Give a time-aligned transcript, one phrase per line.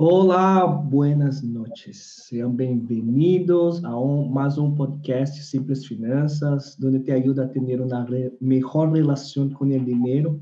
[0.00, 2.22] Olá, buenas noches.
[2.28, 8.04] Sejam bem-vindos a um, mais um podcast Simples Finanças, onde te ajuda a ter uma
[8.04, 10.40] re, melhor relação com o dinheiro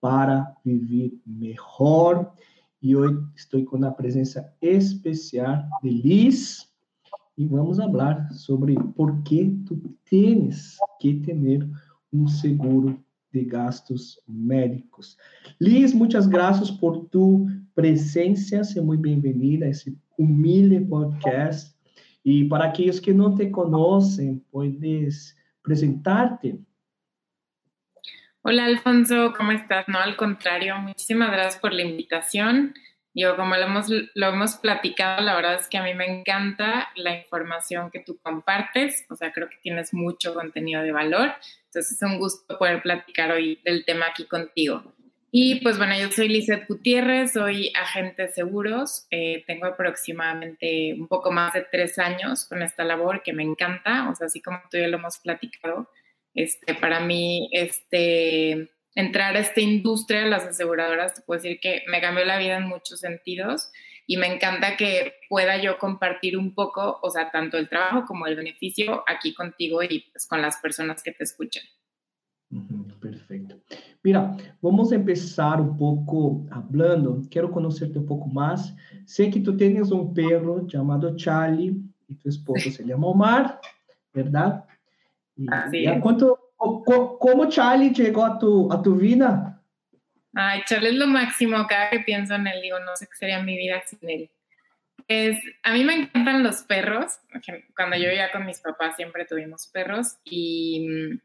[0.00, 2.32] para viver melhor.
[2.80, 6.68] E hoje estou com a presença especial de Liz
[7.36, 11.68] e vamos falar sobre por que tu tens que ter
[12.12, 12.96] um seguro
[13.32, 15.16] de gastos médicos.
[15.60, 21.74] Liz, muitas graças por tu presencia, seja muito bem-vinda a esse humilde podcast.
[22.24, 26.60] E para aqueles que não te conhecem, podes presentarte.
[28.44, 29.86] Hola Alfonso, ¿cómo estás?
[29.88, 32.74] No, al contrario, muchísimas gracias por la invitación.
[33.14, 36.88] Yo, como lo hemos, lo hemos platicado, la verdad es que a mí me encanta
[36.96, 41.32] la información que tú compartes, o sea, creo que tienes mucho contenido de valor,
[41.66, 44.94] entonces es un gusto poder platicar hoy del tema aquí contigo.
[45.34, 51.30] Y pues bueno, yo soy Lizeth Gutiérrez, soy agente seguros, eh, tengo aproximadamente un poco
[51.30, 54.76] más de tres años con esta labor que me encanta, o sea, así como tú
[54.76, 55.88] ya lo hemos platicado,
[56.34, 61.82] este, para mí, este, entrar a esta industria de las aseguradoras, te puedo decir que
[61.88, 63.70] me cambió la vida en muchos sentidos
[64.06, 68.26] y me encanta que pueda yo compartir un poco, o sea, tanto el trabajo como
[68.26, 71.62] el beneficio aquí contigo y pues, con las personas que te escuchan.
[73.00, 73.60] Perfecto.
[74.04, 77.22] Mira, vamos empezar um pouco falando.
[77.30, 78.74] Quero conhecer-te um pouco mais.
[79.06, 83.58] Sei que tu tens um perro chamado Charlie e tu esposo se chama Omar,
[84.12, 84.62] verdade?
[85.38, 86.02] E, Así es.
[86.02, 86.38] quanto,
[87.18, 89.60] como Charlie chegou a tu, a tu vida?
[90.34, 91.66] Ay, Charlie es lo máximo.
[91.66, 94.30] Cada que pienso en él, digo, no sé qué sería mi vida sin él.
[95.62, 97.18] A mí me encantan los perros.
[97.76, 101.20] Cuando yo vivía con mis papás siempre tuvimos perros y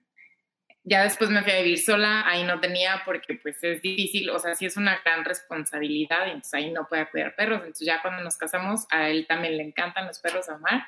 [0.90, 4.40] ya después me fui a vivir sola, ahí no tenía porque pues es difícil, o
[4.40, 8.02] sea, sí es una gran responsabilidad, y entonces ahí no puede cuidar perros, entonces ya
[8.02, 10.88] cuando nos casamos a él también le encantan los perros a Omar,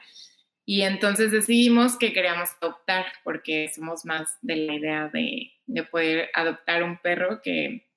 [0.70, 6.30] y entonces decidimos que queríamos adoptar porque somos más de la idea de, de poder
[6.36, 7.88] adoptar un perro que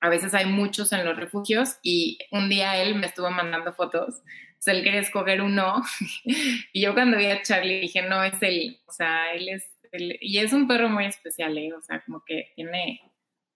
[0.00, 4.22] a veces hay muchos en los refugios y un día él me estuvo mandando fotos,
[4.48, 5.80] entonces él quería escoger uno
[6.72, 10.38] y yo cuando vi a Charlie dije, no, es él, o sea, él es y
[10.38, 11.72] es un perro muy especial, ¿eh?
[11.74, 13.02] o sea, como que tiene,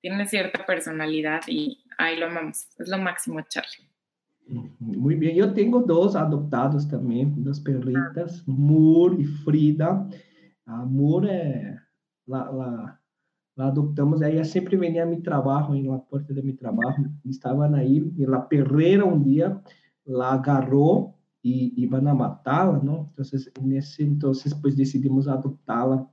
[0.00, 3.89] tiene cierta personalidad y ahí lo amamos, es lo máximo Charlie.
[4.78, 10.08] Muy bien, yo tengo dos adoptados también, dos perritas, Moore y Frida.
[10.66, 11.78] A Moore,
[12.26, 13.00] la, la,
[13.54, 17.74] la, adoptamos, ella siempre venía a mi trabajo, en la puerta de mi trabajo, estaban
[17.74, 19.62] ahí, y la perrera un día
[20.04, 23.06] la agarró y iban a matarla, ¿no?
[23.10, 26.08] Entonces, en ese entonces, pues decidimos adoptarla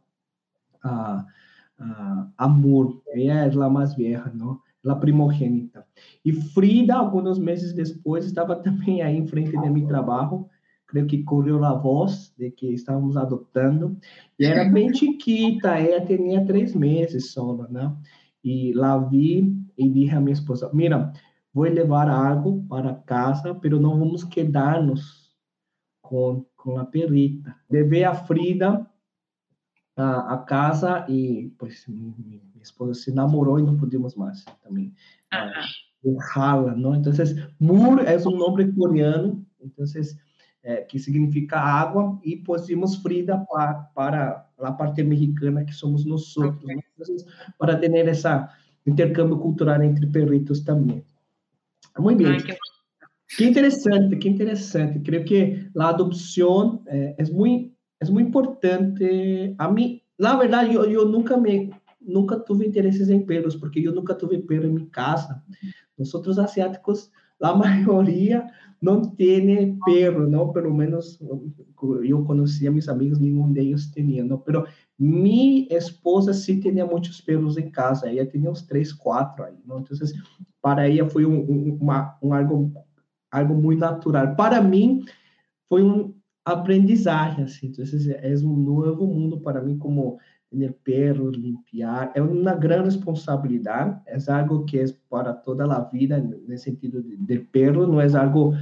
[0.84, 1.26] a,
[1.80, 4.64] a Amor, ella es la más vieja, ¿no?
[4.84, 5.86] La primogênita.
[6.24, 10.48] E Frida, alguns meses depois, estava também aí em frente de meu trabalho.
[10.88, 13.98] Creio que correu a voz de que estávamos adotando.
[14.40, 17.94] E era bem chiquita, ela tinha três meses só, né?
[18.42, 21.12] E lá vi e disse a minha esposa: Mira,
[21.54, 25.36] vou levar algo para casa, mas não vamos quedar-nos
[26.02, 27.54] com, com a perrita.
[27.70, 28.88] Levei a Frida
[29.98, 31.52] a, a casa e
[31.88, 34.94] mi, mi, esposa se namorou e não podíamos mais também
[36.04, 36.96] dejarla, ¿no?
[36.96, 40.18] Entonces, Mur é um nome coreano, entonces,
[40.64, 46.36] eh, que significa água, e pusimos Frida para, para a parte mexicana que somos nós,
[46.38, 46.76] okay.
[46.76, 46.82] ¿no?
[46.94, 47.26] entonces,
[47.58, 48.28] para ter esse
[48.86, 51.04] intercâmbio cultural entre perritos também.
[52.00, 52.38] Muito bem.
[53.28, 53.44] Que...
[53.44, 55.00] interessante, que interessante.
[55.00, 59.56] Creio que a adoção é, é muito é muito importante.
[59.58, 61.72] A mim, na verdade, eu, eu nunca me
[62.08, 65.44] nunca tive interesses em pelos, porque eu nunca tive pelo em minha casa.
[65.98, 68.48] Os outros asiáticos, a maioria
[68.82, 71.20] não tem pelo, não, pelo menos
[72.04, 74.42] eu conhecia meus amigos, nenhum deles tinha, não,
[74.98, 79.80] minha esposa sim tinha muitos pelos em casa, ela tinha uns três, quatro aí, não,
[79.80, 79.98] então,
[80.62, 82.72] para ela foi um, um, uma, um algo,
[83.32, 84.36] algo muito natural.
[84.36, 85.04] Para mim,
[85.70, 86.14] foi um,
[86.48, 87.68] aprendizagem, assim.
[87.68, 87.84] Então,
[88.22, 90.18] é um novo mundo para mim, como
[90.84, 92.12] perro, limpiar.
[92.16, 94.00] É uma grande responsabilidade.
[94.06, 97.86] É algo que é para toda a vida, no sentido de, de perro.
[97.88, 98.54] Não é algo,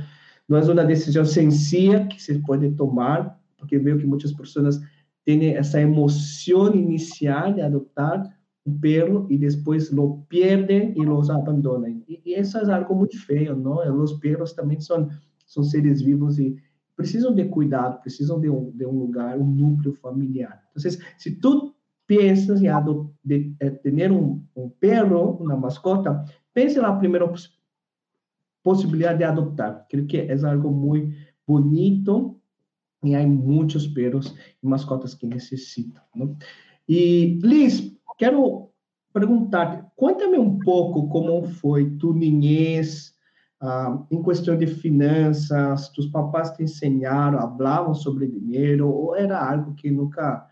[0.47, 4.79] não é uma decisão sencilla que se pode tomar, porque vejo que muitas pessoas
[5.25, 8.35] têm essa emoção inicial de adotar
[8.65, 12.01] um perro e depois lo perdem e los abandonam.
[12.07, 13.77] E, e isso é algo muito feio, não?
[14.01, 15.07] Os perros também são
[15.45, 16.57] são seres vivos e
[16.95, 20.63] precisam de cuidado, precisam de um, de um lugar, um núcleo familiar.
[20.75, 21.74] Então, se tu
[22.07, 22.69] pensas em
[23.23, 26.23] de, de, ter um, um perro, uma mascota,
[26.53, 27.31] pense na primeira
[28.63, 29.85] posibilidad de adoptar.
[29.89, 31.15] Creo que es algo muy
[31.45, 32.39] bonito
[33.01, 36.03] y hay muchos perros y mascotas que necesitan.
[36.13, 36.37] ¿no?
[36.87, 38.71] Y Liz, quiero
[39.11, 43.15] preguntar, cuéntame un poco cómo fue tu niñez
[43.61, 45.89] uh, em questão de finanças.
[45.89, 50.47] Tus papás te ensinaram, hablavam sobre dinheiro ou era algo que nunca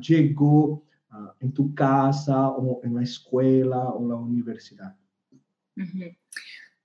[0.00, 4.94] chegou uh, em tu casa ou na escola ou na universidade?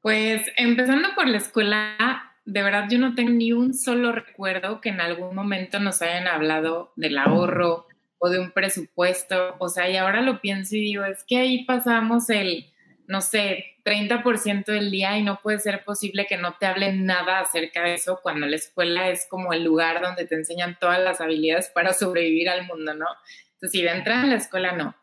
[0.01, 4.89] Pues empezando por la escuela, de verdad yo no tengo ni un solo recuerdo que
[4.89, 7.87] en algún momento nos hayan hablado del ahorro
[8.19, 9.55] o de un presupuesto.
[9.59, 12.71] O sea, y ahora lo pienso y digo, es que ahí pasamos el,
[13.07, 17.39] no sé, 30% del día y no puede ser posible que no te hablen nada
[17.39, 21.21] acerca de eso cuando la escuela es como el lugar donde te enseñan todas las
[21.21, 23.07] habilidades para sobrevivir al mundo, ¿no?
[23.55, 24.95] Entonces, si de entrada en la escuela no.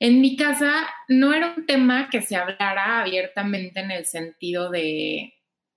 [0.00, 5.34] En mi casa no era un tema que se hablara abiertamente en el sentido de,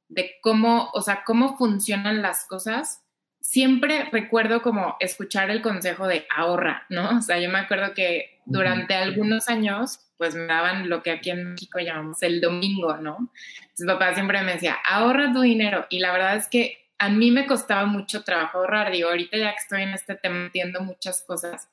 [0.09, 3.03] de cómo, o sea, cómo funcionan las cosas.
[3.39, 7.17] Siempre recuerdo como escuchar el consejo de ahorra, ¿no?
[7.17, 11.31] O sea, yo me acuerdo que durante algunos años, pues me daban lo que aquí
[11.31, 13.31] en México llamamos el domingo, ¿no?
[13.61, 15.87] Entonces papá siempre me decía, ahorra tu dinero.
[15.89, 18.91] Y la verdad es que a mí me costaba mucho trabajo ahorrar.
[18.91, 21.67] Digo, ahorita ya que estoy en este tema entiendo muchas cosas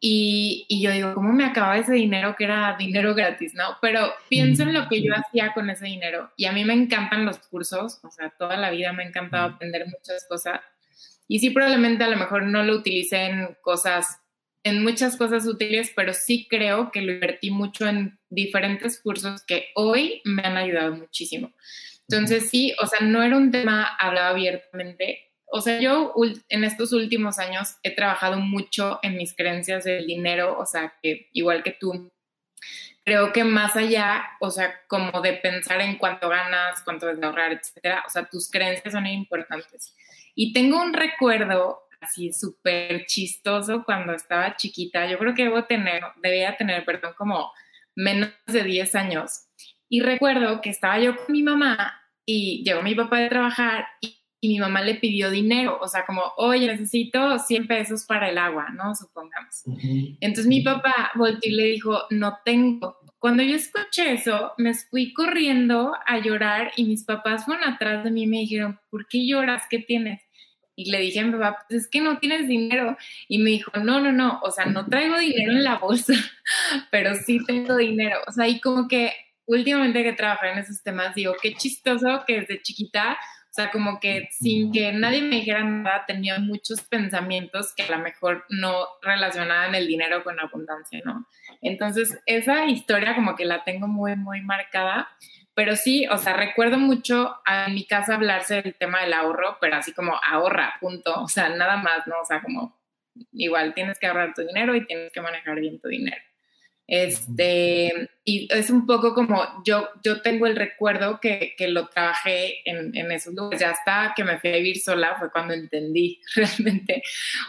[0.00, 3.76] y, y, yo digo, ¿cómo me acababa ese dinero que era dinero gratis, no?
[3.82, 7.26] Pero pienso en lo que yo hacía con ese dinero y a mí me encantan
[7.26, 10.60] los cursos, o sea, toda la vida me ha encantado aprender muchas cosas
[11.28, 14.20] y sí probablemente a lo mejor no lo utilicé en cosas,
[14.64, 19.66] en muchas cosas útiles, pero sí creo que lo invertí mucho en diferentes cursos que
[19.74, 21.52] hoy me han ayudado muchísimo.
[22.08, 26.14] Entonces sí, o sea, no era un tema hablado abiertamente, o sea, yo
[26.48, 31.28] en estos últimos años he trabajado mucho en mis creencias del dinero, o sea, que
[31.32, 32.10] igual que tú,
[33.04, 37.52] creo que más allá, o sea, como de pensar en cuánto ganas, cuánto debes ahorrar,
[37.52, 39.94] etcétera, o sea, tus creencias son importantes.
[40.34, 46.02] Y tengo un recuerdo así súper chistoso cuando estaba chiquita, yo creo que debo tener,
[46.22, 47.50] debía tener, perdón, como
[47.96, 49.46] menos de 10 años.
[49.88, 54.17] Y recuerdo que estaba yo con mi mamá y llegó mi papá de trabajar y
[54.40, 58.38] y mi mamá le pidió dinero, o sea, como, oye, necesito 100 pesos para el
[58.38, 58.94] agua, ¿no?
[58.94, 59.64] Supongamos.
[60.20, 62.98] Entonces mi papá volteó y le dijo, no tengo.
[63.18, 68.12] Cuando yo escuché eso, me fui corriendo a llorar y mis papás fueron atrás de
[68.12, 69.64] mí y me dijeron, ¿por qué lloras?
[69.68, 70.22] ¿Qué tienes?
[70.76, 72.96] Y le dije a mi papá, pues es que no tienes dinero.
[73.26, 76.12] Y me dijo, no, no, no, o sea, no traigo dinero en la bolsa,
[76.92, 78.20] pero sí tengo dinero.
[78.28, 79.12] O sea, y como que
[79.46, 83.18] últimamente que trabajé en esos temas, digo, qué chistoso que desde chiquita
[83.58, 87.98] sea, como que sin que nadie me dijera nada, tenía muchos pensamientos que a lo
[87.98, 91.26] mejor no relacionaban el dinero con abundancia, ¿no?
[91.60, 95.08] Entonces, esa historia como que la tengo muy, muy marcada.
[95.54, 99.74] Pero sí, o sea, recuerdo mucho en mi casa hablarse del tema del ahorro, pero
[99.74, 101.20] así como ahorra, punto.
[101.20, 102.14] O sea, nada más, ¿no?
[102.22, 102.78] O sea, como
[103.32, 106.22] igual tienes que ahorrar tu dinero y tienes que manejar bien tu dinero.
[106.88, 112.62] Este, y es un poco como yo, yo tengo el recuerdo que, que lo trabajé
[112.64, 113.60] en, en, esos lugares.
[113.60, 117.02] Ya hasta que me fui a vivir sola fue cuando entendí realmente,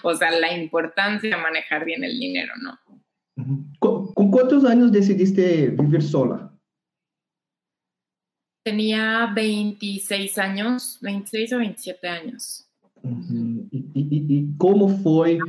[0.03, 2.77] o sea, la importancia de manejar bien el dinero, ¿no?
[3.79, 6.53] ¿Con, ¿Con, cuántos años decidiste vivir sola?
[8.65, 12.67] Tenía 26 años, 26 o 27 años.
[13.71, 15.39] ¿Y, y, y cómo fue?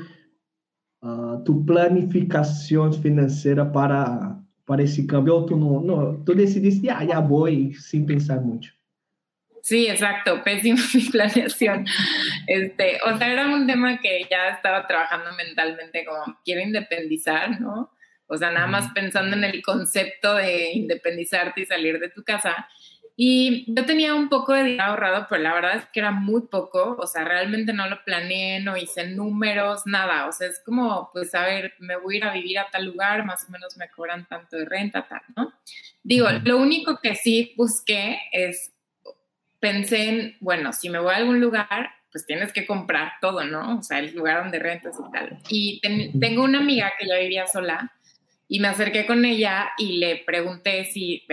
[1.03, 5.35] Uh, tu planificação financeira para, para esse câmbio?
[5.35, 8.73] Ou tu, não, não, tu decidiste, ah, ya voy, sin pensar mucho?
[9.63, 11.87] Sí, exacto, pésima mi planeación.
[12.47, 17.91] Este, o sea, era un tema que ya estaba trabajando mentalmente como quiero independizar, ¿no?
[18.27, 22.69] O sea, nada más pensando en el concepto de independizarte y salir de tu casa.
[23.23, 26.41] Y yo tenía un poco de dinero ahorrado, pero la verdad es que era muy
[26.51, 31.11] poco, o sea, realmente no lo planeé, no hice números, nada, o sea, es como,
[31.13, 33.77] pues, a ver, me voy a ir a vivir a tal lugar, más o menos
[33.77, 35.53] me cobran tanto de renta, tal, ¿no?
[36.03, 38.73] Digo, lo único que sí busqué es,
[39.59, 43.81] pensé en, bueno, si me voy a algún lugar, pues tienes que comprar todo, ¿no?
[43.81, 45.39] O sea, el lugar donde rentas y tal.
[45.51, 45.83] Y
[46.19, 47.93] tengo una amiga que ya vivía sola
[48.53, 51.25] y me acerqué con ella y le pregunté si,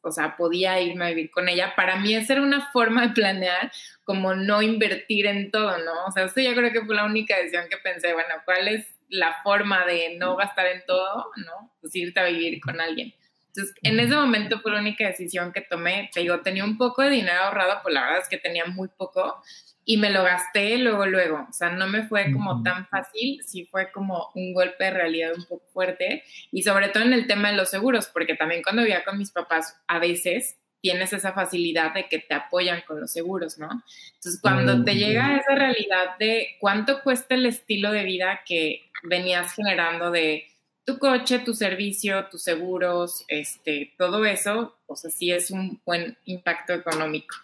[0.00, 1.72] o sea, podía irme a vivir con ella.
[1.76, 3.70] Para mí esa era una forma de planear,
[4.02, 6.06] como no invertir en todo, ¿no?
[6.08, 8.88] O sea, eso yo creo que fue la única decisión que pensé, bueno, ¿cuál es
[9.08, 11.72] la forma de no gastar en todo, ¿no?
[11.80, 13.14] Pues irte a vivir con alguien.
[13.46, 16.10] Entonces, en ese momento fue la única decisión que tomé.
[16.12, 18.88] Te digo, tenía un poco de dinero ahorrado, pues la verdad es que tenía muy
[18.88, 19.40] poco
[19.90, 21.46] y me lo gasté luego, luego.
[21.48, 25.32] O sea, no me fue como tan fácil, sí fue como un golpe de realidad
[25.34, 26.24] un poco fuerte.
[26.52, 29.30] Y sobre todo en el tema de los seguros, porque también cuando vivía con mis
[29.30, 33.70] papás, a veces tienes esa facilidad de que te apoyan con los seguros, ¿no?
[34.16, 39.54] Entonces, cuando te llega esa realidad de cuánto cuesta el estilo de vida que venías
[39.54, 40.48] generando de
[40.84, 46.18] tu coche, tu servicio, tus seguros, este, todo eso, o sea, sí es un buen
[46.26, 47.34] impacto económico.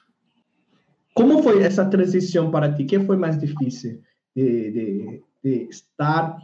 [1.14, 2.86] ¿Cómo fue esa transición para ti?
[2.86, 4.02] ¿Qué fue más difícil
[4.34, 6.36] de, de, de estar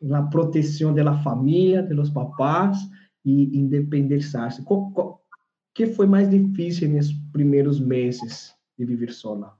[0.00, 2.88] en la protección de la familia, de los papás
[3.24, 4.62] y independizarse?
[5.74, 9.56] ¿Qué fue más difícil en esos primeros meses de vivir sola?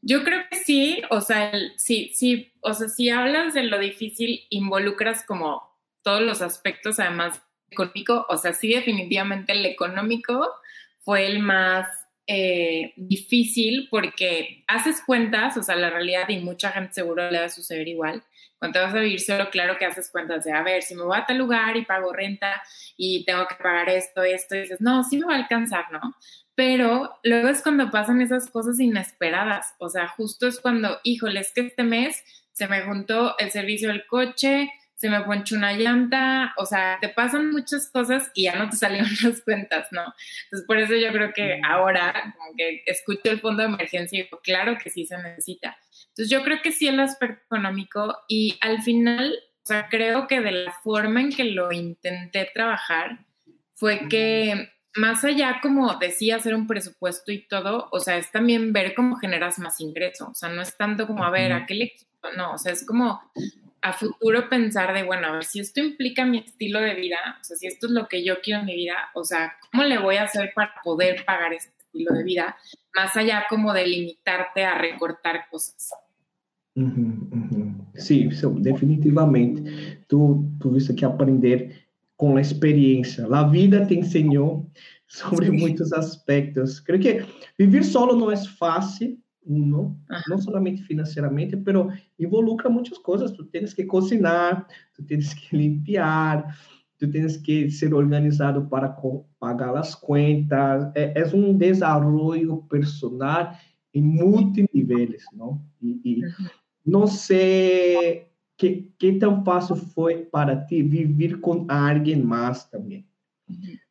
[0.00, 4.40] Yo creo que sí, o sea, sí, sí, o sea, si hablas de lo difícil,
[4.50, 5.62] involucras como
[6.02, 10.46] todos los aspectos, además económico, o sea, sí, definitivamente el económico
[11.00, 11.86] fue el más
[12.26, 17.46] eh, difícil porque haces cuentas, o sea, la realidad y mucha gente seguro le va
[17.46, 18.22] a suceder igual.
[18.58, 21.02] Cuando te vas a vivir solo, claro que haces cuentas de, a ver, si me
[21.02, 22.62] voy a tal lugar y pago renta
[22.96, 26.14] y tengo que pagar esto, esto, y dices, no, sí me va a alcanzar, ¿no?
[26.54, 31.52] pero luego es cuando pasan esas cosas inesperadas, o sea, justo es cuando, híjole, es
[31.52, 34.70] que este mes se me juntó el servicio del coche,
[35.04, 38.76] se me ponchó una llanta, o sea, te pasan muchas cosas y ya no te
[38.78, 40.00] salieron las cuentas, ¿no?
[40.44, 44.22] Entonces, por eso yo creo que ahora, como que escucho el fondo de emergencia y
[44.22, 45.76] digo, claro que sí se necesita.
[46.08, 50.40] Entonces, yo creo que sí el aspecto económico y al final, o sea, creo que
[50.40, 53.26] de la forma en que lo intenté trabajar
[53.74, 58.72] fue que más allá como decía hacer un presupuesto y todo, o sea, es también
[58.72, 61.74] ver cómo generas más ingreso, o sea, no es tanto como a ver a qué
[61.74, 61.92] le
[62.38, 63.20] no, o sea, es como
[63.84, 67.44] a futuro pensar de, bueno, a ver, si esto implica mi estilo de vida, o
[67.44, 69.98] sea, si esto es lo que yo quiero en mi vida, o sea, ¿cómo le
[69.98, 72.56] voy a hacer para poder pagar este estilo de vida?
[72.94, 75.92] Más allá como de limitarte a recortar cosas.
[77.94, 79.98] Sí, definitivamente.
[80.08, 81.84] Tú tuviste que aprender
[82.16, 83.26] com a experiência.
[83.26, 84.66] A vida te ensinou
[85.06, 85.58] sobre Sim.
[85.58, 86.80] muitos aspectos.
[86.80, 87.26] Creio que
[87.58, 89.96] viver solo não é fácil, não,
[90.28, 93.30] não somente financeiramente, pero involucra muitas coisas.
[93.30, 96.56] Tu tens que cozinhar, tu tens que limpar,
[96.98, 98.96] tu tens que ser organizado para
[99.38, 100.90] pagar as contas.
[100.94, 103.54] É, é um desenvolvimento personal
[103.92, 105.60] em muitos níveis, não?
[105.80, 106.20] E, e
[106.84, 113.06] não sei que, que tão fácil foi para ti viver com alguém mais também?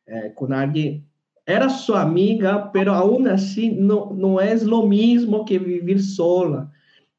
[0.06, 1.06] É, com alguém
[1.46, 6.70] era sua amiga, pero aún assim não não é o mesmo que viver sola.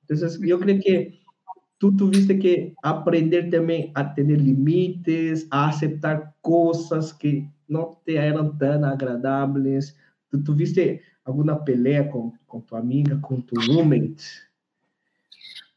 [0.04, 1.20] Então, eu creio que
[1.80, 8.56] tu tuviste que aprender também a ter limites, a aceitar coisas que não te eram
[8.56, 9.96] tão agradáveis.
[10.30, 14.46] Tu tuviste alguma pelea com, com tua amiga, com tu roommate?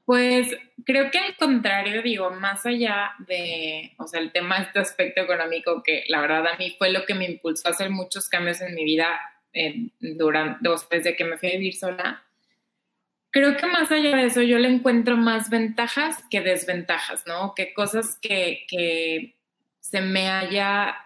[0.09, 4.79] Pues creo que al contrario, digo, más allá de, o sea, el tema de este
[4.79, 8.27] aspecto económico, que la verdad a mí fue lo que me impulsó a hacer muchos
[8.31, 9.21] cambios en mi vida
[10.01, 12.25] durante, desde que me fui a vivir sola,
[13.29, 17.53] creo que más allá de eso yo le encuentro más ventajas que desventajas, ¿no?
[17.55, 19.37] Que cosas que, que
[19.81, 20.97] se me haya,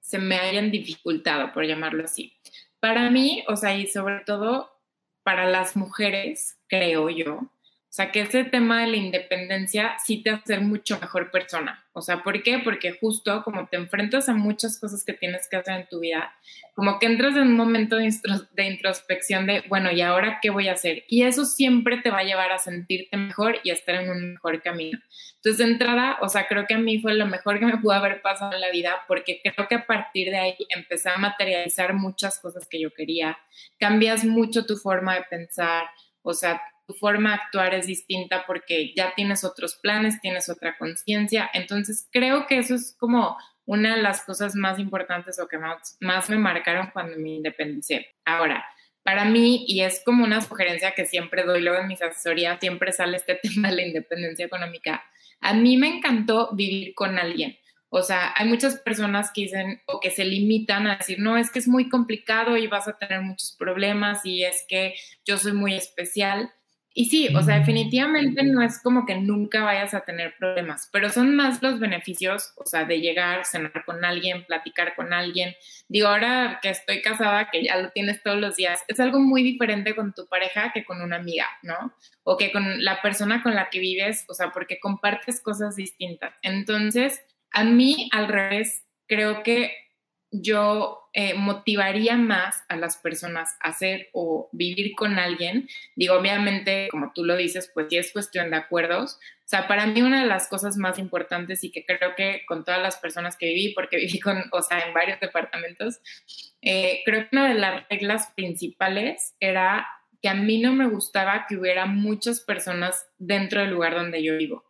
[0.00, 2.32] se me hayan dificultado, por llamarlo así.
[2.80, 4.80] Para mí, o sea, y sobre todo
[5.22, 7.50] para las mujeres, creo yo,
[7.96, 11.82] sea, que ese tema de la independencia sí te hace mucho mejor persona.
[11.94, 12.58] O sea, ¿por qué?
[12.58, 16.34] Porque justo como te enfrentas a muchas cosas que tienes que hacer en tu vida,
[16.74, 20.74] como que entras en un momento de, introspección de, bueno, ¿y ahora qué voy a
[20.74, 21.04] hacer?
[21.08, 24.32] Y eso siempre te va a llevar a sentirte mejor y a estar en un
[24.32, 24.98] mejor camino.
[25.36, 27.92] Entonces, de entrada, o sea, creo que a mí fue lo mejor que me pudo
[27.92, 31.94] haber pasado en la vida porque creo que a partir de ahí empecé a materializar
[31.94, 33.38] muchas cosas que yo quería.
[33.78, 35.86] Cambias mucho tu forma de pensar,
[36.20, 40.76] o sea, tu forma de actuar es distinta porque ya tienes otros planes, tienes otra
[40.78, 41.50] conciencia.
[41.52, 45.96] Entonces, creo que eso es como una de las cosas más importantes o que más,
[46.00, 48.14] más me marcaron cuando me independicé.
[48.24, 48.64] Ahora,
[49.02, 52.92] para mí, y es como una sugerencia que siempre doy luego en mis asesorías, siempre
[52.92, 55.04] sale este tema de la independencia económica.
[55.40, 57.56] A mí me encantó vivir con alguien.
[57.88, 61.50] O sea, hay muchas personas que dicen o que se limitan a decir, no, es
[61.50, 65.52] que es muy complicado y vas a tener muchos problemas y es que yo soy
[65.52, 66.52] muy especial.
[66.98, 71.10] Y sí, o sea, definitivamente no es como que nunca vayas a tener problemas, pero
[71.10, 75.54] son más los beneficios, o sea, de llegar, cenar con alguien, platicar con alguien.
[75.88, 79.42] Digo, ahora que estoy casada, que ya lo tienes todos los días, es algo muy
[79.42, 81.92] diferente con tu pareja que con una amiga, ¿no?
[82.22, 86.32] O que con la persona con la que vives, o sea, porque compartes cosas distintas.
[86.40, 89.70] Entonces, a mí, al revés, creo que
[90.42, 95.68] yo eh, motivaría más a las personas a hacer o vivir con alguien.
[95.94, 99.18] Digo, obviamente, como tú lo dices, pues sí es cuestión de acuerdos.
[99.38, 102.64] O sea, para mí una de las cosas más importantes y que creo que con
[102.64, 106.00] todas las personas que viví, porque viví con, o sea, en varios departamentos,
[106.62, 109.86] eh, creo que una de las reglas principales era
[110.20, 114.36] que a mí no me gustaba que hubiera muchas personas dentro del lugar donde yo
[114.36, 114.64] vivo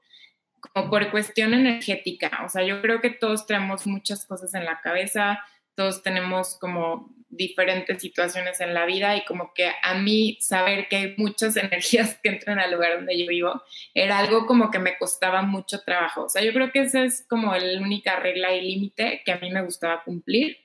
[0.73, 2.43] como por cuestión energética.
[2.45, 5.39] O sea, yo creo que todos tenemos muchas cosas en la cabeza,
[5.77, 10.97] todos tenemos como diferentes situaciones en la vida y como que a mí saber que
[10.97, 13.63] hay muchas energías que entran al lugar donde yo vivo
[13.95, 16.25] era algo como que me costaba mucho trabajo.
[16.25, 19.39] O sea, yo creo que esa es como la única regla y límite que a
[19.39, 20.59] mí me gustaba cumplir.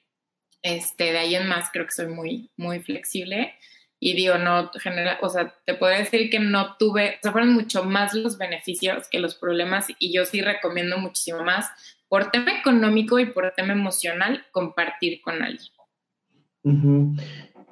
[0.63, 3.55] Este, de ahí en más creo que soy muy, muy flexible
[3.99, 7.53] y digo, no, genera, o sea, te puedo decir que no tuve, o sea, fueron
[7.53, 11.69] mucho más los beneficios que los problemas y yo sí recomiendo muchísimo más
[12.11, 17.15] por tema económico y por tema emocional compartir con alguien.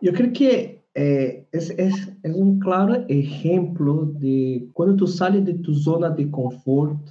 [0.01, 5.55] Yo creo que eh, es, es, es, un claro ejemplo de cuando tú sales de
[5.55, 7.05] tu zona de confort,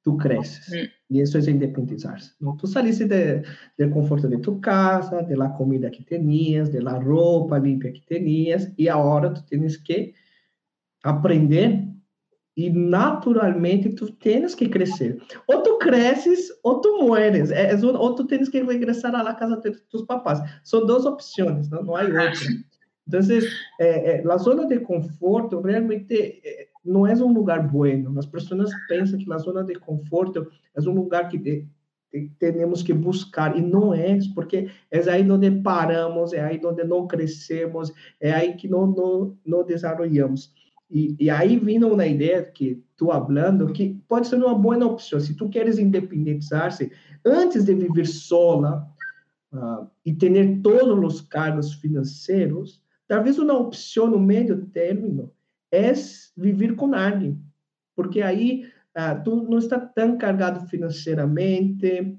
[0.00, 0.90] tú creces.
[1.06, 2.32] Y eso es independizarse.
[2.40, 2.56] ¿no?
[2.58, 3.42] Tú saliste de,
[3.76, 8.00] del conforto de tu casa, de la comida que tenías, de la ropa limpia que
[8.08, 10.14] tenías, y ahora tú tienes que
[11.02, 11.93] aprender
[12.56, 15.20] e naturalmente tu tens que crescer.
[15.46, 17.50] Ou tu cresces ou tu mueres.
[17.50, 20.40] É, é, ou tu tens que regressar à casa de tus papás.
[20.62, 22.32] São duas opções, não, não há outra.
[23.06, 23.20] Então,
[23.80, 28.18] é, é, a zona de conforto realmente é, não é um lugar bueno.
[28.18, 31.66] As pessoas pensam que a zona de conforto é um lugar que de,
[32.12, 36.84] de, temos que buscar, e não é, porque é aí onde paramos, é aí onde
[36.84, 40.52] não crescemos, é aí que não, não, não desenvolvemos.
[40.94, 45.34] E, aí vindo uma ideia que tu falando, que pode ser uma boa opção, se
[45.34, 46.92] tu queres independizar-se,
[47.26, 48.86] antes de viver sola
[49.52, 55.32] uh, e ter todos os cargos financeiros, talvez uma opção no meio término
[55.72, 55.92] é
[56.36, 57.42] viver com alguém,
[57.96, 58.64] porque aí
[58.96, 62.16] uh, tu não está tão cargado financeiramente,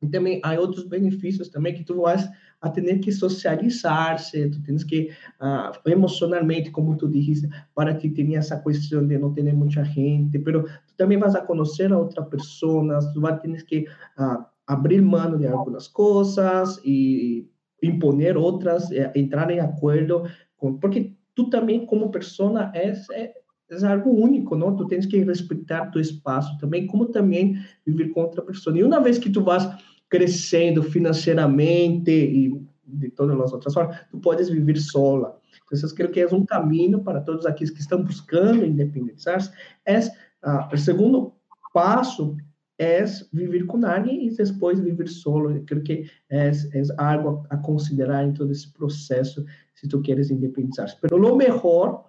[0.00, 2.30] e também há outros benefícios também que tu vais
[2.64, 8.38] a ter que socializar-se, tu tens que uh, emocionalmente, como tu dijiste, para ti tinha
[8.38, 12.22] essa questão de não ter muita gente, pero tu também vas a conhecer a outra
[12.22, 13.86] pessoa, tu vas ter que
[14.18, 17.46] uh, abrir mão de algumas coisas e
[17.82, 20.24] imponer outras, eh, entrar em acordo
[20.56, 23.34] com, porque tu também como pessoa és, é,
[23.70, 24.74] é algo único, não?
[24.74, 28.78] Tu tens que respeitar tu espaço também, como também viver com outra pessoa.
[28.78, 29.68] E uma vez que tu vas
[30.08, 35.38] crescendo financeiramente e de todas as outras formas, tu podes viver sola.
[35.66, 39.50] Então, eu creio que é um caminho para todos aqueles que estão buscando independizar-se.
[39.84, 41.32] É, uh, o segundo
[41.72, 42.36] passo
[42.78, 45.50] é viver com alguém e depois viver solo.
[45.50, 50.30] Eu creio que é, é algo a considerar em todo esse processo se tu queres
[50.30, 50.96] independizar-se.
[51.02, 52.06] Mas o melhor,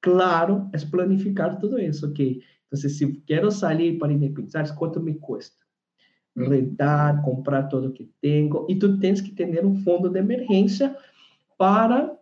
[0.00, 2.42] claro, é planificar tudo isso, ok?
[2.66, 5.67] Então, se quero sair para independizar-se, quanto me custa?
[6.46, 10.96] Rentar, comprar tudo que tenho, e tu tens que ter um fundo de emergência
[11.56, 12.16] para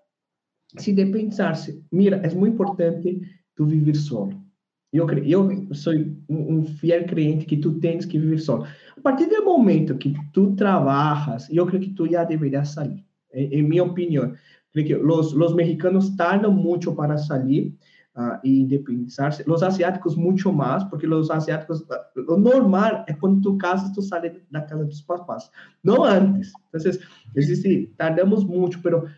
[0.78, 1.82] se depensar-se.
[1.92, 3.20] Mira, é muito importante
[3.54, 4.46] tu viver solo.
[4.92, 5.92] Eu, eu sou
[6.28, 8.64] um, fiel crente que tu tens que viver solo.
[8.96, 13.58] A partir do momento que tu trabalhas, eu creio que tu já deveria sair, em,
[13.58, 14.32] em minha opinião.
[14.72, 17.74] Creio que os, os mexicanos tardam muito para sair,
[18.16, 19.48] uh, e independizar-se.
[19.48, 21.84] Os asiáticos muito mais, porque os asiáticos,
[22.16, 25.50] o normal é quando tu casas, tu sai da casa dos papás,
[25.84, 26.52] não antes.
[26.68, 26.92] Então,
[27.34, 29.10] existe, tardamos muito, mas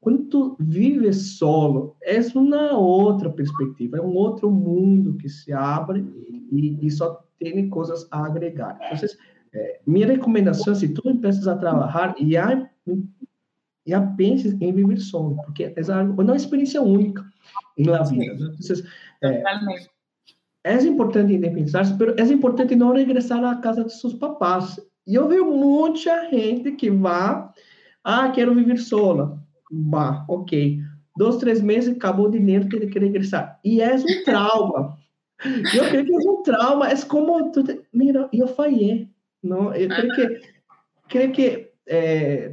[0.00, 6.06] quando tu vives solo, é uma outra perspectiva, é um outro mundo que se abre
[6.50, 8.78] e, só tem coisas a agregar.
[8.92, 9.08] Então,
[9.52, 12.70] é, minha recomendação, se tu empiezas a trabalhar, já,
[13.86, 17.24] já penses em viver solo, porque é uma experiência única
[17.76, 18.32] en la vida.
[18.32, 18.84] Entonces,
[19.22, 19.42] eh,
[20.64, 24.82] es importante independizarse, pero es importante no regresar a casa de sus papás.
[25.06, 27.54] E eu vejo muita gente que vá,
[28.02, 29.40] ah, quero viver sola.
[29.70, 30.80] Vá, ok.
[31.16, 33.60] Dois, três meses, acabou o dinheiro, tem que regressar.
[33.64, 34.98] E é um trauma.
[35.44, 36.88] eu creio que é um trauma.
[36.90, 37.52] É como,
[37.92, 39.08] mira, eu falhei.
[39.42, 40.40] Não, eu creio que,
[41.08, 42.52] creio que é,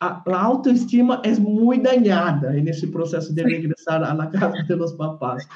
[0.00, 5.46] a, a, autoestima é muito danada nesse processo de regressar à casa de los papás.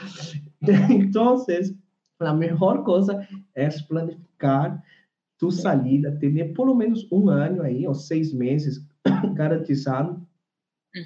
[0.91, 1.45] Então,
[2.21, 4.81] a melhor coisa é planificar
[5.39, 8.87] tu salida, ter pelo menos um ano aí, ou seis meses,
[9.35, 10.25] garantizado,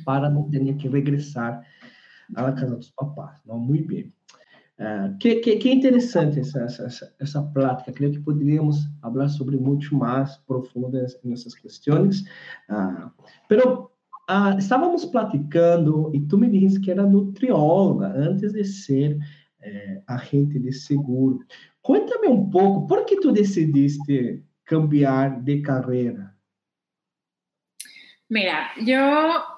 [0.04, 1.64] para não ter que regressar
[2.34, 3.40] à casa dos papás.
[3.46, 4.12] Não, muito bem.
[4.78, 7.92] Uh, que, que, que, interessante essa, essa, essa plática.
[7.92, 12.20] Creio que poderíamos falar sobre muito mais profundas nessas questões.
[12.68, 13.10] Uh,
[13.48, 13.90] pero
[14.28, 19.18] uh, estávamos platicando e tu me disse que era nutrióloga antes de ser
[19.66, 21.40] eh, agente de seguro.
[21.82, 26.36] Conta-me um pouco, por que tu decidiste cambiar de carreira?
[28.28, 29.55] Mira, yo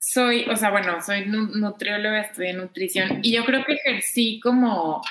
[0.00, 5.02] soy, o sea, bueno, soy nutrióloga, estudié nutrición y yo creo que ejercí como,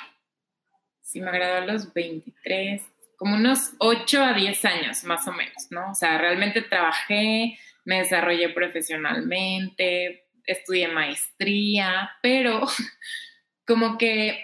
[1.02, 2.82] si me agradó a los 23,
[3.16, 5.92] como unos 8 a 10 años más o menos, ¿no?
[5.92, 12.62] O sea, realmente trabajé, me desarrollé profesionalmente, estudié maestría, pero
[13.68, 14.44] como que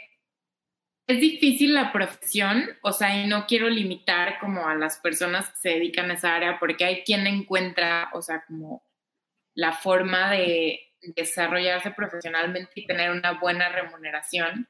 [1.07, 5.57] es difícil la profesión, o sea, y no quiero limitar como a las personas que
[5.57, 8.84] se dedican a esa área, porque hay quien encuentra, o sea, como
[9.55, 14.67] la forma de desarrollarse profesionalmente y tener una buena remuneración.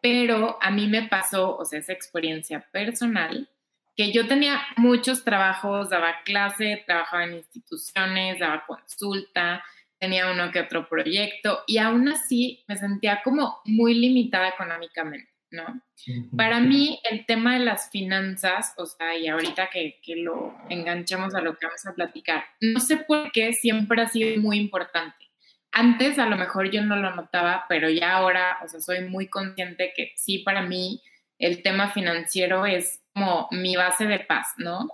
[0.00, 3.48] Pero a mí me pasó, o sea, esa experiencia personal,
[3.96, 9.64] que yo tenía muchos trabajos, daba clase, trabajaba en instituciones, daba consulta,
[9.98, 15.35] tenía uno que otro proyecto y aún así me sentía como muy limitada económicamente.
[15.50, 15.82] ¿No?
[16.36, 21.34] Para mí, el tema de las finanzas, o sea, y ahorita que, que, lo enganchamos
[21.34, 25.26] a lo que vamos a platicar, no sé por qué siempre ha sido muy importante.
[25.72, 29.28] Antes a lo mejor yo no lo notaba, pero ya ahora, o sea, soy muy
[29.28, 31.02] consciente que sí, para mí
[31.38, 34.88] el tema financiero es como mi base de paz, ¿no?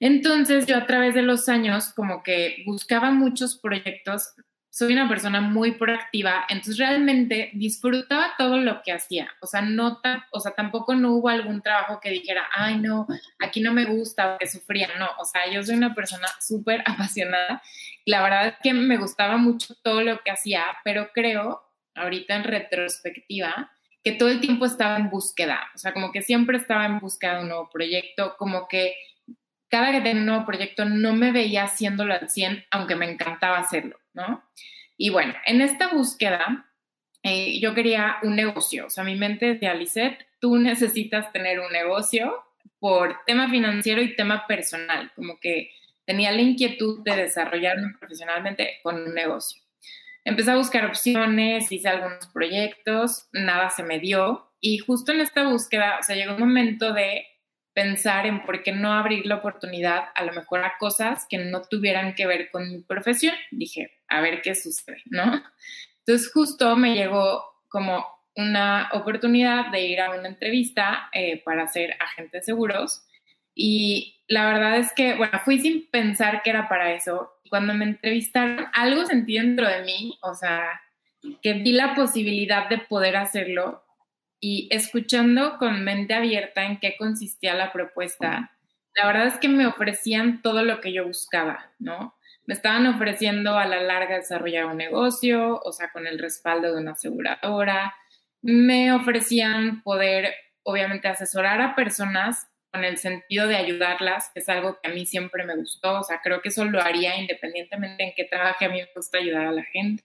[0.00, 4.34] Entonces yo a través de los años como que buscaba muchos proyectos
[4.74, 9.30] soy una persona muy proactiva, entonces realmente disfrutaba todo lo que hacía.
[9.40, 10.00] O sea, no
[10.32, 13.06] o sea, tampoco no hubo algún trabajo que dijera, ay, no,
[13.38, 14.88] aquí no me gusta que sufría.
[14.98, 17.62] No, o sea, yo soy una persona súper apasionada.
[18.04, 21.62] La verdad es que me gustaba mucho todo lo que hacía, pero creo,
[21.94, 23.70] ahorita en retrospectiva,
[24.02, 25.70] que todo el tiempo estaba en búsqueda.
[25.76, 28.96] O sea, como que siempre estaba en búsqueda de un nuevo proyecto, como que
[29.74, 33.58] cada que tenía un nuevo proyecto no me veía haciéndolo al 100, aunque me encantaba
[33.58, 33.98] hacerlo.
[34.12, 34.44] ¿no?
[34.96, 36.70] Y bueno, en esta búsqueda
[37.24, 41.72] eh, yo quería un negocio, o sea, mi mente decía, Lisette, tú necesitas tener un
[41.72, 42.44] negocio
[42.78, 45.72] por tema financiero y tema personal, como que
[46.04, 49.60] tenía la inquietud de desarrollarme profesionalmente con un negocio.
[50.24, 55.48] Empecé a buscar opciones, hice algunos proyectos, nada se me dio y justo en esta
[55.48, 57.26] búsqueda, o sea, llegó un momento de
[57.74, 61.62] pensar en por qué no abrir la oportunidad a lo mejor a cosas que no
[61.62, 63.34] tuvieran que ver con mi profesión.
[63.50, 65.42] Dije, a ver qué sucede, ¿no?
[65.98, 68.06] Entonces justo me llegó como
[68.36, 73.04] una oportunidad de ir a una entrevista eh, para ser agente de seguros
[73.54, 77.30] y la verdad es que, bueno, fui sin pensar que era para eso.
[77.48, 80.80] Cuando me entrevistaron, algo sentí dentro de mí, o sea,
[81.42, 83.83] que vi la posibilidad de poder hacerlo
[84.46, 88.50] y escuchando con mente abierta en qué consistía la propuesta,
[88.94, 92.14] la verdad es que me ofrecían todo lo que yo buscaba, ¿no?
[92.44, 96.82] Me estaban ofreciendo a la larga desarrollar un negocio, o sea, con el respaldo de
[96.82, 97.94] una aseguradora.
[98.42, 104.78] Me ofrecían poder, obviamente, asesorar a personas con el sentido de ayudarlas, que es algo
[104.78, 106.00] que a mí siempre me gustó.
[106.00, 108.66] O sea, creo que eso lo haría independientemente en qué trabaje.
[108.66, 110.04] A mí me gusta ayudar a la gente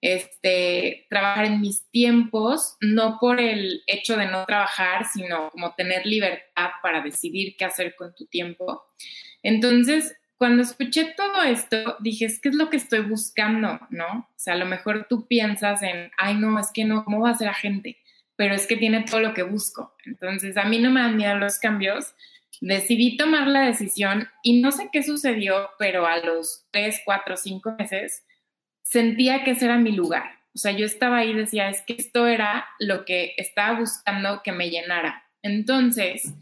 [0.00, 6.06] este, trabajar en mis tiempos, no por el hecho de no trabajar, sino como tener
[6.06, 8.82] libertad para decidir qué hacer con tu tiempo.
[9.42, 14.20] Entonces, cuando escuché todo esto, dije, es que es lo que estoy buscando, ¿no?
[14.20, 17.30] O sea, a lo mejor tú piensas en, ay, no, es que no, ¿cómo va
[17.30, 17.98] a ser agente?
[18.36, 19.94] Pero es que tiene todo lo que busco.
[20.06, 22.14] Entonces, a mí no me dan miedo los cambios.
[22.62, 27.74] Decidí tomar la decisión y no sé qué sucedió, pero a los tres, cuatro, cinco
[27.78, 28.24] meses,
[28.90, 30.40] sentía que ese era mi lugar.
[30.52, 34.42] O sea, yo estaba ahí y decía, es que esto era lo que estaba buscando
[34.42, 35.24] que me llenara.
[35.42, 36.34] Entonces,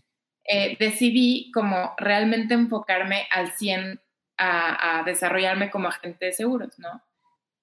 [0.44, 4.00] eh, decidí como realmente enfocarme al 100
[4.38, 7.02] a, a, desarrollarme como agente de seguros, ¿no?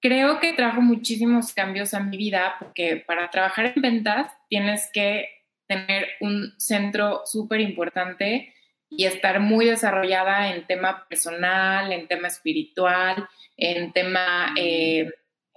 [0.00, 5.28] Creo que trajo muchísimos cambios a mi vida porque para trabajar en ventas tienes que
[5.66, 8.54] tener un centro súper importante
[8.88, 15.10] y estar muy desarrollada en tema personal, en tema espiritual, en tema eh,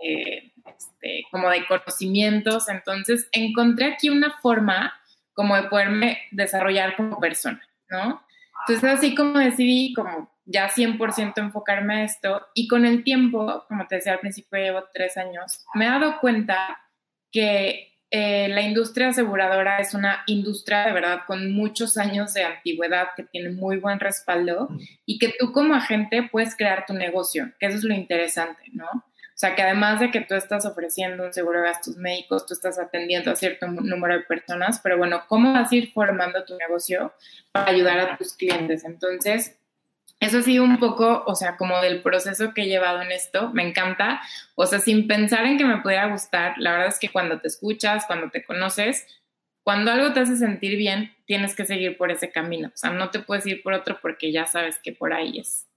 [0.03, 2.69] eh, este, como de conocimientos.
[2.69, 4.93] Entonces, encontré aquí una forma
[5.33, 8.21] como de poderme desarrollar como persona, ¿no?
[8.67, 13.87] Entonces, así como decidí como ya 100% enfocarme a esto y con el tiempo, como
[13.87, 16.77] te decía al principio, llevo tres años, me he dado cuenta
[17.31, 23.09] que eh, la industria aseguradora es una industria de verdad con muchos años de antigüedad
[23.15, 24.69] que tiene muy buen respaldo
[25.05, 28.87] y que tú como agente puedes crear tu negocio, que eso es lo interesante, ¿no?
[29.39, 32.53] O sea, que además de que tú estás ofreciendo un seguro de gastos médicos, tú
[32.53, 36.57] estás atendiendo a cierto número de personas, pero bueno, ¿cómo vas a ir formando tu
[36.57, 37.13] negocio
[37.53, 38.83] para ayudar a tus clientes?
[38.83, 39.58] Entonces,
[40.19, 43.51] eso ha sido un poco, o sea, como del proceso que he llevado en esto,
[43.53, 44.19] me encanta,
[44.55, 47.47] o sea, sin pensar en que me pudiera gustar, la verdad es que cuando te
[47.47, 49.05] escuchas, cuando te conoces,
[49.63, 53.11] cuando algo te hace sentir bien, tienes que seguir por ese camino, o sea, no
[53.11, 55.67] te puedes ir por otro porque ya sabes que por ahí es.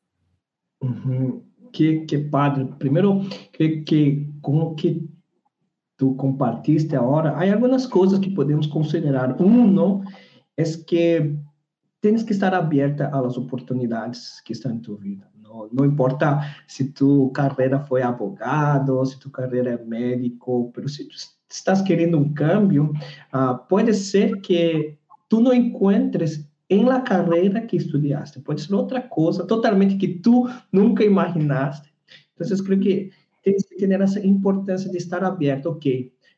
[1.73, 2.67] qué, qué, padre.
[2.79, 3.21] Primero,
[3.53, 5.03] que, que como que
[5.97, 9.37] tú compartiste ahora, hay algunas cosas que podemos considerar.
[9.39, 10.03] Uno
[10.57, 11.37] es que
[12.03, 15.31] tienes que estar abierta a las oportunidades que están en tu vida.
[15.41, 21.07] No, no importa si tu carrera fue abogado, si tu carrera es médico, pero si
[21.07, 21.15] tú
[21.49, 22.93] estás queriendo un cambio,
[23.33, 29.09] uh, puede ser que tú no encuentres en la carrera que estudiaste, puede ser otra
[29.09, 31.89] cosa totalmente que tú nunca imaginaste.
[32.31, 33.11] Entonces, creo que
[33.43, 35.87] tienes que tener esa importancia de estar abierto, ok,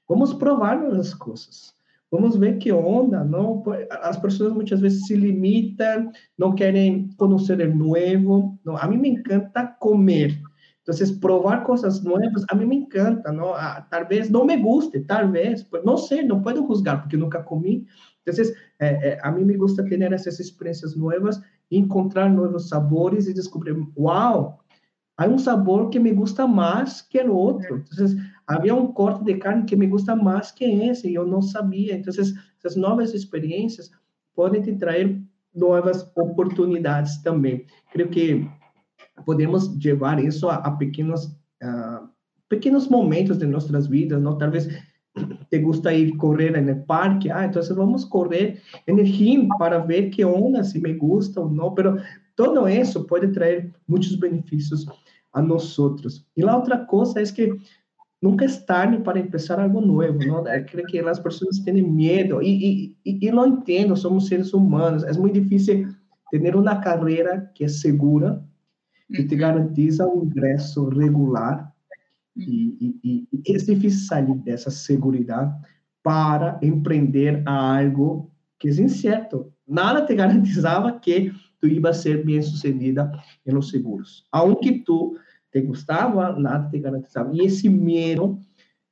[0.06, 1.73] vamos probar las cosas.
[2.14, 3.64] Vamos ver que onda, ¿no?
[3.90, 8.56] As pessoas muitas vezes se limitam, não querem conhecer o novo.
[8.64, 10.40] Não, a mim me encanta comer.
[10.82, 13.52] Então, provar coisas novas, a mim me encanta, não?
[13.52, 17.84] Ah, talvez não me guste, talvez, não sei, não posso juzgar, porque nunca comi.
[18.22, 18.44] Então,
[18.78, 23.76] é, é, a mim me gusta ter essas experiências novas, encontrar novos sabores e descobrir,
[23.98, 24.60] uau,
[25.16, 27.82] há um sabor que me gusta mais que o outro.
[27.92, 28.06] Então,
[28.46, 31.94] havia um corte de carne que me gusta mais que esse, e eu não sabia.
[31.94, 33.90] Então, essas novas experiências
[34.34, 35.20] podem te trazer
[35.54, 37.66] novas oportunidades também.
[37.92, 38.50] Creio que
[39.24, 41.26] podemos levar isso a, a pequenos,
[41.62, 42.08] uh,
[42.48, 44.36] pequenos momentos de nossas vidas, não?
[44.36, 44.68] Talvez
[45.48, 50.24] te gusta ir correr no parque, ah, então vamos correr no rio para ver que
[50.24, 52.00] onda, se me gusta ou não, pero
[52.34, 54.86] todo isso pode trazer muitos benefícios
[55.32, 56.26] a nós outros.
[56.36, 57.56] E a outra coisa é que
[58.24, 60.44] nunca es tarde para empezar algo nuevo, ¿no?
[60.70, 65.18] Creo que las personas tienen miedo y, y, y, lo entiendo, somos seres humanos, es
[65.18, 65.94] muy difícil
[66.30, 68.42] tener una carrera que es segura,
[69.12, 71.70] que te garantiza un ingreso regular.
[72.34, 75.54] Y, y, es difícil salir de esa seguridad
[76.00, 79.52] para emprender a algo que es incierto.
[79.66, 83.12] Nada te garantizaba que tú ibas a ser bien sucedida
[83.44, 85.14] en los seguros, aunque tú
[85.54, 87.30] te gostava, nada te garantizava.
[87.32, 88.40] E esse medo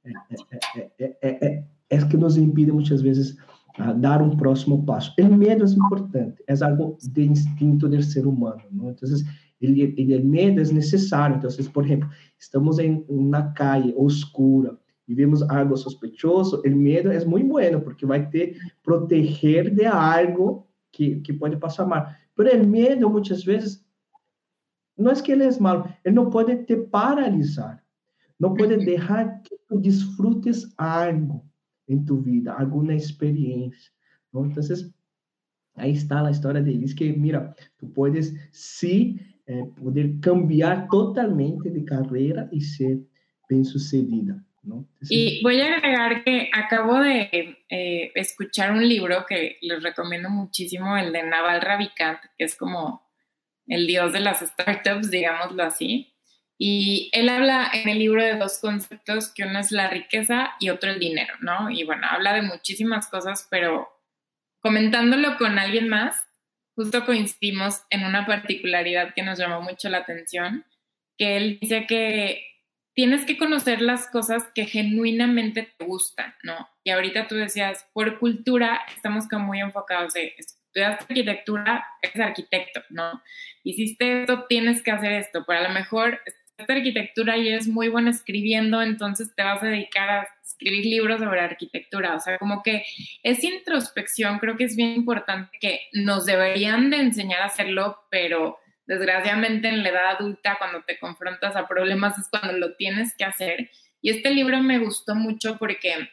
[0.04, 0.12] é,
[1.00, 3.36] é, é, é, que nos impede muitas vezes
[3.76, 5.12] a dar um próximo passo.
[5.18, 8.62] O medo é importante, é algo de instinto do ser humano.
[8.70, 8.90] Não?
[8.90, 9.08] Então,
[9.60, 11.36] ele, ele, medo é necessário.
[11.36, 17.24] Então, por exemplo, estamos em uma calle oscura e vemos algo sospechoso, o medo é
[17.24, 22.06] muito bueno, porque vai te proteger de algo que, que pode passar mal.
[22.36, 23.81] Mas o medo, muitas vezes,
[25.02, 27.82] não é que ele é malo, ele não pode te paralisar,
[28.38, 31.44] não pode deixar que tu disfrutes algo
[31.88, 33.90] em tu vida, alguma experiência.
[34.28, 34.48] Então,
[35.76, 41.82] aí está a história deles que, mira, tu podes sim eh, poder cambiar totalmente de
[41.82, 43.02] carreira e ser
[43.48, 44.42] bem-sucedida.
[44.62, 44.86] ¿no?
[45.10, 50.96] Y voy a agregar que acabo de eh, escuchar un libro que les recomiendo muchísimo,
[50.96, 53.02] el de Naval Ravikant, que es como
[53.72, 56.14] el dios de las startups, digámoslo así.
[56.58, 60.68] Y él habla en el libro de dos conceptos, que uno es la riqueza y
[60.68, 61.70] otro el dinero, ¿no?
[61.70, 63.88] Y bueno, habla de muchísimas cosas, pero
[64.60, 66.22] comentándolo con alguien más,
[66.76, 70.64] justo coincidimos en una particularidad que nos llamó mucho la atención,
[71.18, 72.46] que él dice que
[72.94, 76.68] tienes que conocer las cosas que genuinamente te gustan, ¿no?
[76.84, 80.34] Y ahorita tú decías, por cultura estamos como muy enfocados de
[80.72, 83.22] estudiaste arquitectura, eres arquitecto, ¿no?
[83.62, 86.20] Hiciste esto, tienes que hacer esto, pero a lo mejor
[86.56, 91.20] esta arquitectura y eres muy bueno escribiendo, entonces te vas a dedicar a escribir libros
[91.20, 92.84] sobre arquitectura, o sea, como que
[93.22, 98.58] esa introspección creo que es bien importante que nos deberían de enseñar a hacerlo, pero
[98.86, 103.24] desgraciadamente en la edad adulta cuando te confrontas a problemas es cuando lo tienes que
[103.24, 103.70] hacer.
[104.00, 106.08] Y este libro me gustó mucho porque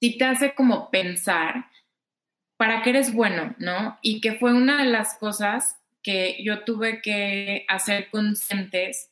[0.00, 1.66] sí te hace como pensar
[2.56, 3.98] para qué eres bueno, ¿no?
[4.02, 9.10] Y que fue una de las cosas que yo tuve que hacer conscientes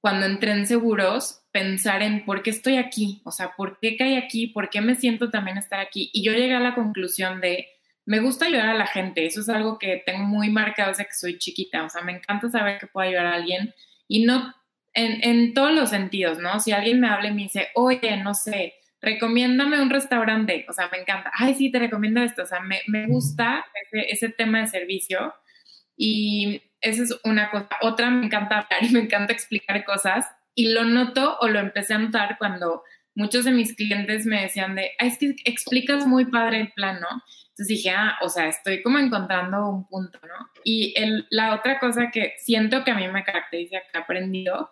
[0.00, 4.16] cuando entré en seguros, pensar en por qué estoy aquí, o sea, por qué caí
[4.16, 6.10] aquí, por qué me siento también estar aquí.
[6.12, 7.66] Y yo llegué a la conclusión de,
[8.04, 11.12] me gusta ayudar a la gente, eso es algo que tengo muy marcado desde que
[11.12, 13.74] soy chiquita, o sea, me encanta saber que puedo ayudar a alguien
[14.06, 14.54] y no
[14.94, 16.60] en, en todos los sentidos, ¿no?
[16.60, 20.88] Si alguien me habla y me dice, oye, no sé, recomiéndame un restaurante, o sea,
[20.90, 24.60] me encanta, ay, sí, te recomiendo esto, o sea, me, me gusta ese, ese, tema
[24.60, 25.34] de servicio
[25.96, 27.68] y esa es una cosa.
[27.82, 31.94] Otra, me encanta hablar y me encanta explicar cosas y lo noto o lo empecé
[31.94, 32.82] a notar cuando
[33.14, 37.08] muchos de mis clientes me decían de, es que explicas muy padre el plan, ¿no?
[37.48, 40.50] Entonces dije, ah, o sea, estoy como encontrando un punto, ¿no?
[40.62, 44.70] Y el, la otra cosa que siento que a mí me caracteriza, que he aprendido,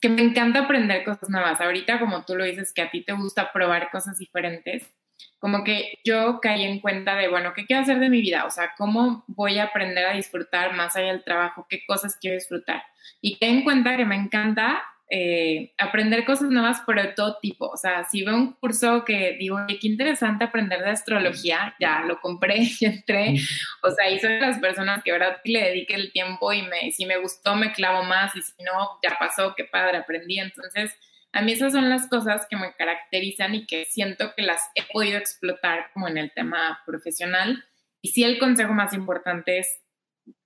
[0.00, 1.60] que me encanta aprender cosas nuevas.
[1.60, 4.90] Ahorita, como tú lo dices, que a ti te gusta probar cosas diferentes,
[5.38, 8.44] como que yo caí en cuenta de, bueno, ¿qué quiero hacer de mi vida?
[8.46, 11.66] O sea, ¿cómo voy a aprender a disfrutar más allá del trabajo?
[11.68, 12.82] ¿Qué cosas quiero disfrutar?
[13.20, 17.68] Y caí en cuenta que me encanta eh, aprender cosas nuevas, pero de todo tipo.
[17.68, 22.20] O sea, si veo un curso que digo, qué interesante aprender de astrología, ya lo
[22.20, 23.36] compré y entré.
[23.82, 26.90] O sea, y soy de las personas que ahora le dedique el tiempo y me,
[26.92, 30.40] si me gustó, me clavo más y si no, ya pasó, qué padre, aprendí.
[30.40, 30.96] Entonces,
[31.32, 34.82] a mí esas son las cosas que me caracterizan y que siento que las he
[34.92, 37.64] podido explotar como en el tema profesional.
[38.02, 39.82] Y sí, el consejo más importante es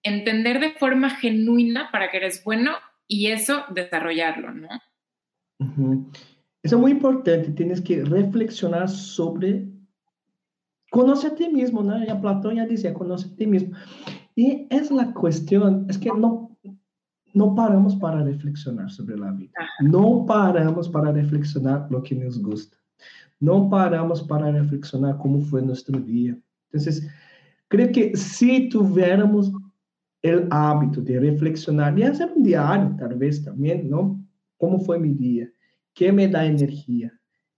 [0.03, 2.77] entender de forma genuina para que eres bueno
[3.11, 4.69] y eso desarrollarlo, ¿no?
[6.63, 9.69] Eso es muy importante, tienes que reflexionar sobre
[10.91, 12.05] conoce a ti mismo, ¿no?
[12.05, 13.77] Ya Platón ya decía, conoce a ti mismo.
[14.37, 16.57] Y es la cuestión, es que no,
[17.35, 19.53] no paramos para reflexionar sobre la vida.
[19.81, 22.77] No paramos para reflexionar lo que nos gusta.
[23.41, 26.39] No paramos para reflexionar cómo fue nuestro día.
[26.67, 27.09] Entonces,
[27.69, 29.53] creo que si tuviéramos
[30.23, 34.23] el hábito de reflexionar y hacer un diario, tal vez también, ¿no?
[34.59, 35.51] ¿Cómo fue mi día?
[35.95, 37.13] ¿Qué me da energía?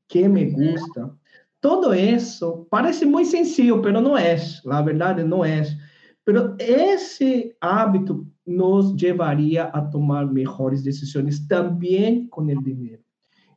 [0.09, 1.14] ¿Qué me gusta?
[1.61, 5.77] Todo eso parece muy sencillo, pero no es, la verdad no es.
[6.25, 13.03] Pero ese hábito nos llevaría a tomar mejores decisiones también con el dinero.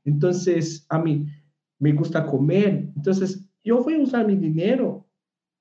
[0.04, 1.28] Entonces, a mí
[1.80, 5.08] me gusta comer, entonces yo voy a usar mi dinero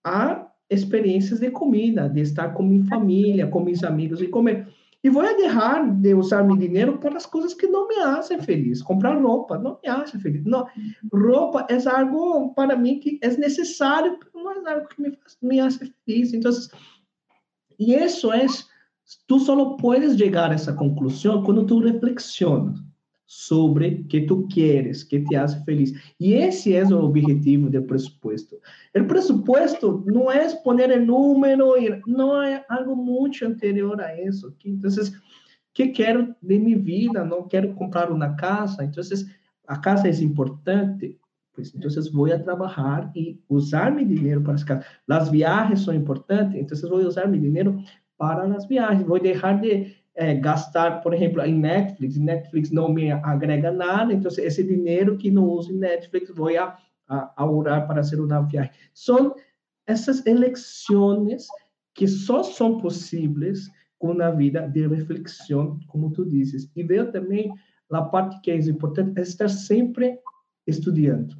[0.04, 4.66] a experiências de comida, de estar com minha família, com meus amigos e comer.
[5.02, 8.82] E vou deixar de usar meu dinheiro para as coisas que não me fazem feliz.
[8.82, 10.44] Comprar roupa não me faz feliz.
[10.44, 10.66] Não,
[11.12, 15.58] roupa é algo para mim que é necessário, não é algo que me, faz, me
[15.58, 16.32] faz feliz.
[16.32, 16.50] Então,
[17.78, 18.46] e isso é,
[19.26, 22.80] tu só podes chegar a essa conclusão quando tu reflexionas
[23.36, 25.92] sobre que tu queres, que te hace feliz.
[26.18, 28.56] Y ese es el objetivo del presupuesto.
[28.92, 31.74] El presupuesto no es poner el número,
[32.06, 34.54] no es algo mucho anterior a eso.
[34.62, 35.12] Entonces,
[35.72, 37.24] ¿qué quiero de mi vida?
[37.24, 39.26] No quiero comprar una casa, entonces,
[39.66, 41.18] a casa es importante.
[41.54, 44.86] Pues entonces voy a trabajar y usar mi dinero para las casas.
[45.06, 47.76] Las viajes son importantes, entonces voy a usar mi dinero
[48.16, 49.04] para las viajes.
[49.04, 54.12] Voy a dejar de é, gastar, por exemplo, em Netflix, Netflix não me agrega nada,
[54.12, 56.76] então esse dinheiro que não uso em Netflix vou a,
[57.08, 58.70] a, a orar para ser uma viagem.
[58.92, 59.34] São
[59.86, 61.46] essas eleições
[61.94, 66.70] que só são possíveis com uma vida de reflexão, como tu dizes.
[66.74, 67.52] E veio também
[67.90, 70.18] a parte que é importante, é estar sempre
[70.66, 71.36] estudando.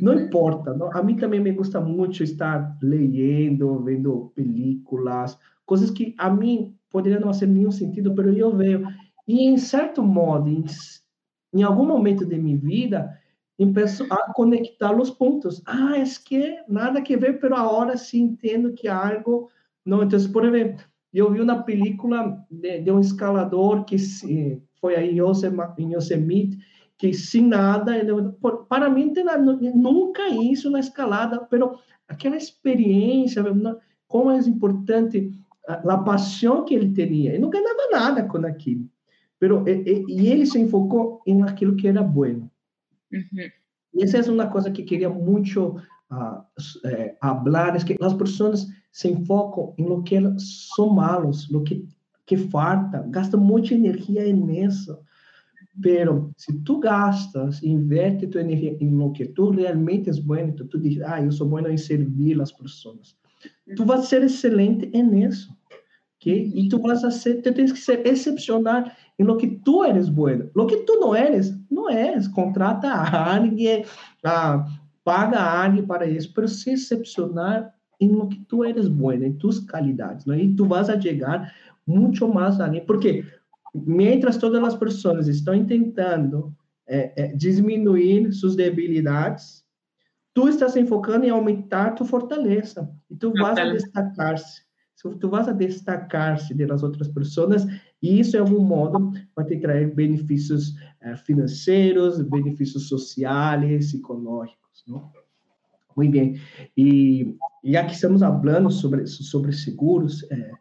[0.00, 0.96] Não importa, não?
[0.96, 5.36] a mim também me gusta muito estar lendo, vendo películas,
[5.66, 8.86] coisas que a mim poderia não fazer nenhum sentido, mas eu vejo.
[9.26, 10.64] E, em certo modo, em,
[11.54, 13.18] em algum momento de minha vida,
[13.56, 15.62] começo a conectar os pontos.
[15.66, 19.48] Ah, é que nada que ver, mas agora sim entendo que algo...
[19.84, 24.96] Não, então, por exemplo, eu vi uma película de, de um escalador que se, foi
[24.96, 25.18] aí
[25.78, 26.58] em Yosemite,
[26.96, 28.12] que sem nada, ele,
[28.68, 29.12] para mim,
[29.74, 31.78] nunca isso na escalada, mas
[32.08, 33.42] aquela experiência,
[34.06, 35.32] como é importante
[35.68, 37.30] a paixão que ele tinha.
[37.30, 38.88] Ele não ganhava nada com aquilo.
[39.38, 42.50] Pero, e, e ele se enfocou em aquilo que era bueno.
[43.12, 43.50] Uhum.
[43.94, 45.76] E essa é uma coisa que queria muito
[46.10, 46.42] uh,
[46.84, 51.86] eh, falar, é que as pessoas se enfocam em lo que são malos, lo que,
[52.24, 54.98] que falta, gastam muita energia nisso.
[55.82, 60.66] Pero, se tu gastas, inverte tua energia em lo que tu realmente és bueno, tu,
[60.66, 63.16] tu diz, ah, eu sou bueno em servir as pessoas
[63.76, 65.56] tu vas ser excelente en eso.
[66.16, 66.50] ¿okay?
[66.54, 70.12] Y tú vas a ser, tú tienes que ser excepcional en lo que tú eres
[70.12, 70.44] bueno.
[70.54, 72.28] Lo que tú no eres, no es.
[72.28, 73.84] Contrata a alguien,
[74.24, 74.66] ah,
[75.02, 79.38] paga a alguien para eso, pero ser excepcional en lo que tú eres bueno, en
[79.38, 80.34] tus calidades, ¿no?
[80.34, 81.52] Y tú vas a llegar
[81.86, 83.24] mucho más allá, porque
[83.72, 86.54] mientras todas las personas están intentando
[86.86, 89.61] eh, eh, disminuir sus debilidades,
[90.34, 94.62] tu estás enfocando em aumentar tu fortaleza e tu vas a destacar-se.
[95.18, 97.66] Tu vas a destacar-se das outras pessoas
[98.00, 105.10] e isso, de algum modo, vai te trazer benefícios eh, financeiros, benefícios sociais, psicológicos, não?
[105.96, 106.40] Muito bem.
[106.76, 110.52] E já que estamos falando sobre sobre seguros, eh,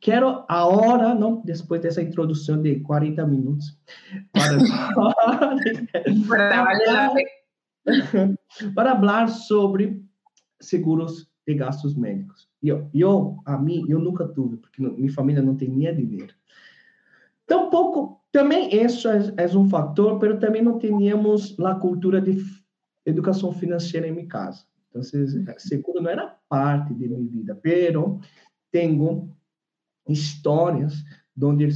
[0.00, 3.78] quero agora, não, depois dessa introdução de 40 minutos,
[4.32, 4.58] para,
[6.26, 7.14] para, para
[8.74, 10.02] falar sobre
[10.60, 12.48] seguros de gastos médicos.
[12.62, 16.34] Eu, eu, a mim, eu nunca tive, porque minha família não tinha dinheiro.
[17.46, 22.36] Tampouco, também isso é, é um fator, mas também não tínhamos a cultura de
[23.06, 24.64] educação financeira em minha casa.
[24.90, 25.02] Então,
[25.58, 28.20] seguro não era parte de minha vida, pero
[28.70, 29.34] tenho
[30.06, 30.94] histórias
[31.40, 31.68] onde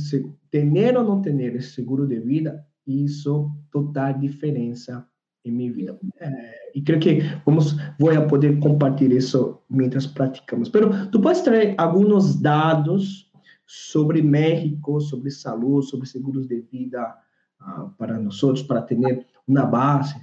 [0.51, 5.07] ter ou não ter seguro de vida isso total diferença
[5.45, 5.99] em minha vida.
[6.21, 10.69] É, e creio que vamos vou poder compartilhar isso mientras praticamos.
[10.69, 13.31] Pero tu podes trazer alguns dados
[13.67, 17.17] sobre México, sobre saúde, sobre seguros de vida
[17.61, 18.99] uh, para nós, para ter
[19.47, 20.15] uma base.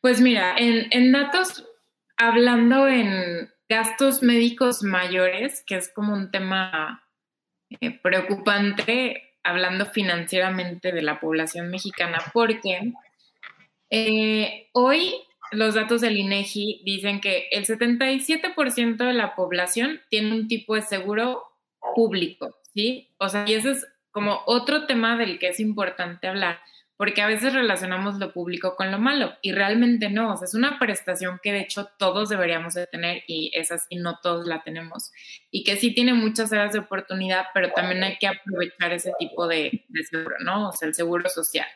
[0.00, 1.64] Pues mira, en, en datos,
[2.16, 7.04] hablando en gastos médicos mayores, que es como un tema
[7.80, 12.92] eh, preocupante, hablando financieramente de la población mexicana, porque
[13.90, 15.14] eh, hoy
[15.52, 20.82] los datos del INEGI dicen que el 77% de la población tiene un tipo de
[20.82, 21.42] seguro
[21.94, 23.12] público, ¿sí?
[23.18, 26.60] O sea, y ese es como otro tema del que es importante hablar
[27.00, 30.52] porque a veces relacionamos lo público con lo malo y realmente no, o sea, es
[30.52, 34.62] una prestación que de hecho todos deberíamos de tener y es así, no todos la
[34.62, 35.10] tenemos
[35.50, 39.48] y que sí tiene muchas áreas de oportunidad, pero también hay que aprovechar ese tipo
[39.48, 40.68] de, seguro, ¿no?
[40.68, 41.66] O sea, el seguro social.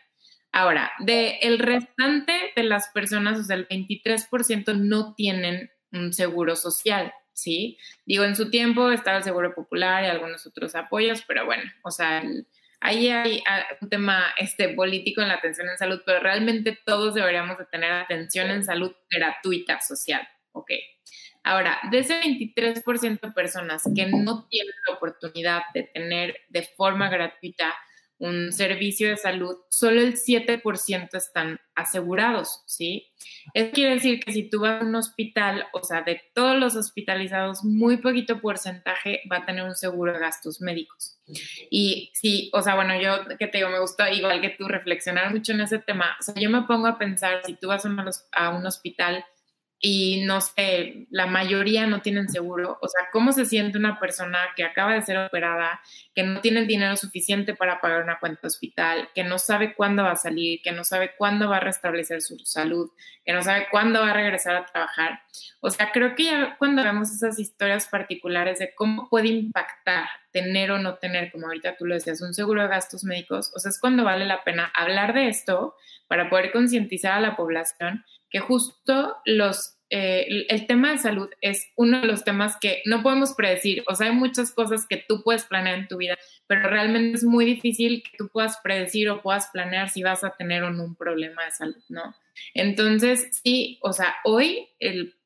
[0.57, 6.55] Ahora, de el restante de las personas, o sea, el 23% no tienen un seguro
[6.55, 7.77] social, ¿sí?
[8.07, 11.91] Digo, en su tiempo estaba el seguro popular y algunos otros apoyos, pero bueno, o
[11.91, 12.47] sea, el,
[12.79, 17.15] ahí hay ah, un tema este, político en la atención en salud, pero realmente todos
[17.15, 20.71] deberíamos de tener atención en salud gratuita social, ¿ok?
[21.43, 27.09] Ahora, de ese 23% de personas que no tienen la oportunidad de tener de forma
[27.09, 27.75] gratuita
[28.25, 33.09] un servicio de salud, solo el 7% están asegurados, ¿sí?
[33.53, 36.75] Eso quiere decir que si tú vas a un hospital, o sea, de todos los
[36.75, 41.19] hospitalizados, muy poquito porcentaje va a tener un seguro de gastos médicos.
[41.71, 45.31] Y sí, o sea, bueno, yo que te digo, me gusta igual que tú reflexionar
[45.31, 46.17] mucho en ese tema.
[46.19, 49.25] O sea, yo me pongo a pensar, si tú vas a un hospital
[49.87, 52.79] y no sé, la mayoría no tienen seguro.
[52.81, 55.79] O sea, ¿cómo se siente una persona que acaba de ser operada,
[56.15, 60.03] que no tiene el dinero suficiente para pagar una cuenta hospital, que no sabe cuándo
[60.03, 62.93] va a salir, que no sabe cuándo va a restablecer su salud,
[63.27, 65.21] que no sabe cuándo va a regresar a trabajar?
[65.61, 70.71] O sea, creo que ya cuando vemos esas historias particulares de cómo puede impactar tener
[70.71, 73.69] o no tener, como ahorita tú lo decías, un seguro de gastos médicos, o sea,
[73.69, 75.75] es cuando vale la pena hablar de esto
[76.09, 78.03] para poder concientizar a la población
[78.35, 83.03] que justo los eh, el tema de salud es uno de los temas que no
[83.03, 83.85] podemos predecir.
[83.87, 86.17] O sea, hay muchas cosas que tú puedes planear en tu vida,
[86.47, 90.31] pero realmente es muy difícil que tú puedas predecir o puedas planear si vas a
[90.31, 92.15] tener o no un problema de salud, ¿no?
[92.55, 94.69] Entonces, sí, o sea, hoy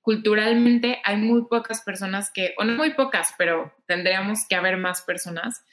[0.02, 5.02] culturalmente hay muy pocas personas que, o no muy pocas, pero tendríamos que haber más
[5.02, 5.64] personas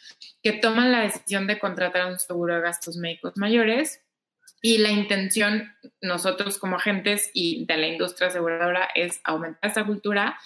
[0.44, 4.02] que toman la decisión de contratar un seguro de gastos médicos mayores
[4.66, 10.40] y la intención, nosotros como agentes y de la industria aseguradora, es aumentar esta cultura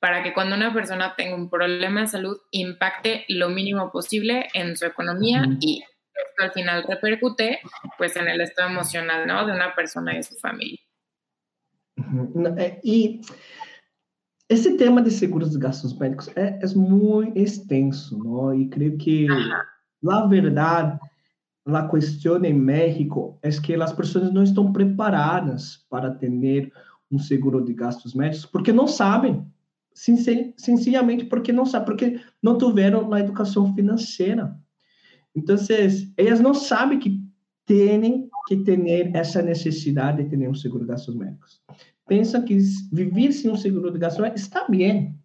[0.00, 4.78] para que cuando una persona tenga un problema de salud impacte lo mínimo posible en
[4.78, 7.60] su economía y esto al final repercute
[7.98, 9.44] pues en el estado emocional ¿no?
[9.44, 10.80] de una persona y de su familia.
[12.56, 13.20] Eh, y
[14.48, 18.54] ese tema de seguros de gastos médicos es, muy extenso, ¿no?
[18.54, 19.28] Y creo que
[20.00, 20.98] la verdad
[21.66, 26.72] a questão em México é que as pessoas não estão preparadas para ter
[27.10, 29.44] um seguro de gastos médicos porque não sabem,
[29.92, 34.56] sencillamente porque não sabem, porque não tiveram a educação financeira.
[35.34, 35.56] Então,
[36.16, 37.20] elas não sabem que
[37.66, 41.60] têm que ter essa necessidade de ter um seguro de gastos médicos.
[42.06, 42.56] Pensam que
[42.92, 45.18] viver sem um seguro de gastos médicos está bem,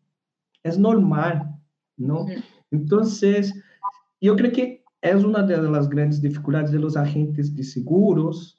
[0.63, 1.59] é normal,
[1.97, 2.25] não?
[2.71, 3.01] Então,
[4.19, 8.55] eu creio que é uma das grandes dificuldades dos agentes de seguros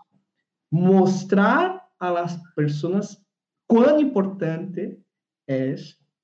[0.70, 3.22] mostrar a las pessoas
[3.66, 4.98] quão importante
[5.46, 5.74] é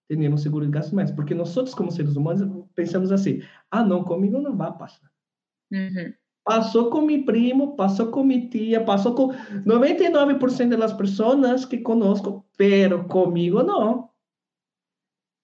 [0.09, 4.03] ter um seguro de gastos médicos, porque nós como seres humanos pensamos assim, ah, não,
[4.03, 5.11] comigo não vai passar.
[5.71, 6.14] Uhum.
[6.45, 9.29] Passou com meu primo, passou com minha tia, passou com
[9.66, 14.09] 99% das pessoas que conosco, pero comigo não.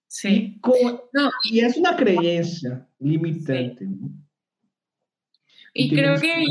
[0.09, 0.29] Sim.
[0.29, 0.73] E, com,
[1.13, 1.29] não.
[1.51, 3.85] e é uma crença limitante.
[3.85, 4.24] Sim.
[5.77, 6.45] Y creo que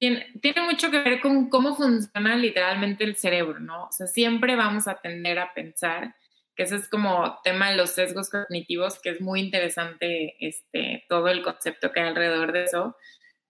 [0.00, 3.84] tiene, tiene, mucho que ver con cómo funciona literalmente el cerebro, ¿no?
[3.84, 6.16] O sea, siempre vamos a tender a pensar
[6.56, 11.28] que ese es como tema de los sesgos cognitivos, que es muy interesante este, todo
[11.28, 12.96] el concepto que hay alrededor de eso.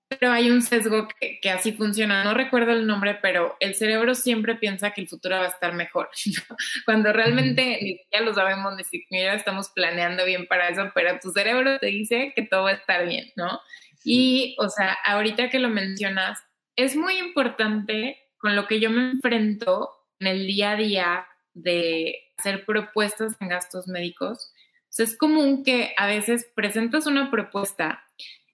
[0.08, 4.56] Pero hay un sesgo que, así funciona, no recuerdo el nombre, pero el cerebro siempre
[4.56, 6.10] piensa que el futuro va a estar mejor,
[6.84, 11.30] cuando realmente ni siquiera lo sabemos, ni siquiera estamos planeando bien para eso, pero tu
[11.30, 13.58] cerebro te dice que todo va a estar bien, ¿no?
[14.04, 16.38] Y, o sea, ahorita que lo mencionas,
[16.76, 22.16] es muy importante con lo que yo me enfrento en el día a día de
[22.38, 24.52] hacer propuestas en gastos médicos.
[24.98, 28.04] es común que a veces presentas una propuesta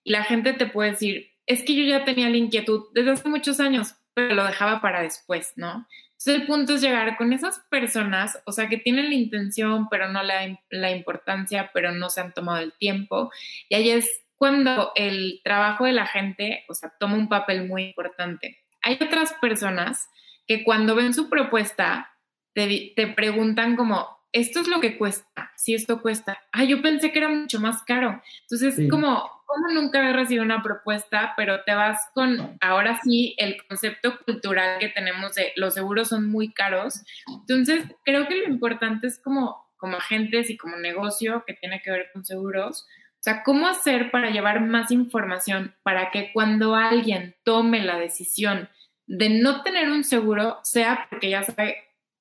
[0.05, 3.29] y la gente te puede decir, es que yo ya tenía la inquietud desde hace
[3.29, 5.87] muchos años, pero lo dejaba para después, ¿no?
[6.19, 10.11] Entonces el punto es llegar con esas personas, o sea, que tienen la intención, pero
[10.11, 13.31] no la, la importancia, pero no se han tomado el tiempo.
[13.69, 17.85] Y ahí es cuando el trabajo de la gente, o sea, toma un papel muy
[17.87, 18.59] importante.
[18.83, 20.09] Hay otras personas
[20.47, 22.13] que cuando ven su propuesta
[22.55, 26.39] te, te preguntan como, esto es lo que cuesta, si esto cuesta.
[26.53, 28.23] Ah, yo pensé que era mucho más caro.
[28.43, 33.35] Entonces, es como, como nunca había recibido una propuesta, pero te vas con, ahora sí,
[33.39, 37.03] el concepto cultural que tenemos de los seguros son muy caros.
[37.27, 41.91] Entonces, creo que lo importante es como, como agentes y como negocio que tiene que
[41.91, 42.87] ver con seguros,
[43.29, 48.69] sea, ¿cómo hacer para llevar más información para que cuando alguien tome la decisión
[49.07, 51.77] de no tener un seguro, sea porque ya sabe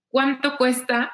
[0.10, 1.12] cuánto cuesta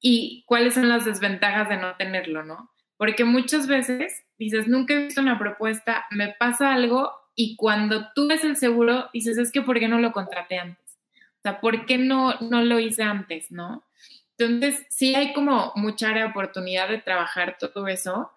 [0.00, 2.70] y cuáles son las desventajas de no tenerlo, ¿no?
[2.96, 8.28] Porque muchas veces dices, nunca he visto una propuesta, me pasa algo y cuando tú
[8.28, 10.98] ves el seguro, dices, es que ¿por qué no lo contraté antes?
[11.38, 13.84] O sea, ¿por qué no, no lo hice antes, no?
[14.38, 18.30] Entonces, sí hay como mucha oportunidad de trabajar todo eso,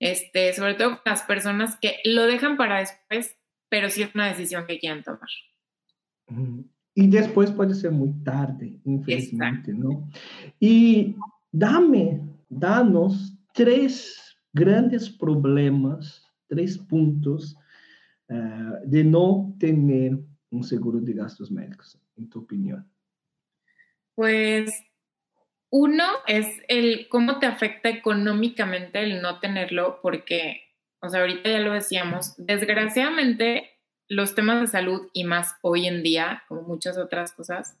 [0.00, 3.36] este, sobre todo con las personas que lo dejan para después,
[3.68, 5.28] pero sí es una decisión que quieren tomar.
[6.94, 10.08] Y después puede ser muy tarde, infelizmente, ¿no?
[10.58, 11.16] Y
[11.52, 17.56] dame, danos tres grandes problemas, tres puntos
[18.28, 20.18] uh, de no tener
[20.50, 22.88] un seguro de gastos médicos, en tu opinión.
[24.14, 24.70] Pues
[25.70, 30.62] uno es el cómo te afecta económicamente el no tenerlo, porque,
[31.00, 33.70] o sea, ahorita ya lo decíamos, desgraciadamente
[34.08, 37.78] los temas de salud y más hoy en día, como muchas otras cosas,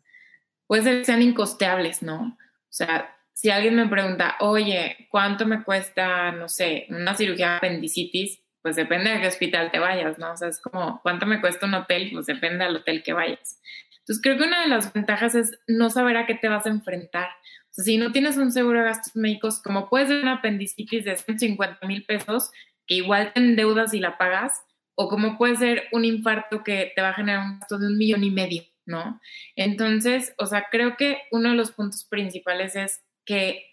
[0.68, 2.38] puede ser sean incosteables, ¿no?
[2.38, 7.56] O sea, si alguien me pregunta, oye, ¿cuánto me cuesta, no sé, una cirugía de
[7.56, 8.40] apendicitis?
[8.62, 10.32] Pues depende de qué hospital te vayas, ¿no?
[10.32, 12.10] O sea, es como, ¿cuánto me cuesta un hotel?
[12.12, 13.60] Pues depende del hotel que vayas.
[14.00, 16.70] Entonces, creo que una de las ventajas es no saber a qué te vas a
[16.70, 17.28] enfrentar.
[17.70, 21.86] Si no tienes un seguro de gastos médicos, como puede ser una apendicitis de 150
[21.86, 22.50] mil pesos,
[22.86, 24.62] que igual te endeudas y la pagas,
[24.94, 27.96] o como puede ser un infarto que te va a generar un gasto de un
[27.96, 29.20] millón y medio, ¿no?
[29.56, 33.64] Entonces, o sea, creo que uno de los puntos principales es que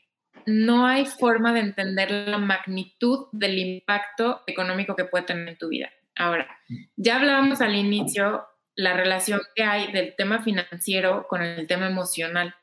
[0.45, 5.68] no hay forma de entender la magnitud del impacto económico que puede tener en tu
[5.70, 5.89] vida.
[6.16, 6.48] Ahora,
[6.95, 8.45] ya hablábamos al inicio
[8.76, 12.56] la relación que hay del tema financiero con el tema emocional.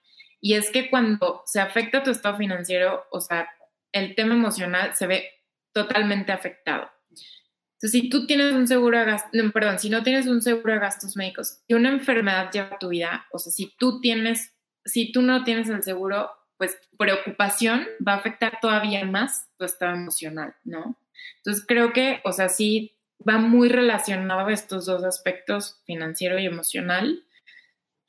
[0.45, 3.49] Y es que cuando se afecta tu estado financiero, o sea,
[3.93, 5.31] el tema emocional se ve
[5.73, 6.91] totalmente afectado.
[7.09, 10.81] Entonces, si tú tienes un seguro de gastos, perdón, si no tienes un seguro de
[10.81, 14.53] gastos médicos y una enfermedad lleva tu vida, o sea, si tú tienes,
[14.85, 19.95] si tú no tienes el seguro, pues preocupación va a afectar todavía más tu estado
[19.95, 21.01] emocional, ¿no?
[21.39, 26.45] Entonces, creo que, o sea, sí va muy relacionado a estos dos aspectos, financiero y
[26.45, 27.25] emocional.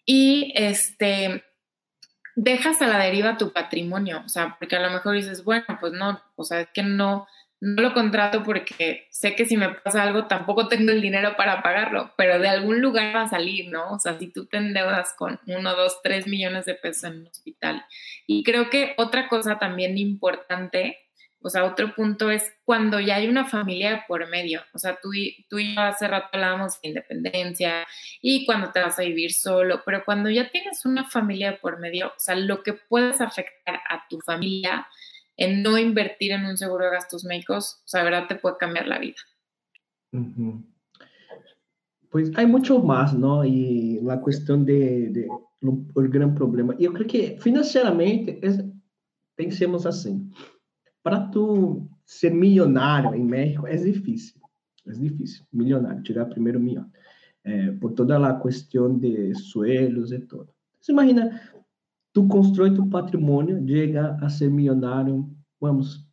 [0.06, 1.46] Y este,
[2.36, 5.94] dejas a la deriva tu patrimonio, o sea, porque a lo mejor dices, bueno, pues
[5.94, 7.28] no, o sea, es que no,
[7.62, 11.64] no lo contrato porque sé que si me pasa algo tampoco tengo el dinero para
[11.64, 13.94] pagarlo, pero de algún lugar va a salir, ¿no?
[13.94, 17.28] O sea, si tú te endeudas con uno, dos, tres millones de pesos en un
[17.28, 17.86] hospital.
[18.28, 21.05] Y creo que otra cosa también importante
[21.46, 24.62] o sea, otro punto es cuando ya hay una familia por medio.
[24.74, 27.86] O sea, tú y, tú y yo hace rato hablábamos de independencia
[28.20, 32.08] y cuando te vas a vivir solo, pero cuando ya tienes una familia por medio,
[32.08, 34.88] o sea, lo que puedes afectar a tu familia
[35.38, 38.88] en no invertir en un seguro de gastos médicos, o sea, verdad te puede cambiar
[38.88, 39.22] la vida.
[42.10, 43.46] Pues hay mucho más, ¿no?
[43.46, 45.28] Y la cuestión de, de
[45.62, 46.76] el gran problema.
[46.80, 48.64] Yo creo que financieramente es,
[49.36, 50.28] pensemos así.
[51.06, 54.42] Para tu ser milionário em México é difícil,
[54.88, 56.90] é difícil, milionário, tirar primeiro milhão,
[57.44, 60.50] é, por toda a questão de suelos e tudo.
[60.82, 61.40] Você imagina,
[62.12, 65.30] tu constrói tu patrimônio, chega a ser milionário,
[65.62, 66.10] vamos,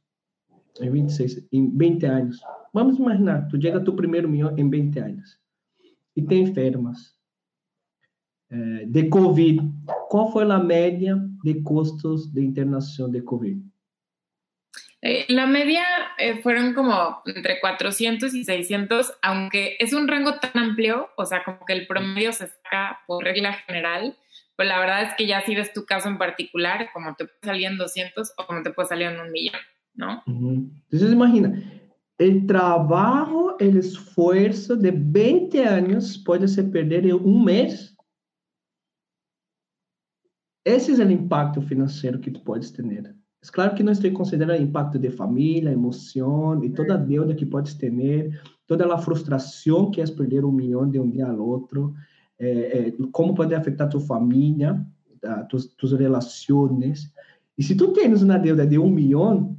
[0.79, 2.43] em 26, em 20 anos.
[2.71, 5.41] Vamos imaginar, tu chega a tu primeiro milhão em 20 anos
[6.15, 7.17] e te enfermas.
[8.51, 9.63] eh, de COVID,
[10.11, 13.72] ¿cuál fue la media de costos de internación de COVID?
[15.05, 15.85] Eh, la media
[16.17, 21.43] eh, fueron como entre 400 y 600, aunque es un rango tan amplio, o sea,
[21.45, 24.17] como que el promedio se saca por regla general,
[24.55, 27.39] pues la verdad es que ya si ves tu caso en particular, como te puede
[27.43, 29.61] salir en 200 o como te puede salir en un millón,
[29.95, 30.23] ¿no?
[30.25, 31.53] Entonces imagina,
[32.19, 37.97] el trabajo, el esfuerzo de 20 años puede se perder en un mes.
[40.65, 43.17] Ese es el impacto financiero que tú puedes tener.
[43.43, 47.45] Es claro que não estou considerando impacto de família, emoção e toda a deuda que
[47.45, 51.93] podes ter, toda a frustração que é perder um milhão de um dia ao outro,
[52.39, 54.81] é, é, como pode afetar tua família,
[55.49, 57.13] tus, tus relações.
[57.59, 59.57] E se tu tens uma deuda de um milhão,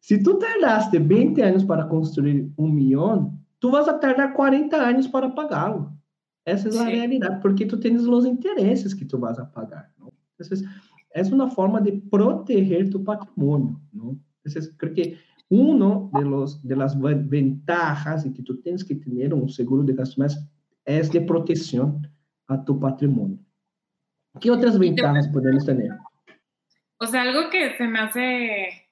[0.00, 5.08] se tu tardaste 20 anos para construir um milhão, tu vas a tardar 40 anos
[5.08, 5.92] para pagá-lo.
[6.46, 9.90] Essa é a realidade, porque tu tens os interesses que tu vas a pagar.
[9.98, 10.08] Não?
[10.40, 10.68] Então,
[11.10, 14.18] es una forma de proteger tu patrimonio, ¿no?
[14.44, 19.48] Entonces, creo que uno de, los, de las ventajas que tú tienes que tener un
[19.48, 20.38] seguro de gastos
[20.84, 22.06] es de protección
[22.46, 23.38] a tu patrimonio.
[24.40, 25.90] ¿Qué otras ventajas podemos tener?
[26.98, 28.88] O sea, algo que se me hace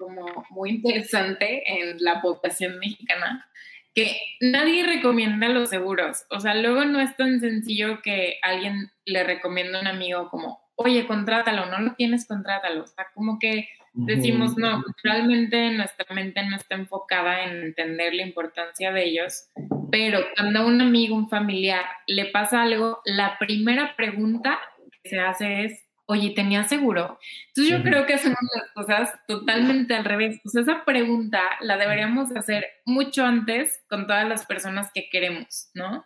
[0.00, 3.46] como muy interesante en la población mexicana,
[3.94, 6.24] que nadie recomienda los seguros.
[6.30, 10.60] O sea, luego no es tan sencillo que alguien le recomienda a un amigo como,
[10.82, 12.84] oye, contrátalo, no lo tienes, contrátalo.
[12.84, 18.22] O sea, como que decimos, no, realmente nuestra mente no está enfocada en entender la
[18.22, 19.48] importancia de ellos,
[19.90, 24.58] pero cuando a un amigo, un familiar le pasa algo, la primera pregunta
[25.02, 27.18] que se hace es, oye, ¿tenías seguro?
[27.48, 30.40] Entonces yo creo que son unas cosas totalmente al revés.
[30.42, 36.04] Pues esa pregunta la deberíamos hacer mucho antes con todas las personas que queremos, ¿no?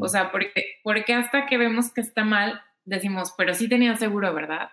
[0.00, 4.32] O sea, porque, porque hasta que vemos que está mal, decimos, pero sí tenía seguro,
[4.32, 4.70] ¿verdad?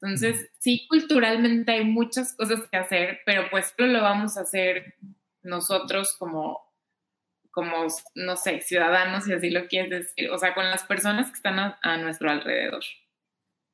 [0.00, 4.94] Entonces, sí, culturalmente hay muchas cosas que hacer, pero pues lo vamos a hacer
[5.42, 6.60] nosotros como,
[7.50, 11.34] como, no sé, ciudadanos, si así lo quieres decir, o sea, con las personas que
[11.34, 12.82] están a, nuestro alrededor.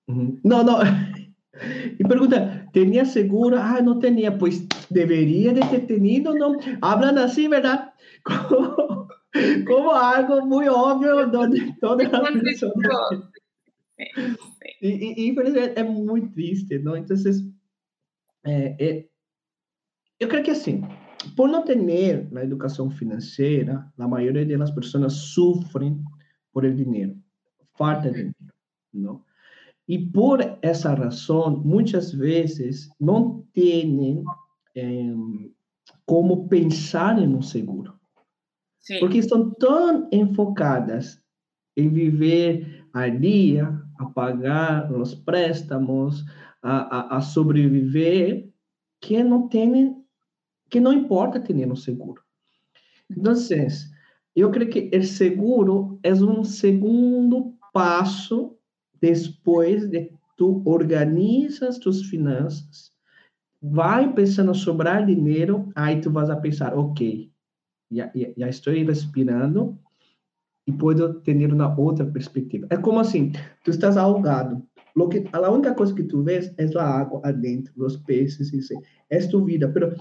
[0.07, 0.79] No, no.
[1.99, 3.59] Y pregunta, ¿tenía seguro?
[3.61, 6.57] Ah, no tenía, pues debería de ter tenido, ¿no?
[6.81, 7.93] Hablan así, ¿verdad?
[8.49, 9.09] Como,
[9.67, 13.32] como algo muy obvio donde todas las personas...
[14.81, 16.97] Y, infelizmente es muy triste, ¿no?
[16.97, 17.45] Entonces,
[18.45, 19.11] eh, eh,
[20.19, 20.81] yo creo que así,
[21.37, 26.05] por no tener la educación financiera, la mayoría de las personas sufren
[26.51, 27.15] por el dinero,
[27.75, 28.55] falta de dinero,
[28.93, 29.25] ¿no?
[29.87, 34.25] Y por esa razón, muchas veces no tienen
[34.75, 35.15] eh,
[36.05, 37.99] como pensar en un seguro.
[38.79, 38.97] Sí.
[39.01, 41.25] Porque están tan enfocadas
[41.77, 46.25] en vivir al día, a pagar os préstamos,
[46.63, 48.49] a, a, a sobreviver,
[49.01, 49.97] que não tem,
[50.71, 52.23] que não importa ter um seguro.
[53.11, 53.35] Então,
[54.35, 58.57] eu creio que o seguro é um segundo passo
[59.01, 62.91] depois de tu organizas tus finanças,
[63.61, 67.31] vai pensando sobrar dinheiro, aí tu vas a pensar, ok,
[67.91, 69.79] já, já estou respirando,
[70.67, 72.67] e puedo ter uma outra perspectiva.
[72.71, 73.33] É como assim,
[73.65, 74.63] tu estás ahogado.
[74.95, 78.75] Lo que, a única coisa que tu vês é a água adentro, os peces, isso
[79.11, 79.69] é tu vida.
[79.69, 79.95] Pero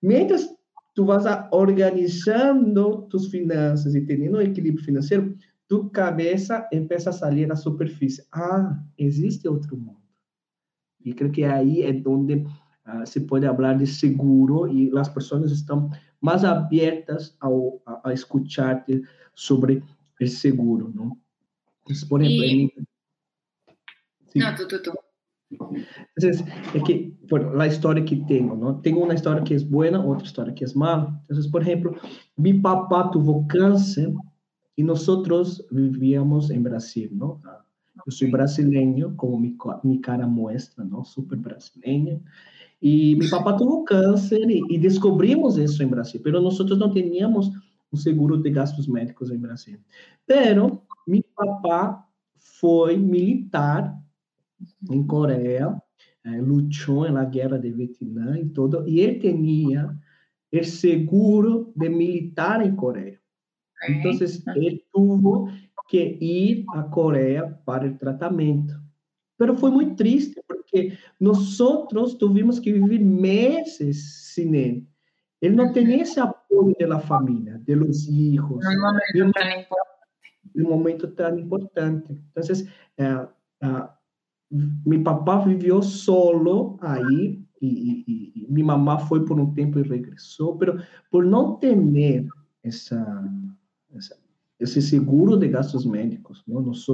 [0.00, 0.48] mientras
[0.94, 5.36] tu vas organizando tus finanças e tendo um equilíbrio financeiro,
[5.68, 8.24] tu cabeça começa a sair na superfície.
[8.32, 9.98] Ah, existe outro mundo.
[11.04, 12.34] E creio que aí é onde
[12.86, 15.90] uh, se pode falar de seguro e as pessoas estão
[16.20, 19.02] mais abertas ao, a, a escutar-te
[19.34, 19.82] sobre
[20.18, 21.20] el seguro, ¿no?
[21.80, 22.56] Entonces, por ejemplo, y...
[22.56, 22.72] mi...
[24.28, 24.38] sí.
[24.38, 24.92] No, tú, tú, tú.
[25.50, 26.44] Entonces,
[26.74, 28.80] es que, bueno, la historia que tengo, ¿no?
[28.80, 31.18] Tengo una historia que es buena, otra historia que es mala.
[31.22, 31.94] Entonces, por ejemplo,
[32.36, 34.12] mi papá tuvo cáncer
[34.76, 37.40] y nosotros vivíamos en Brasil, ¿no?
[38.06, 41.04] Yo soy brasileño, como mi, mi cara muestra, ¿no?
[41.04, 42.20] Súper brasileña.
[42.80, 47.50] Y mi papá tuvo cáncer y, y descubrimos eso en Brasil, pero nosotros no teníamos
[47.92, 49.78] um seguro de gastos médicos em Brasil.
[50.26, 52.06] Pero meu papá
[52.38, 53.96] foi militar
[54.90, 55.80] em Coreia,
[56.24, 59.98] eh, lutou na guerra de Vietnã e todo, e ele tinha
[60.52, 63.20] o seguro de militar em Coreia.
[63.88, 64.10] Então,
[64.56, 68.74] ele teve que ir à Coreia para o tratamento.
[69.38, 71.56] Pero foi muito triste, porque nós
[72.18, 74.88] tivemos que viver meses sem ele.
[75.40, 76.37] Ele não tem esse apoio
[76.88, 78.64] da família, dos filhos.
[78.64, 79.68] No momento tan importante.
[80.56, 82.20] um momento tão importante.
[82.30, 82.42] Então,
[82.98, 83.28] é,
[83.66, 83.88] é,
[84.86, 89.82] meu papá viveu solo aí e, e, e, minha mamá foi por um tempo e
[89.82, 90.80] regressou, pero
[91.10, 91.76] por não ter
[92.62, 93.24] essa,
[93.94, 94.16] essa
[94.58, 96.60] esse seguro de gastos médicos, não?
[96.60, 96.84] nós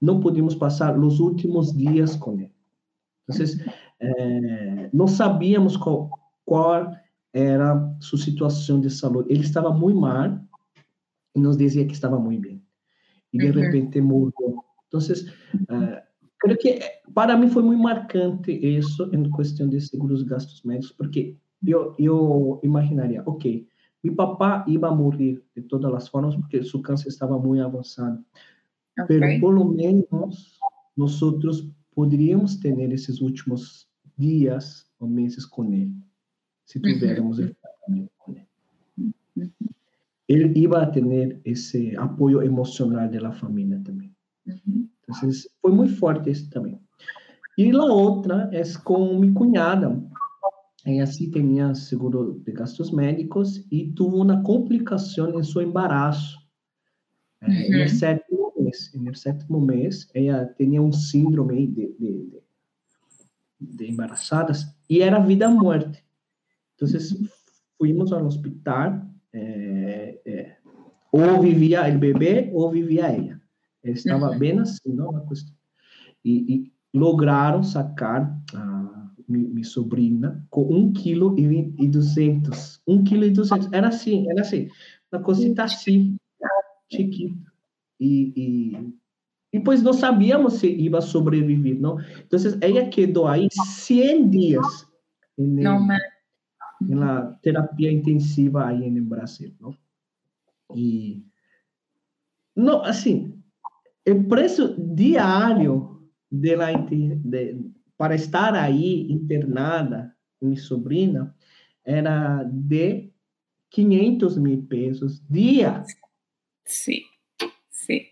[0.00, 2.52] não podíamos passar os últimos dias com ele.
[3.28, 3.44] Então,
[4.00, 6.10] é, não sabíamos qual,
[6.44, 6.92] qual
[7.32, 9.32] era sua situação de saúde.
[9.32, 10.38] Ele estava muito mal
[11.34, 12.62] e nos dizia que estava muito bem.
[13.32, 13.64] E de uhum.
[13.64, 14.62] repente morreu.
[14.88, 15.00] Então,
[16.38, 16.80] creio que
[17.14, 22.60] para mim foi muito marcante isso em questão de seguros gastos médicos, porque eu, eu
[22.62, 23.66] imaginaria, ok,
[24.02, 28.22] meu papá ia morrer de todas as formas porque seu câncer estava muito avançado.
[28.98, 29.20] Okay.
[29.20, 30.58] Pero pelo menos
[30.96, 31.20] nós
[31.94, 33.86] poderíamos ter esses últimos
[34.18, 35.94] dias ou meses com ele,
[36.64, 38.08] se tivéssemos uhum.
[38.18, 38.46] com ele.
[39.36, 39.50] Uhum.
[40.28, 44.14] Ele ia ter esse apoio emocional da família também.
[44.46, 44.88] Uhum.
[45.02, 46.80] Então, foi muito forte isso também.
[47.58, 50.02] E a outra é com minha cunhada.
[50.84, 56.38] Ela assim tinha seguro de gastos médicos e teve uma complicação em seu embaraço.
[57.42, 57.82] Uhum.
[57.82, 62.42] No sétimo mês, no sétimo mês, ela tinha um síndrome de, de, de,
[63.60, 66.01] de embaraçadas e era vida-morte.
[66.82, 67.28] Então,
[67.78, 70.56] fomos ao hospital, é, é,
[71.10, 73.40] ou vivia o bebê ou vivia ela.
[73.84, 74.38] Ele estava uhum.
[74.38, 75.26] bem assim, não?
[76.24, 82.80] E, e lograram sacar a minha sobrinha com um quilo e duzentos.
[82.86, 83.68] Um quilo e duzentos.
[83.72, 84.68] Era assim, era assim.
[85.12, 86.16] Uma cosita assim,
[86.90, 87.52] chiquita.
[87.98, 88.94] E, e,
[89.52, 91.98] e pois não sabíamos se ia sobreviver, não?
[92.24, 94.92] Então, ela quedou aí 100 dias
[95.36, 95.86] não,
[96.88, 99.76] na terapia intensiva aí no Brasil, não?
[100.74, 101.24] E
[102.54, 103.42] não, assim,
[104.06, 111.34] o preço diário de la, de, para estar aí internada, minha sobrinha,
[111.84, 113.10] era de
[113.70, 115.82] 500 mil pesos dia.
[116.66, 117.02] Sim,
[117.70, 118.06] sim.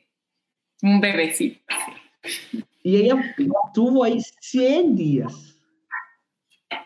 [0.83, 1.61] Um bebecito.
[2.85, 3.23] E ela
[3.75, 5.51] tuvo aí 100 dias.
[6.71, 6.77] E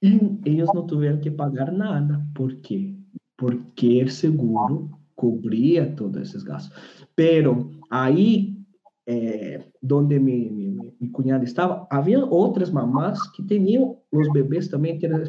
[0.00, 2.24] eles não tiveram que pagar nada.
[2.34, 2.94] Por quê?
[3.36, 6.76] Porque o seguro cobria todos esses gastos.
[7.16, 8.56] Pero aí,
[9.06, 14.98] é, onde minha, minha, minha cunhada estava, havia outras mamás que tinham, os bebês também
[14.98, 15.20] tinham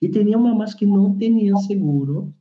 [0.00, 2.32] e tinham mamás que não tinham seguro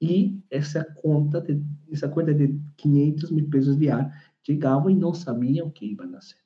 [0.00, 1.62] e essa conta de,
[1.92, 4.12] essa conta de 500 mil pesos diários
[4.42, 6.38] chegava e não sabiam que ia nascer.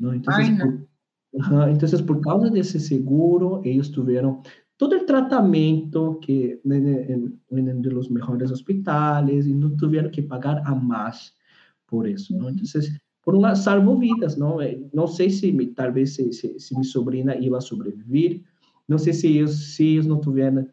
[0.00, 0.14] Não?
[0.14, 0.86] Então, Ai, não.
[1.32, 4.42] Por, então, por causa desse seguro, eles tiveram
[4.76, 10.62] todo el tratamiento que en, en, de los mejores hospitales y no tuvieron que pagar
[10.66, 11.34] a más
[11.86, 12.48] por eso, ¿no?
[12.48, 14.60] Entonces, por una salvo vidas, ¿no?
[14.60, 18.44] Eh, no sé si mi, tal vez si, si, si, mi sobrina iba a sobrevivir,
[18.88, 20.70] no sé si ellos, si ellos no tuvieran,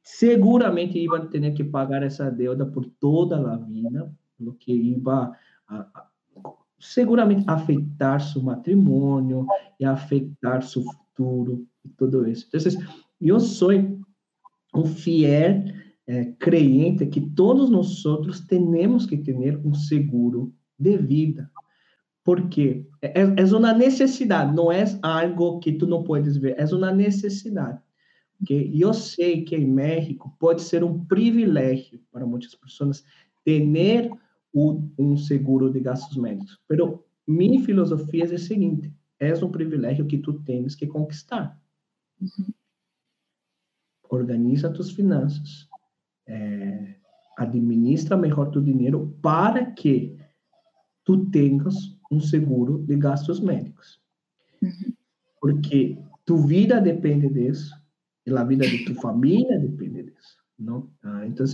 [0.00, 5.36] seguramente iban a tener que pagar esa deuda por toda la vida, lo que iba
[5.66, 6.07] a, a
[6.78, 9.46] seguramente afetar su matrimonio
[9.78, 12.44] y afetar su futuro y todo eso.
[12.46, 12.78] Entonces,
[13.18, 13.98] yo soy
[14.72, 15.74] un fiel
[16.38, 21.50] creyente que todos nosotros tenemos que tener un seguro de vida,
[22.24, 26.92] porque é, é uma necessidade, não é algo que tu não puedes ver, é uma
[26.92, 27.78] necessidade.
[28.42, 28.70] Okay?
[28.72, 33.04] Eu sei que em México pode ser um privilégio para muitas pessoas
[33.44, 33.60] ter
[34.98, 36.78] um seguro de gastos médicos, mas
[37.26, 41.60] minha filosofia é a seguinte: é um privilégio que tu tens que conquistar.
[42.20, 42.52] Uhum.
[44.10, 45.68] Organiza tus finanças,
[46.26, 46.94] é,
[47.36, 50.16] administra melhor tu dinheiro para que
[51.04, 51.74] tu tenhas
[52.10, 54.00] um seguro de gastos médicos.
[54.62, 54.92] Uhum.
[55.40, 57.74] Porque tu vida depende disso,
[58.26, 60.38] e a vida de tu família depende disso.
[60.58, 60.90] Não?
[61.02, 61.46] Ah, então,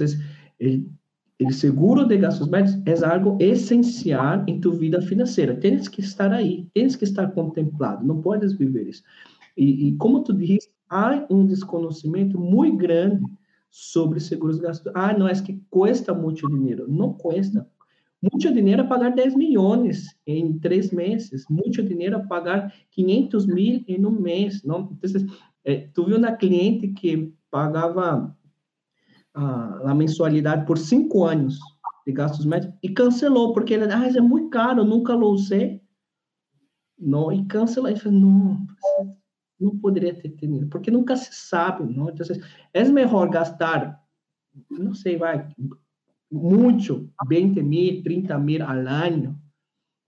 [1.40, 5.56] o seguro de gastos médicos é algo essencial em tu vida financeira.
[5.56, 9.02] Tens que estar aí, tens que estar contemplado, não podes viver isso.
[9.56, 13.24] E, e como tu disse, há um desconhecimento muito grande
[13.70, 14.92] sobre seguros gastos.
[14.94, 16.86] Ah, não, é que custa muito dinheiro.
[16.88, 17.68] Não custa.
[18.22, 21.44] Muito dinheiro é pagar 10 milhões em três meses.
[21.50, 24.62] Muito dinheiro é pagar 500 mil em um mês.
[24.62, 24.96] Não?
[25.02, 25.26] Então,
[25.64, 28.34] é, tu viu na cliente que pagava
[29.34, 31.58] a, mensalidade por cinco anos
[32.06, 35.82] de gastos médicos e cancelou, porque ele ah, é muito caro, nunca usei.
[36.98, 37.90] Não, e cancelou.
[37.90, 38.66] E falou, não,
[39.58, 42.10] não poderia ter tenido, porque nunca se sabe, não?
[42.10, 42.26] Então,
[42.72, 44.04] é melhor gastar
[44.70, 45.48] no sé, va,
[46.30, 49.40] mucho, 20 mil, 30 mil al año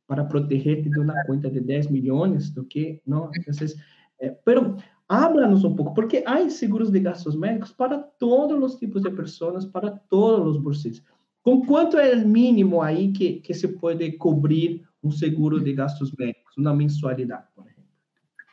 [0.07, 2.67] para protegerte de una cuenta de 10 millones, ¿no?
[2.69, 3.31] que, ¿no?
[3.35, 3.77] Entonces,
[4.21, 4.77] eh, pero
[5.09, 9.67] háblanos un poco, porque hay seguros de gastos médicos para todos los tipos de personas,
[9.67, 11.05] para todos los bolsillos.
[11.43, 16.13] ¿Con cuánto es el mínimo ahí que, que se puede cubrir un seguro de gastos
[16.19, 17.77] médicos, una mensualidad, por ejemplo?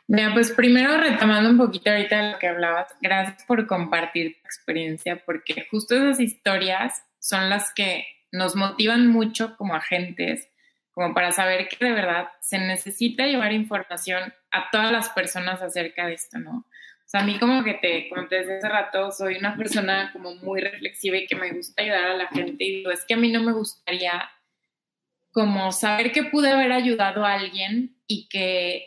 [0.06, 5.22] Mira, pues primero retomando un poquito ahorita lo que hablabas, gracias por compartir tu experiencia,
[5.24, 10.48] porque justo esas historias son las que nos motivan mucho como agentes,
[10.94, 16.06] como para saber que de verdad se necesita llevar información a todas las personas acerca
[16.06, 16.58] de esto, ¿no?
[16.58, 20.36] O sea, a mí como que te, te decía hace rato, soy una persona como
[20.36, 23.18] muy reflexiva y que me gusta ayudar a la gente y digo, es que a
[23.18, 24.30] mí no me gustaría
[25.32, 28.86] como saber que pude haber ayudado a alguien y que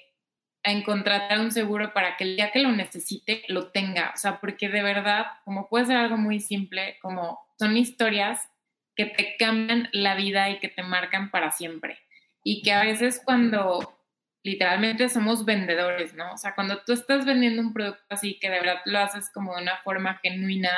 [0.63, 4.11] en contratar un seguro para que el día que lo necesite lo tenga.
[4.15, 8.49] O sea, porque de verdad, como puede ser algo muy simple, como son historias
[8.97, 11.99] que te cambian la vida y que te marcan para siempre.
[12.43, 13.97] Y que a veces cuando
[14.43, 16.33] literalmente somos vendedores, ¿no?
[16.33, 19.55] O sea, cuando tú estás vendiendo un producto así que de verdad lo haces como
[19.55, 20.71] de una forma genuina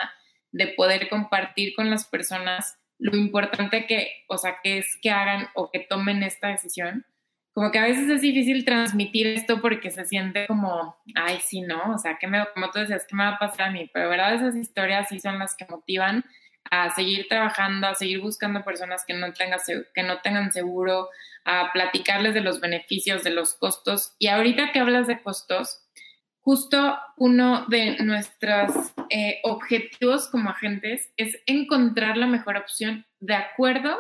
[0.52, 5.48] de poder compartir con las personas lo importante que, o sea, que es que hagan
[5.56, 7.06] o que tomen esta decisión,
[7.54, 11.94] como que a veces es difícil transmitir esto porque se siente como, ay, sí, ¿no?
[11.94, 13.90] O sea, que me, como tú decías, ¿qué me va a pasar a mí?
[13.94, 14.34] Pero, ¿verdad?
[14.34, 16.26] Esas historias sí son las que motivan
[16.72, 19.60] a seguir trabajando, a seguir buscando personas que no, tengan,
[19.94, 21.10] que no tengan seguro,
[21.46, 24.14] a platicarles de los beneficios, de los costos.
[24.20, 25.82] Y ahorita que hablas de costos,
[26.42, 28.72] justo uno de nuestros
[29.10, 33.98] eh, objetivos como agentes es encontrar la mejor opción de acuerdo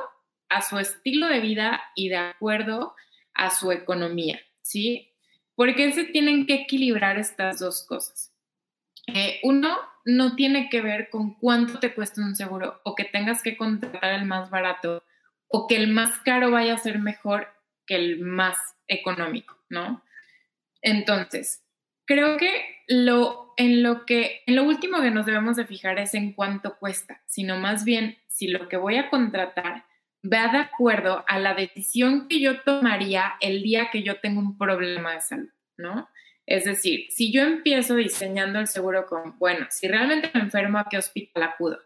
[0.50, 2.96] a su estilo de vida y de acuerdo
[3.34, 5.14] a su economía, ¿sí?
[5.56, 8.34] Porque se tienen que equilibrar estas dos cosas.
[9.16, 13.44] Eh, uno no tiene que ver con cuánto te cuesta un seguro o que tengas
[13.44, 15.04] que contratar el más barato
[15.48, 17.48] o que el más caro vaya a ser mejor
[17.86, 18.58] que el más
[18.88, 20.04] económico, ¿no?
[20.82, 21.64] Entonces,
[22.06, 26.14] creo que lo en lo que en lo último que nos debemos de fijar es
[26.14, 29.86] en cuánto cuesta, sino más bien si lo que voy a contratar
[30.24, 34.58] va de acuerdo a la decisión que yo tomaría el día que yo tengo un
[34.58, 36.10] problema de salud, ¿no?
[36.50, 40.88] Es decir, si yo empiezo diseñando el seguro con, bueno, si realmente me enfermo, ¿a
[40.90, 41.78] qué hospital acudo?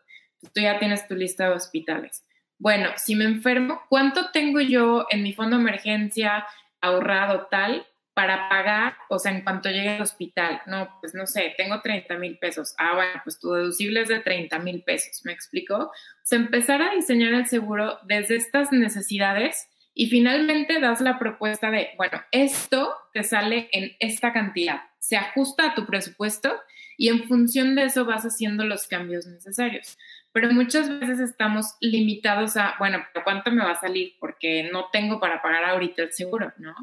[0.53, 2.24] Tú ya tienes tu lista de hospitales.
[2.57, 6.47] Bueno, si me enfermo, ¿cuánto tengo yo en mi fondo de emergencia
[6.80, 10.61] ahorrado tal para pagar, o sea, en cuanto llegue al hospital?
[10.66, 12.74] No, pues no sé, tengo 30 mil pesos.
[12.78, 15.76] Ah, bueno, pues tu deducible es de 30 mil pesos, ¿me explico?
[15.76, 15.91] O
[16.24, 21.89] sea, empezar a diseñar el seguro desde estas necesidades y finalmente das la propuesta de,
[21.97, 26.59] bueno, esto te sale en esta cantidad, se ajusta a tu presupuesto
[26.97, 29.97] y en función de eso vas haciendo los cambios necesarios.
[30.31, 34.13] Pero muchas veces estamos limitados a, bueno, pero ¿cuánto me va a salir?
[34.19, 36.73] Porque no tengo para pagar ahorita el seguro, ¿no?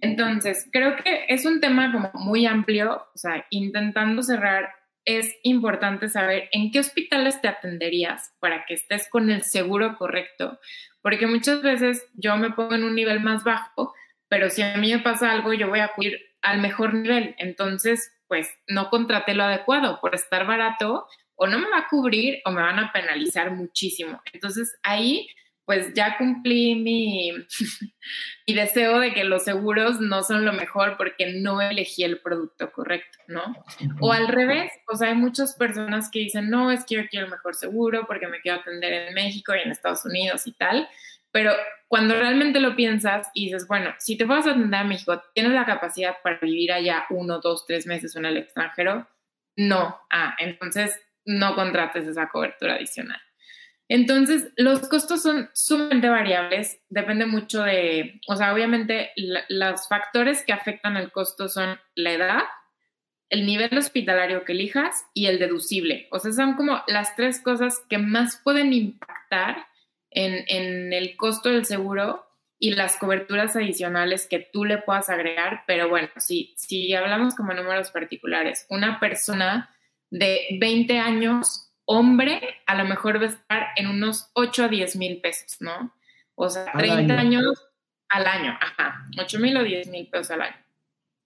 [0.00, 4.70] Entonces, creo que es un tema como muy amplio, o sea, intentando cerrar,
[5.04, 10.58] es importante saber en qué hospitales te atenderías para que estés con el seguro correcto,
[11.08, 13.94] porque muchas veces yo me pongo en un nivel más bajo,
[14.28, 17.34] pero si a mí me pasa algo, yo voy a acudir al mejor nivel.
[17.38, 22.42] Entonces, pues no contraté lo adecuado por estar barato o no me va a cubrir
[22.44, 24.20] o me van a penalizar muchísimo.
[24.34, 25.26] Entonces, ahí
[25.68, 27.30] pues ya cumplí mi,
[28.48, 32.72] mi, deseo de que los seguros no son lo mejor porque no elegí el producto
[32.72, 33.54] correcto, ¿no?
[34.00, 37.26] O al revés, o sea, hay muchas personas que dicen, no, es que yo quiero
[37.26, 40.88] el mejor seguro porque me quiero atender en México y en Estados Unidos y tal,
[41.32, 41.52] pero
[41.86, 45.52] cuando realmente lo piensas y dices, bueno, si te vas a atender a México, ¿tienes
[45.52, 49.06] la capacidad para vivir allá uno, dos, tres meses en el extranjero?
[49.54, 50.00] No.
[50.10, 53.20] Ah, entonces no contrates esa cobertura adicional.
[53.88, 59.12] Entonces, los costos son sumamente variables, depende mucho de, o sea, obviamente
[59.48, 62.42] los factores que afectan el costo son la edad,
[63.30, 66.06] el nivel hospitalario que elijas y el deducible.
[66.10, 69.66] O sea, son como las tres cosas que más pueden impactar
[70.10, 72.26] en, en el costo del seguro
[72.58, 75.62] y las coberturas adicionales que tú le puedas agregar.
[75.66, 79.74] Pero bueno, si, si hablamos como números particulares, una persona
[80.10, 84.96] de 20 años hombre a lo mejor va a estar en unos 8 a 10
[84.96, 85.94] mil pesos, ¿no?
[86.34, 87.66] O sea, 30 años
[88.10, 90.56] al año, ajá, 8 mil o 10 mil pesos al año.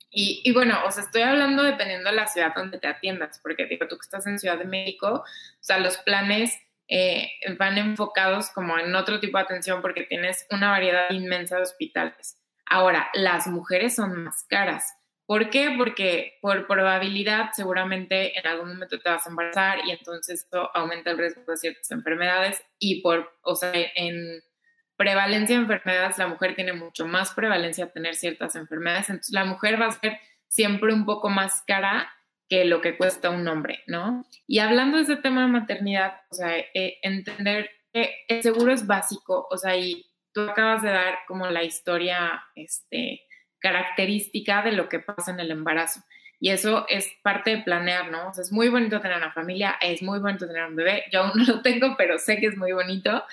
[0.09, 3.67] Y, y, bueno, o sea, estoy hablando dependiendo de la ciudad donde te atiendas, porque
[3.67, 5.25] digo, tú que estás en Ciudad de México, o
[5.63, 6.55] sea, los planes
[6.87, 11.63] eh, van enfocados como en otro tipo de atención porque tienes una variedad inmensa de
[11.63, 12.39] hospitales.
[12.67, 14.95] Ahora, las mujeres son más caras
[15.27, 15.75] ¿Por qué?
[15.77, 21.11] Porque por probabilidad seguramente en algún momento te vas a embarazar y entonces esto aumenta
[21.11, 24.43] el riesgo de ciertas enfermedades y por, o sea, en
[24.97, 29.45] prevalencia de enfermedades la mujer tiene mucho más prevalencia de tener ciertas enfermedades, entonces la
[29.45, 30.18] mujer va a ser
[30.49, 32.12] siempre un poco más cara
[32.49, 34.27] que lo que cuesta un hombre, ¿no?
[34.47, 38.87] Y hablando de ese tema de maternidad, o sea, eh, entender que el seguro es
[38.87, 40.05] básico, o sea, y
[40.35, 43.23] tú acabas de dar como la historia, este,
[43.63, 46.01] característica de lo que pasa en el embarazo.
[46.41, 48.29] Y eso es parte de planear, ¿no?
[48.29, 51.05] O sea, es muy bonito tener una familia, es muy bonito tener un bebé.
[51.13, 53.25] Yo aún no lo tengo, pero sé que es muy bonito.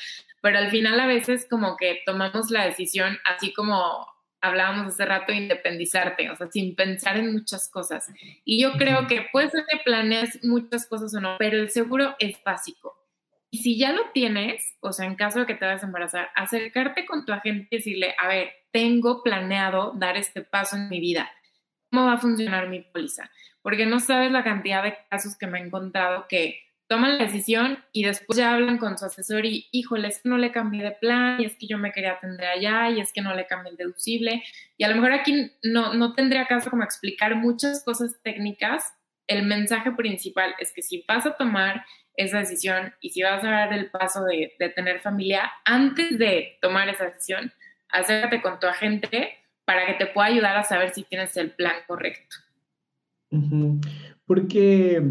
[0.42, 4.08] Pero al final a veces como que tomamos la decisión, así como
[4.42, 8.10] hablábamos hace rato, independizarte, o sea, sin pensar en muchas cosas.
[8.46, 12.16] Y yo creo que puede ser que planees muchas cosas o no, pero el seguro
[12.20, 12.99] es básico.
[13.52, 16.30] Y si ya lo tienes, o sea, en caso de que te vayas a embarazar,
[16.36, 21.00] acercarte con tu agente y decirle, a ver, tengo planeado dar este paso en mi
[21.00, 21.32] vida.
[21.92, 23.32] ¿Cómo va a funcionar mi póliza?
[23.64, 27.84] Porque no sabes la cantidad de casos que me he encontrado que toman la decisión
[27.92, 30.92] y después ya hablan con su asesor y, híjole, es que no le cambié de
[30.92, 33.72] plan y es que yo me quería atender allá y es que no le cambié
[33.72, 34.44] el deducible.
[34.76, 38.92] Y a lo mejor aquí no, no tendría caso como explicar muchas cosas técnicas.
[39.28, 41.86] El mensaje principal es que si vas a tomar
[42.20, 46.58] esa decisión y si vas a dar el paso de, de tener familia, antes de
[46.62, 47.52] tomar esa decisión,
[47.90, 49.30] acércate con tu agente
[49.64, 52.36] para que te pueda ayudar a saber si tienes el plan correcto.
[54.26, 55.02] Porque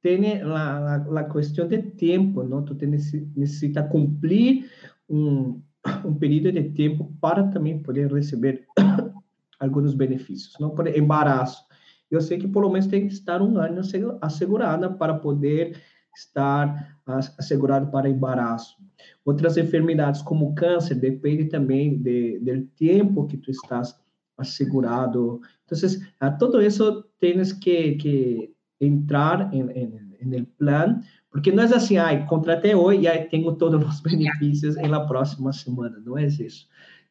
[0.00, 2.64] tiene la, la, cuestión de tiempo, ¿no?
[2.64, 4.70] Tú necesitas cumplir
[5.08, 5.64] un,
[6.04, 8.66] un periodo de tiempo para también poder recibir
[9.58, 10.74] algunos beneficios, ¿no?
[10.74, 11.66] Por embarazo.
[12.08, 13.82] Eu sei que pelo menos tem que estar um ano
[14.20, 15.76] assegurada para poder
[16.16, 16.98] estar
[17.38, 18.76] assegurado para embaraço.
[19.24, 23.94] Outras enfermidades como câncer depende também de, do tempo que tu estás
[24.38, 25.40] assegurado.
[25.64, 25.78] Então,
[26.20, 31.00] a todo isso tens que, que entrar no plan,
[31.30, 35.52] porque não é assim, ah, contratei hoje e aí tenho todos os benefícios na próxima
[35.52, 36.68] semana, não é isso.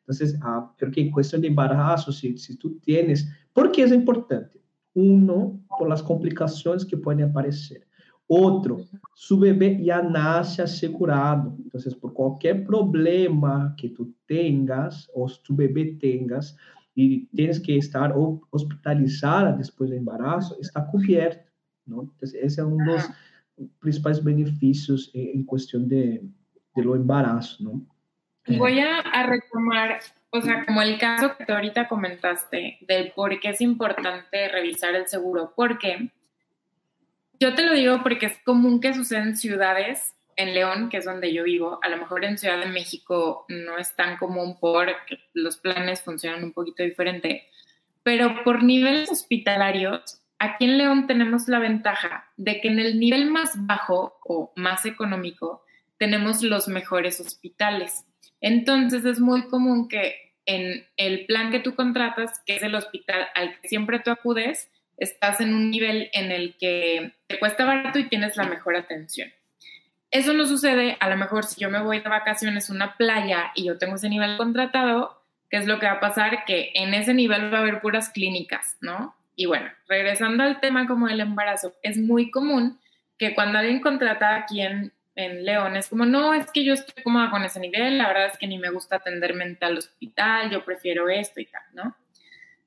[0.07, 4.59] Então, ah, porque em questão de embaraço, se, se tu tens, por que é importante?
[4.95, 7.84] Um, por as complicações que podem aparecer.
[8.27, 11.55] Outro, su bebê já nasce assegurado.
[11.65, 16.55] Então, por qualquer problema que tu tenhas, ou tu bebê tenhas,
[16.97, 18.13] e tens que estar
[18.51, 21.51] hospitalizada depois do embaraço, está coberto.
[21.85, 22.03] Não?
[22.03, 23.09] Então, esse é um dos
[23.79, 26.21] principais benefícios em, questão de,
[26.75, 27.85] de lo embarazo, ¿no?
[28.47, 29.99] Voy a, a, retomar,
[30.31, 34.93] o sea, como el caso que tú ahorita comentaste, del por qué es importante revisar
[34.93, 36.11] el seguro, porque
[37.39, 41.05] yo te lo digo porque es común que suceda en ciudades, en León, que es
[41.05, 45.19] donde yo vivo, a lo mejor en Ciudad de México no es tan común porque
[45.33, 47.47] los planes funcionan un poquito diferente,
[48.03, 53.29] pero por niveles hospitalarios, aquí en León tenemos la ventaja de que en el nivel
[53.31, 55.63] más bajo o más económico
[55.97, 58.05] tenemos los mejores hospitales.
[58.41, 63.27] Entonces es muy común que en el plan que tú contratas, que es el hospital
[63.33, 67.99] al que siempre tú acudes, estás en un nivel en el que te cuesta barato
[67.99, 69.29] y tienes la mejor atención.
[70.11, 73.51] Eso no sucede, a lo mejor si yo me voy de vacaciones a una playa
[73.55, 76.45] y yo tengo ese nivel contratado, ¿qué es lo que va a pasar?
[76.45, 79.15] Que en ese nivel va a haber puras clínicas, ¿no?
[79.35, 82.79] Y bueno, regresando al tema como el embarazo, es muy común
[83.17, 87.03] que cuando alguien contrata aquí en, en León es como, no, es que yo estoy
[87.03, 90.63] cómoda con ese nivel, la verdad es que ni me gusta atender mental hospital, yo
[90.63, 91.95] prefiero esto y tal, ¿no?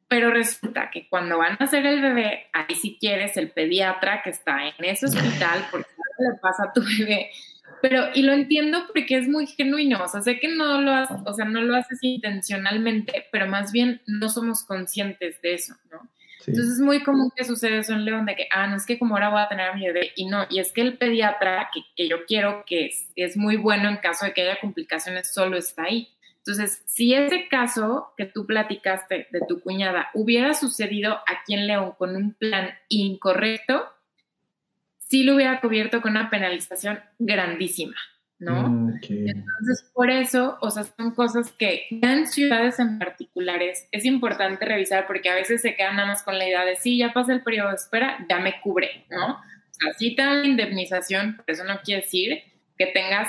[0.08, 4.30] Pero resulta que cuando van a hacer el bebé, ahí si quieres el pediatra que
[4.30, 5.88] está en ese hospital, porque
[6.18, 7.30] le pasa a tu bebé.
[7.82, 11.18] Pero, y lo entiendo porque es muy genuino, o sea, sé que no lo, haces,
[11.24, 16.08] o sea, no lo haces intencionalmente, pero más bien no somos conscientes de eso, ¿no?
[16.46, 18.98] Entonces es muy común que suceda eso en León, de que, ah, no es que
[18.98, 21.68] como ahora voy a tener a mi bebé, y no, y es que el pediatra,
[21.72, 25.32] que, que yo quiero que es, es muy bueno en caso de que haya complicaciones,
[25.32, 26.08] solo está ahí.
[26.38, 31.92] Entonces, si ese caso que tú platicaste de tu cuñada hubiera sucedido aquí en León
[31.98, 33.86] con un plan incorrecto,
[34.98, 37.96] sí lo hubiera cubierto con una penalización grandísima,
[38.38, 38.68] ¿no?
[38.68, 44.64] Mm, Entonces, por eso, o sea, son cosas que en ciudades en particulares es importante
[44.64, 47.32] revisar porque a veces se quedan nada más con la idea de, sí, ya pasa
[47.32, 49.32] el periodo de espera, ya me cubre, ¿no?
[49.32, 52.42] O sea, sí te dan indemnización, pero eso no quiere decir
[52.76, 53.28] que tengas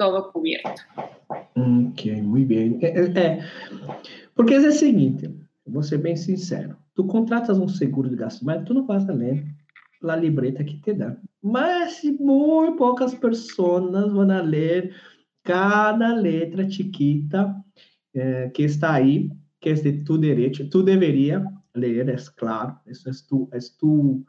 [0.00, 0.82] todo cubierto.
[1.28, 2.78] Ok, muito bem.
[2.80, 3.44] É, é, é,
[4.34, 5.30] porque é o seguinte,
[5.66, 6.74] vou ser bem sincero.
[6.94, 9.44] Tu contratas um seguro de gasto, mas tu não vas a ler
[10.02, 11.14] a libreta que te dá.
[11.42, 14.94] Mas muito poucas pessoas vão ler
[15.44, 17.54] cada letra chiquita
[18.14, 19.30] é, que está aí,
[19.60, 21.44] que é de tu direito, tu deveria,
[21.74, 24.24] leer, es claro, eso es tu, es tu,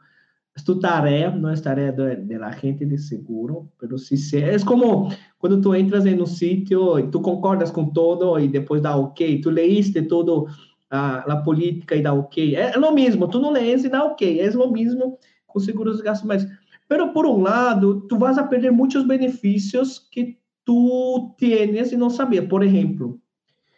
[0.64, 4.64] tu tarea, no es tarea de, de la gente de seguro, pero sí, sí, es
[4.64, 8.96] como cuando tú entras en un sitio y tú concordas con todo y después da
[8.96, 10.46] ok, tú leíste todo
[10.90, 14.20] a, la política y da ok, es lo mismo, tú no lees y da ok,
[14.20, 16.52] es lo mismo con seguros de gastos médicos.
[16.86, 22.10] Pero por un lado, tú vas a perder muchos beneficios que tú tienes y no
[22.10, 22.44] sabías.
[22.44, 23.18] Por ejemplo,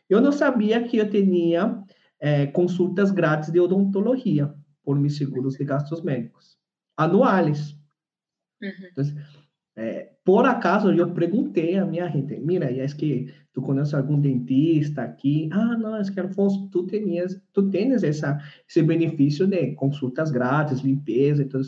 [0.09, 1.83] eu não sabia que eu tinha
[2.21, 6.59] é, consultas grátis de odontologia por mis seguros de gastos médicos,
[6.97, 7.77] anuais.
[8.63, 8.71] Uhum.
[8.93, 9.05] Então,
[9.77, 15.03] é, por acaso, eu perguntei a minha gente, mira, é que tu conhece algum dentista
[15.03, 15.49] aqui?
[15.53, 18.39] Ah, não, é que Alfonso, tu tens, tu tens essa,
[18.69, 21.61] esse benefício de consultas grátis, limpeza, então,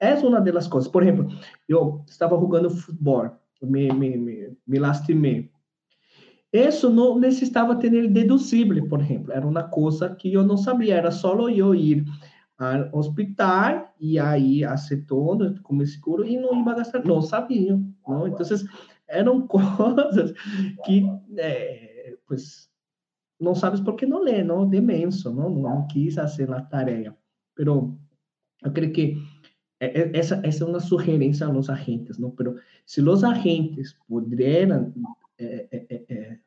[0.00, 0.90] é uma das coisas.
[0.90, 1.28] Por exemplo,
[1.68, 3.30] eu estava jogando futebol,
[3.62, 5.50] me, me, me, me lastimei.
[6.52, 9.32] Isso não necessitava ter ele deducível, por exemplo.
[9.32, 10.96] Era uma coisa que eu não sabia.
[10.96, 12.04] Era só eu ir
[12.62, 17.04] ao hospital e aí acetona como seguro e não ia gastar.
[17.04, 17.78] Não sabia.
[18.06, 18.26] Não?
[18.26, 18.46] Então,
[19.08, 20.32] eram coisas
[20.84, 21.04] que,
[21.36, 22.16] é,
[23.40, 24.68] não sabes porque não lê, não?
[24.68, 25.50] Demenso, não?
[25.50, 27.16] Não quis fazer a tarefa.
[27.54, 27.98] Pero
[28.62, 29.16] eu creio que
[29.80, 32.30] essa, essa é uma sugerência aos agentes, não?
[32.30, 32.56] Pero
[32.86, 34.92] se os agentes pudieran
[35.38, 36.38] é, é, é,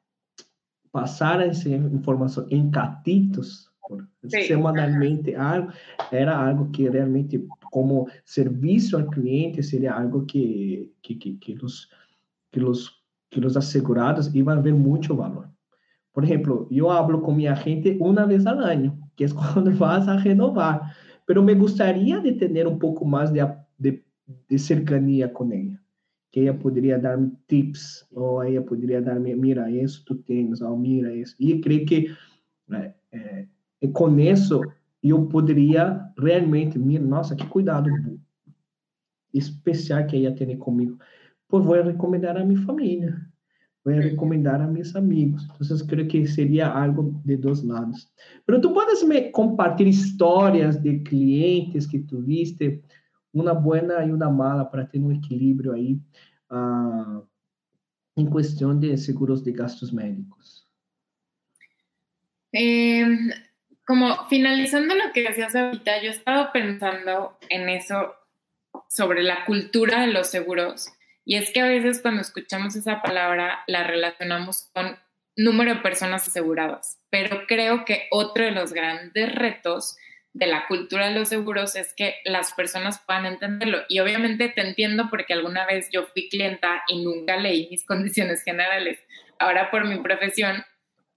[0.91, 2.71] passar essa informação em
[3.87, 5.71] catitos, semanalmente, algo,
[6.11, 11.89] era algo que realmente, como serviço ao cliente, seria algo que, que, que, que, os,
[12.51, 12.91] que, os,
[13.29, 15.49] que os assegurados iam ver muito valor.
[16.13, 20.07] Por exemplo, eu hablo com minha gente uma vez ao ano, que é quando vas
[20.07, 20.95] a renovar,
[21.27, 23.39] mas me gostaria de ter um pouco mais de,
[23.79, 24.03] de,
[24.49, 25.85] de cercania com ela
[26.35, 31.15] que ella podría darme tips, o ella podría darme, mira, isso tu tens, oh, mira
[31.15, 31.33] isso.
[31.39, 32.13] E creio que
[32.73, 33.47] é, é,
[33.87, 34.61] com isso
[35.03, 37.89] eu poderia realmente, mira, nossa, que cuidado
[39.33, 40.97] especial que ella tem comigo.
[41.47, 43.21] Pois vou recomendar a minha família,
[43.83, 45.47] vou recomendar a meus amigos.
[45.61, 48.11] Então, creio que seria algo de dois lados.
[48.47, 52.81] Mas tu podes me compartilhar histórias de clientes que tu viste,
[53.33, 55.99] uma boa e uma mala para ter um equilíbrio aí
[56.51, 57.21] uh,
[58.17, 60.65] em questão de seguros de gastos médicos.
[62.53, 63.05] Eh,
[63.85, 68.15] como finalizando lo que decías ahorita, yo he estado pensando en eso
[68.89, 70.89] sobre la cultura de los seguros.
[71.23, 74.97] Y es que a veces cuando escuchamos esa palabra la relacionamos con
[75.35, 76.99] número de personas aseguradas.
[77.09, 79.97] Pero creo que otro de los grandes retos
[80.33, 83.83] de la cultura de los seguros es que las personas puedan entenderlo.
[83.87, 88.43] Y obviamente te entiendo porque alguna vez yo fui clienta y nunca leí mis condiciones
[88.43, 88.99] generales.
[89.39, 90.63] Ahora por mi profesión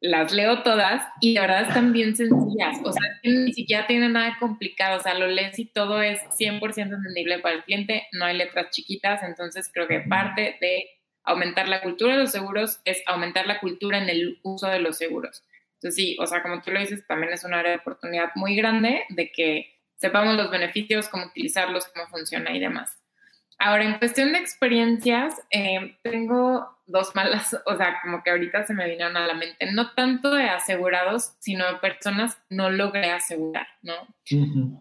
[0.01, 2.79] las leo todas y de verdad están bien sencillas.
[2.85, 4.99] O sea, ni siquiera tiene nada complicado.
[4.99, 8.07] O sea, lo lees y todo es 100% entendible para el cliente.
[8.13, 9.23] No hay letras chiquitas.
[9.23, 10.89] Entonces creo que parte de
[11.25, 14.97] aumentar la cultura de los seguros es aumentar la cultura en el uso de los
[14.97, 15.45] seguros.
[15.75, 18.57] Entonces, sí, o sea, como tú lo dices, también es un área de oportunidad muy
[18.57, 22.99] grande de que sepamos los beneficios, cómo utilizarlos, cómo funciona y demás.
[23.59, 28.75] Ahora, en cuestión de experiencias, eh, tengo dos malas, o sea, como que ahorita se
[28.75, 33.67] me vinieron a la mente, no tanto de asegurados, sino de personas no logré asegurar,
[33.83, 33.95] ¿no?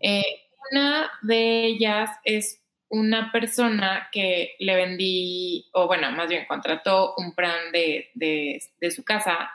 [0.02, 0.24] Eh,
[0.72, 7.34] una de ellas es una persona que le vendí, o bueno, más bien contrató un
[7.34, 9.52] plan de, de, de su casa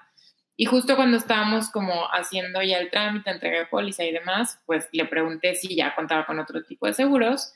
[0.57, 4.89] y justo cuando estábamos como haciendo ya el trámite, entrega de póliza y demás, pues
[4.93, 7.55] le pregunté si ya contaba con otro tipo de seguros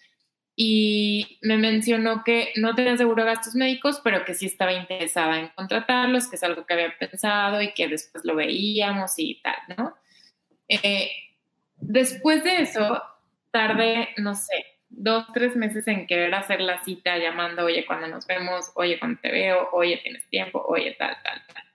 [0.59, 5.39] y me mencionó que no tenía seguro de gastos médicos, pero que sí estaba interesada
[5.39, 9.77] en contratarlos, que es algo que había pensado y que después lo veíamos y tal,
[9.77, 9.95] ¿no?
[10.69, 11.11] Eh,
[11.77, 13.03] después de eso,
[13.51, 18.27] tardé, no sé, dos, tres meses en querer hacer la cita llamando, oye, cuando nos
[18.27, 21.67] vemos, oye, cuando te veo, oye, tienes tiempo, oye, tal, tal, tal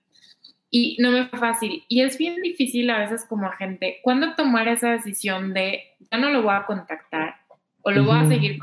[0.74, 1.84] y no me fue fácil.
[1.90, 6.30] Y es bien difícil a veces como agente, ¿cuándo tomar esa decisión de ya no
[6.30, 7.41] lo voy a contactar
[7.84, 8.60] o lo voy a seguir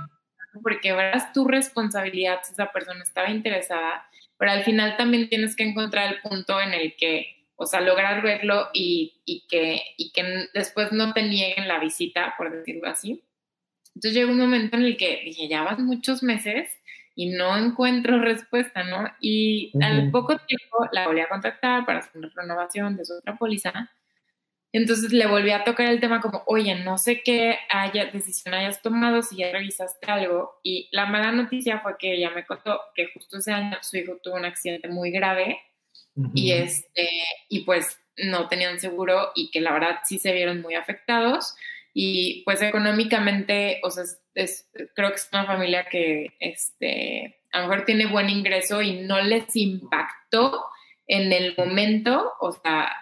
[0.62, 5.64] porque verás tu responsabilidad si esa persona estaba interesada, pero al final también tienes que
[5.64, 10.48] encontrar el punto en el que, o sea, lograr verlo y, y, que, y que
[10.54, 13.24] después no te nieguen la visita, por decirlo así.
[13.94, 16.70] Entonces llegó un momento en el que dije, ya van muchos meses
[17.16, 19.08] y no encuentro respuesta, ¿no?
[19.20, 23.36] Y al poco tiempo la volví a contactar para hacer una renovación de su otra
[23.36, 23.90] póliza.
[24.72, 28.82] Entonces le volví a tocar el tema como, oye, no sé qué haya, decisión hayas
[28.82, 30.60] tomado, si ya revisaste algo.
[30.62, 34.18] Y la mala noticia fue que ella me contó que justo ese año su hijo
[34.22, 35.58] tuvo un accidente muy grave
[36.34, 37.08] y, este,
[37.48, 41.54] y pues no tenían seguro y que la verdad sí se vieron muy afectados.
[41.94, 44.04] Y pues económicamente, o sea,
[44.34, 49.00] es, creo que es una familia que este, a lo mejor tiene buen ingreso y
[49.00, 50.64] no les impactó
[51.06, 52.92] en el momento, o sea,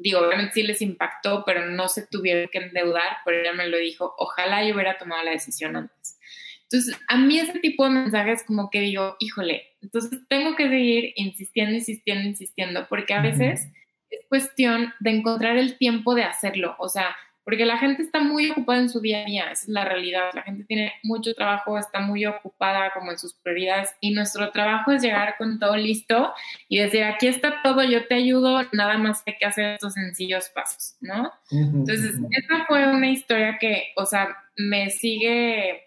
[0.00, 3.78] digo, obviamente sí les impactó, pero no se tuvieron que endeudar, pero ella me lo
[3.78, 6.18] dijo, ojalá yo hubiera tomado la decisión antes.
[6.62, 11.12] Entonces, a mí ese tipo de mensajes como que digo, híjole, entonces tengo que seguir
[11.16, 13.68] insistiendo, insistiendo, insistiendo, porque a veces
[14.10, 18.50] es cuestión de encontrar el tiempo de hacerlo, o sea, porque la gente está muy
[18.50, 21.78] ocupada en su día a día, esa es la realidad, la gente tiene mucho trabajo,
[21.78, 26.34] está muy ocupada como en sus prioridades y nuestro trabajo es llegar con todo listo
[26.68, 30.48] y decir, aquí está todo, yo te ayudo, nada más hay que hacer estos sencillos
[30.48, 31.32] pasos, ¿no?
[31.52, 35.84] Entonces, esa fue una historia que, o sea, me sigue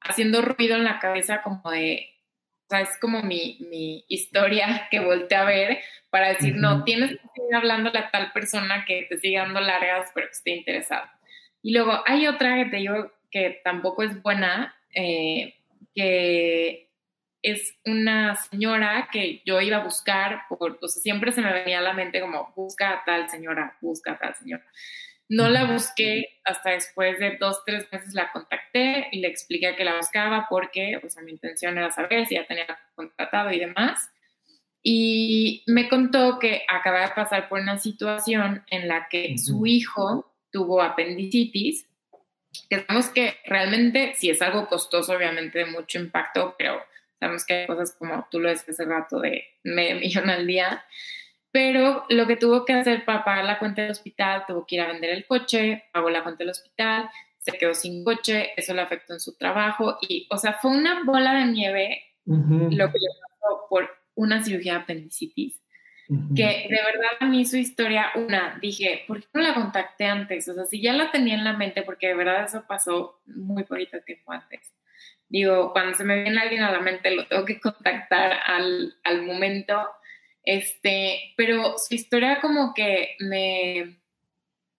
[0.00, 2.08] haciendo ruido en la cabeza como de,
[2.70, 5.78] o sea, es como mi, mi historia que volteé a ver
[6.08, 10.12] para decir, no, tienes que seguir hablando a tal persona que te sigue dando largas,
[10.14, 11.12] pero que esté interesada.
[11.62, 15.56] Y luego hay otra que te digo que tampoco es buena, eh,
[15.96, 16.92] que
[17.42, 21.80] es una señora que yo iba a buscar, por, o sea, siempre se me venía
[21.80, 24.64] a la mente como, busca a tal señora, busca a tal señora.
[25.30, 29.84] No la busqué hasta después de dos, tres meses la contacté y le expliqué que
[29.84, 32.66] la buscaba porque, o sea, mi intención era saber si ya tenía
[32.96, 34.10] contratado y demás.
[34.82, 40.34] Y me contó que acaba de pasar por una situación en la que su hijo
[40.50, 41.86] tuvo apendicitis,
[42.68, 46.82] que sabemos que realmente si es algo costoso, obviamente de mucho impacto, pero
[47.20, 50.84] sabemos que hay cosas como tú lo decías hace rato de medio millón al día
[51.52, 54.80] pero lo que tuvo que hacer para pagar la cuenta del hospital, tuvo que ir
[54.82, 58.82] a vender el coche, pagó la cuenta del hospital, se quedó sin coche, eso le
[58.82, 63.08] afectó en su trabajo y, o sea, fue una bola de nieve lo que le
[63.22, 65.56] pasó por una cirugía de apendicitis.
[66.34, 70.48] Que de verdad a mí su historia, una, dije, ¿por qué no la contacté antes?
[70.48, 73.62] O sea, si ya la tenía en la mente, porque de verdad eso pasó muy
[73.62, 74.74] poquito tiempo antes.
[75.28, 79.22] Digo, cuando se me viene alguien a la mente, lo tengo que contactar al, al
[79.22, 79.88] momento
[80.44, 84.00] este, pero su historia como que me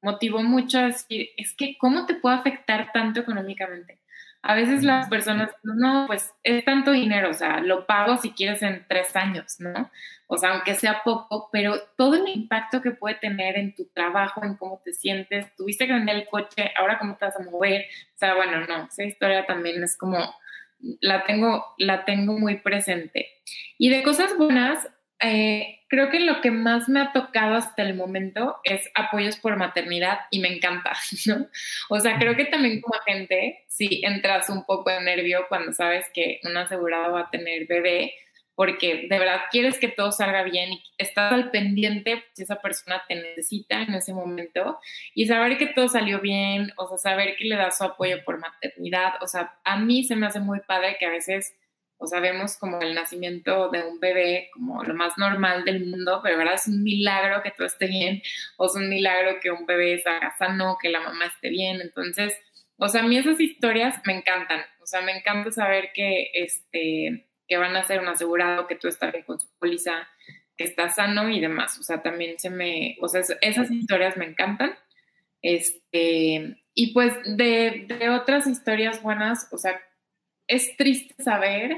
[0.02, 4.00] motivó mucho a decir, es que, ¿cómo te puede afectar tanto económicamente?
[4.44, 8.64] A veces las personas, no, pues es tanto dinero, o sea, lo pago si quieres
[8.64, 9.92] en tres años, ¿no?
[10.26, 14.44] O sea, aunque sea poco, pero todo el impacto que puede tener en tu trabajo,
[14.44, 17.86] en cómo te sientes, tuviste que vender el coche, ahora cómo te vas a mover,
[18.16, 20.18] o sea, bueno, no, esa historia también es como,
[21.02, 23.28] la tengo, la tengo muy presente.
[23.78, 24.90] Y de cosas buenas,
[25.22, 29.58] eh, creo que lo que más me ha tocado hasta el momento es apoyos por
[29.58, 30.94] maternidad y me encanta,
[31.28, 31.48] ¿no?
[31.90, 36.10] O sea, creo que también como agente, sí entras un poco de nervio cuando sabes
[36.14, 38.14] que un asegurado va a tener bebé,
[38.56, 43.02] porque de verdad quieres que todo salga bien y estás al pendiente si esa persona
[43.08, 44.80] te necesita en ese momento
[45.14, 48.40] y saber que todo salió bien, o sea, saber que le das su apoyo por
[48.40, 51.56] maternidad, o sea, a mí se me hace muy padre que a veces
[52.02, 56.20] o sea, vemos como el nacimiento de un bebé como lo más normal del mundo,
[56.24, 58.24] pero verdad es un milagro que todo esté bien,
[58.58, 61.80] o es un milagro que un bebé salga sano, que la mamá esté bien.
[61.80, 62.36] Entonces,
[62.78, 64.62] o sea, a mí esas historias me encantan.
[64.82, 68.88] O sea, me encanta saber que, este, que van a ser un asegurado, que tú
[68.88, 70.10] estás bien con su póliza,
[70.58, 71.78] que está sano y demás.
[71.78, 74.74] O sea, también se me, o sea, esas historias me encantan.
[75.44, 79.80] Este, y pues de, de otras historias buenas, o sea,
[80.48, 81.78] es triste saber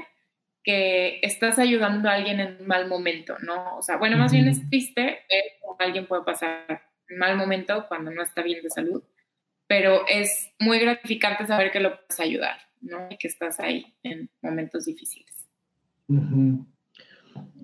[0.64, 3.76] que estás ayudando a alguien en un mal momento, ¿no?
[3.76, 7.84] O sea, bueno, más bien es triste ver cómo alguien puede pasar un mal momento
[7.86, 9.02] cuando no está bien de salud,
[9.68, 13.08] pero es muy gratificante saber que lo puedes ayudar, ¿no?
[13.10, 15.46] Y que estás ahí en momentos difíciles.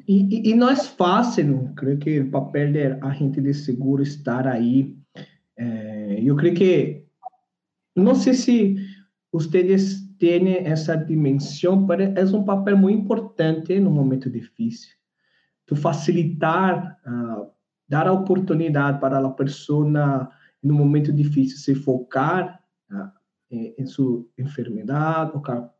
[0.07, 4.95] y, y, no es fácil, creo que el papel del agente de seguro estar ahí.
[5.57, 7.07] Eh, yo creo que,
[7.95, 8.77] no sé si
[9.31, 14.95] ustedes tem essa dimensão, é um papel muito importante no momento difícil.
[15.67, 17.51] Tu facilitar, uh,
[17.89, 20.31] dar a oportunidade para a pessoa,
[20.63, 23.11] no momento difícil, se focar uh,
[23.51, 25.33] em, em sua enfermidade,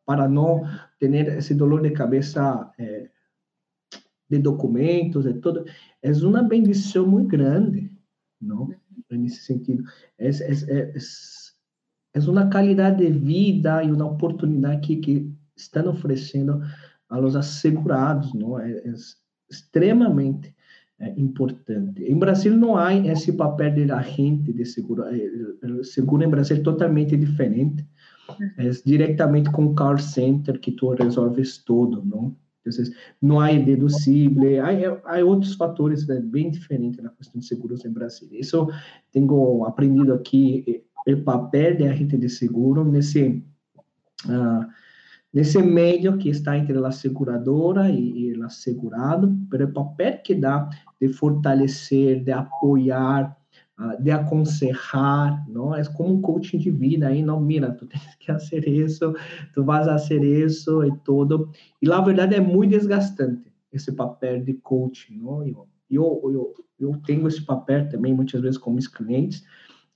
[0.07, 0.63] para não
[0.99, 3.11] ter esse dolor de cabeça eh,
[4.29, 5.65] de documentos e tudo.
[6.03, 7.93] É uma bendição muito grande,
[8.41, 8.75] não?
[9.11, 9.85] Nesse sentido.
[10.19, 10.99] É, é, é,
[12.13, 16.61] é uma qualidade de vida e uma oportunidade que, que estão oferecendo
[17.09, 18.95] aos assegurados, não é, é
[19.51, 20.55] extremamente
[20.99, 22.05] é, importante.
[22.05, 25.05] Em Brasil não há esse papel de agente de seguro,
[25.63, 27.87] o seguro em Brasil é totalmente diferente.
[28.57, 32.37] É diretamente com o call center que tu resolves tudo, não?
[32.61, 37.85] Entonces, no hay deducible, hay, hay otros factores né, bem diferentes na questão de seguros
[37.85, 38.29] em Brasil.
[38.33, 38.69] Isso
[39.11, 43.43] tenho aprendido aqui o papel de agente de seguro nesse
[44.27, 44.67] uh,
[45.33, 50.69] nesse meio que está entre a seguradora e, o segurado, mas o papel que dá
[51.01, 53.37] de fortalecer, de apoiar,
[53.79, 58.15] uh, de aconselhar, não é como um coaching de vida aí, não, mira, tu tens
[58.17, 59.15] que fazer isso,
[59.55, 61.51] tu vas fazer isso e tudo.
[61.81, 65.47] E na verdade é muito desgastante esse papel de coaching, não?
[65.47, 69.45] Eu, eu, eu, eu tenho esse papel também muitas vezes com meus clientes,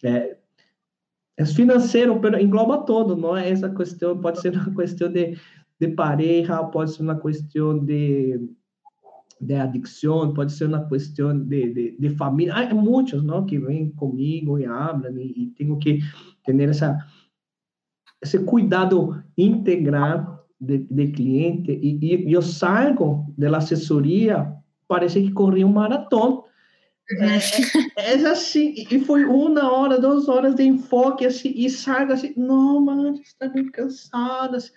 [0.03, 0.37] é,
[1.37, 5.37] é financeiro, engloba todo, não é essa questão, pode ser uma questão de,
[5.81, 8.41] de pareja, pode ser uma questão de,
[9.41, 12.55] de adicção, pode ser uma questão de, de, de família.
[12.55, 15.99] Há muitos, não, que vêm comigo e falam, e, e tenho que
[16.45, 16.99] ter essa,
[18.23, 24.55] esse cuidado integral de, de cliente, e, e eu saio da assessoria,
[24.87, 26.44] parece que corri um maratona,
[27.11, 32.33] é, é, assim, e foi uma hora, duas horas de enfoque, assim, e saio assim,
[32.37, 34.71] não, mano, está bem cansada, assim,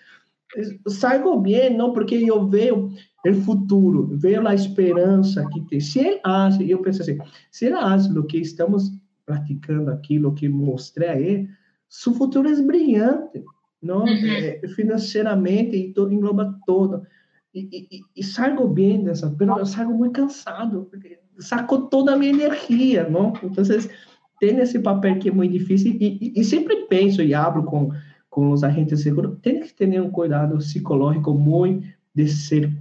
[0.88, 2.90] saio bem, não, porque eu vejo
[3.26, 5.80] o futuro, vejo a esperança que tem.
[5.80, 7.18] Se ele acha, eu penso assim,
[7.50, 8.90] se ele acha o que estamos
[9.24, 11.48] praticando aquilo que mostrei a ele,
[11.88, 13.42] seu futuro é brilhante,
[13.82, 14.04] não?
[14.04, 14.06] Uhum.
[14.08, 17.06] É, financeiramente, e todo, engloba todo.
[17.54, 22.16] E, e, e saio bem dessa, mas eu saio muito cansado, porque sacou toda a
[22.16, 23.32] minha energia, não?
[23.42, 23.64] Então,
[24.40, 27.90] tem esse papel que é muito difícil e, e, e sempre penso e abro com,
[28.30, 32.72] com os agentes seguros, tem que ter um cuidado psicológico muito de ser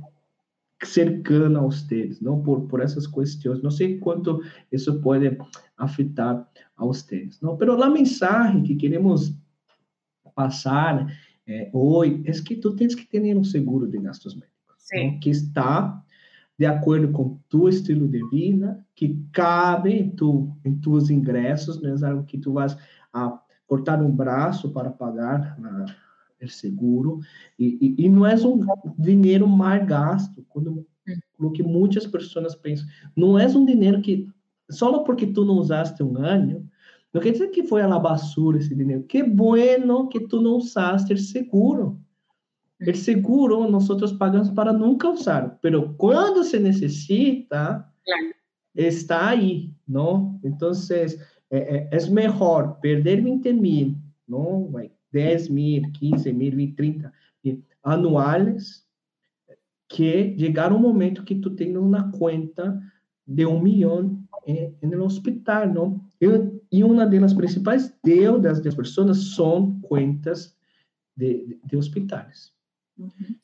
[0.84, 3.62] cercano aos deles, não por, por essas questões.
[3.64, 5.38] Não sei quanto isso pode
[5.76, 7.58] afetar aos deles, não?
[7.60, 9.34] Mas a mensagem que queremos
[10.36, 11.12] passar
[11.48, 16.04] é, hoje é que tu tens que ter um seguro de gastos médicos, que está
[16.58, 21.96] de acordo com tu estilo de vida, que cabe em, tu, em tus ingressos, não
[21.96, 22.76] é algo que tu vas
[23.14, 25.58] a cortar um braço para pagar
[26.42, 27.20] o seguro,
[27.60, 28.62] e, e, e, não é um
[28.98, 30.86] dinheiro mal gasto, quando
[31.40, 34.28] o que muitas pessoas pensam, não é um dinheiro que,
[34.70, 36.68] só porque tu não usaste um ano,
[37.14, 41.14] não quer dizer que foi a basura esse dinheiro, que bueno que tu não usaste
[41.14, 42.00] o seguro,
[42.80, 48.28] El seguro nosotros pagamos para nunca usar, pero cuando se necesita, claro.
[48.74, 50.40] está ahí, ¿no?
[50.44, 53.98] Entonces, eh, eh, es mejor perder 20 mil,
[54.28, 54.70] ¿no?
[55.12, 57.14] 10 mil, 15 mil, 20, 30
[57.44, 58.88] mil anuales,
[59.88, 62.80] que llegar un momento que tú tengas una cuenta
[63.26, 66.10] de un millón en, en el hospital, ¿no?
[66.20, 66.28] Y,
[66.70, 70.58] y, una de las principales deudas de las personas son cuentas
[71.16, 71.78] de, de,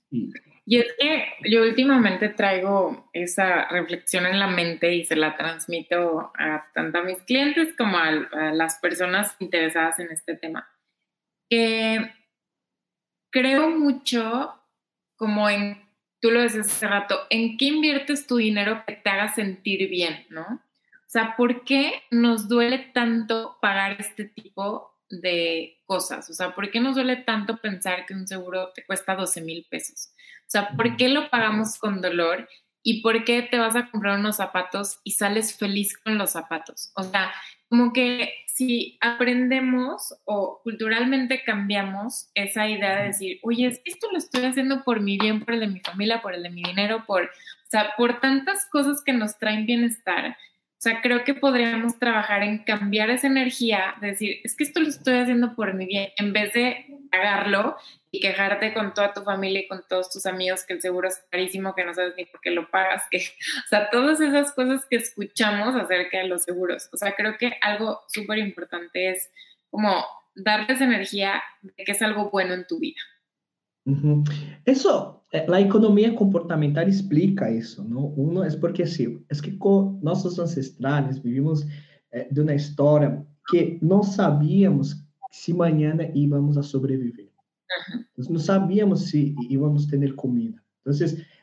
[0.10, 0.34] y,
[0.78, 6.66] es que yo últimamente traigo esa reflexión en la mente y se la transmito a
[6.74, 8.12] tanto a mis clientes como a,
[8.54, 10.70] las personas interesadas en este tema.
[11.50, 12.14] Que
[13.30, 14.54] creo mucho
[15.16, 15.82] como en,
[16.22, 20.26] tú lo decías hace rato, en qué inviertes tu dinero que te haga sentir bien,
[20.30, 20.44] ¿no?
[20.44, 26.30] O sea, ¿por qué nos duele tanto pagar este tipo de cosas.
[26.30, 29.65] O sea, ¿por qué nos duele tanto pensar que un seguro te cuesta 12 mil
[29.69, 30.14] pesos?
[30.41, 32.48] O sea, ¿por qué lo pagamos con dolor?
[32.84, 36.91] ¿Y por qué te vas a comprar unos zapatos y sales feliz con los zapatos?
[36.95, 37.31] O sea,
[37.69, 44.45] como que si aprendemos o culturalmente cambiamos esa idea de decir, oye, esto lo estoy
[44.45, 47.23] haciendo por mi bien, por el de mi familia, por el de mi dinero, por,
[47.23, 50.38] o sea, por tantas cosas que nos traen bienestar,
[50.84, 54.90] o sea, creo que podríamos trabajar en cambiar esa energía, decir, es que esto lo
[54.90, 57.78] estoy haciendo por mi bien, en vez de pagarlo
[58.12, 61.24] y quejarte con toda tu familia y con todos tus amigos que el seguro es
[61.32, 64.86] carísimo, que no sabes ni por qué lo pagas, que, o sea, todas esas cosas
[64.90, 66.90] que escuchamos acerca de los seguros.
[66.92, 69.32] O sea, creo que algo súper importante es
[69.70, 70.06] como
[70.36, 73.00] darles energía de que es algo bueno en tu vida.
[73.86, 74.24] Uhum.
[74.66, 74.90] Isso,
[75.50, 78.14] a economia comportamental explica isso, não?
[78.18, 79.58] Um é porque assim, é que
[80.02, 81.66] nossos ancestrais vivimos
[82.12, 84.96] é, de uma história que não sabíamos
[85.32, 87.30] se amanhã íamos a sobreviver.
[88.18, 90.62] Nós não sabíamos se íamos ter comida.
[90.82, 90.94] Então,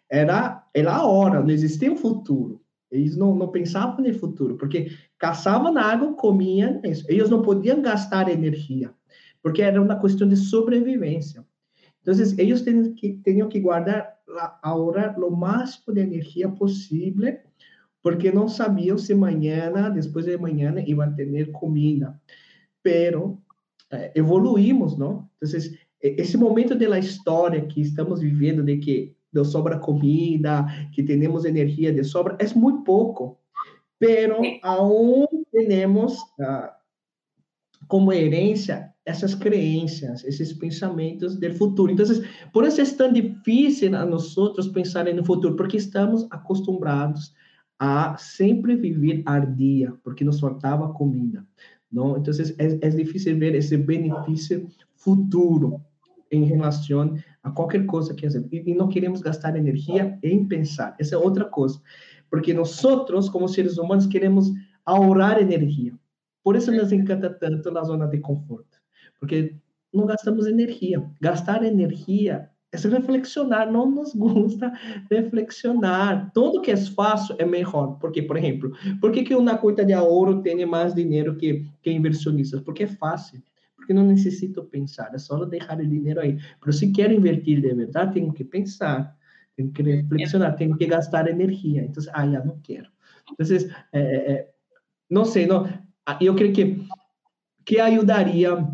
[0.08, 2.60] era, era a hora, não existia um futuro.
[2.90, 7.04] Eles não, não pensavam no futuro, porque caçavam água, comiam isso.
[7.08, 8.92] Eles não podiam gastar energia,
[9.42, 11.44] porque era uma questão de sobrevivência.
[12.00, 14.20] Entonces, ellos tenían que, tenían que guardar,
[14.62, 17.42] ahorrar lo máximo de energía posible,
[18.02, 22.18] porque no sabían si mañana, después de mañana, iban a tener comida.
[22.82, 23.42] Pero
[23.90, 25.30] eh, evoluímos, ¿no?
[25.34, 31.44] Entonces, esse momento da história que estamos vivendo, de que de sobra comida, que tenemos
[31.44, 33.38] energía de sobra, es muy poco,
[33.98, 36.70] pero aún tenemos uh,
[37.90, 41.90] como herencia essas crenças, esses pensamentos do futuro.
[41.90, 42.06] Então,
[42.52, 44.32] por isso é tão difícil a nós
[44.72, 47.34] pensar no futuro, porque estamos acostumados
[47.80, 51.44] a sempre viver ao dia, porque nos faltava comida.
[51.90, 52.16] Não?
[52.16, 55.80] Então, é, é difícil ver esse benefício futuro
[56.30, 58.48] em relação a qualquer coisa que fazemos.
[58.52, 60.94] E não queremos gastar energia em pensar.
[61.00, 61.80] Essa é outra coisa.
[62.30, 62.80] Porque nós,
[63.32, 64.52] como seres humanos, queremos
[64.86, 65.92] ahorrar energia.
[66.42, 68.78] Por isso nos encanta tanto a zona de conforto.
[69.18, 69.56] Porque
[69.92, 71.04] não gastamos energia.
[71.20, 74.72] Gastar energia é reflexionar, não nos gusta
[75.10, 76.30] reflexionar.
[76.32, 77.98] Tudo que é fácil é melhor.
[77.98, 81.90] Porque, por exemplo, por que, que uma conta de ouro tem mais dinheiro que, que
[81.90, 82.60] inversionistas?
[82.60, 83.42] Porque é fácil.
[83.76, 86.38] Porque não necessito pensar, é só deixar o dinheiro aí.
[86.64, 89.16] Mas se quero invertir de verdade, tenho que pensar,
[89.56, 91.82] tenho que reflexionar, tenho que gastar energia.
[91.82, 92.88] Então, ah, já não quero.
[93.32, 93.56] Então,
[93.92, 94.50] é, é,
[95.10, 95.66] não sei, não,
[96.20, 96.80] eu creio que
[97.64, 98.66] que ajudaria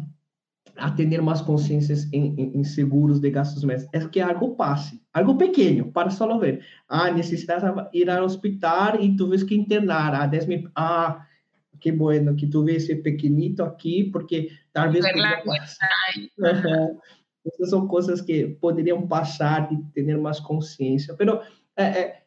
[0.76, 5.02] a ter mais consciências em, em, em, seguros de gastos médicos é que algo passe,
[5.12, 6.64] algo pequeno, para só ver.
[6.88, 7.62] Ah, necessitas
[7.92, 10.14] ir ao hospital e tu vês que internar.
[10.14, 10.70] Ah, 10 mil.
[10.74, 11.26] Ah,
[11.80, 15.04] que bueno que tu vês esse pequenito aqui, porque talvez.
[17.46, 21.14] Essas são coisas que poderiam passar e ter mais consciência.
[21.16, 21.28] Mas
[21.76, 22.22] é, é,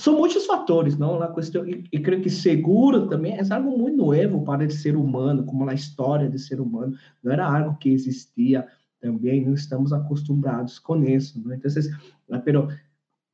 [0.00, 1.22] são muitos fatores, não?
[1.22, 4.96] A questão e, e creio que seguro também é algo muito novo para o ser
[4.96, 8.66] humano, como a história do ser humano, não era algo que existia
[8.98, 11.54] também, não estamos acostumados com isso, não?
[11.54, 12.68] Então, pero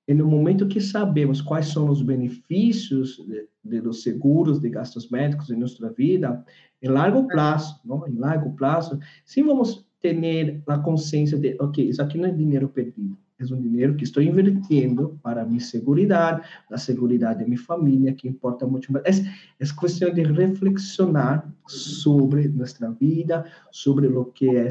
[0.09, 5.51] no momento que sabemos quais são os benefícios de, de los seguros de gastos médicos
[5.51, 6.45] em nossa vida,
[6.83, 8.07] em largo prazo, não?
[8.09, 12.69] Em largo prazo, sim vamos ter a consciência de, ok, isso aqui não é dinheiro
[12.69, 18.15] perdido é um dinheiro que estou invertindo para minha segurança, a segurança de minha família,
[18.15, 19.05] que importa muito mais.
[19.05, 19.31] É,
[19.61, 24.69] é questão de reflexionar sobre nossa vida, sobre o que é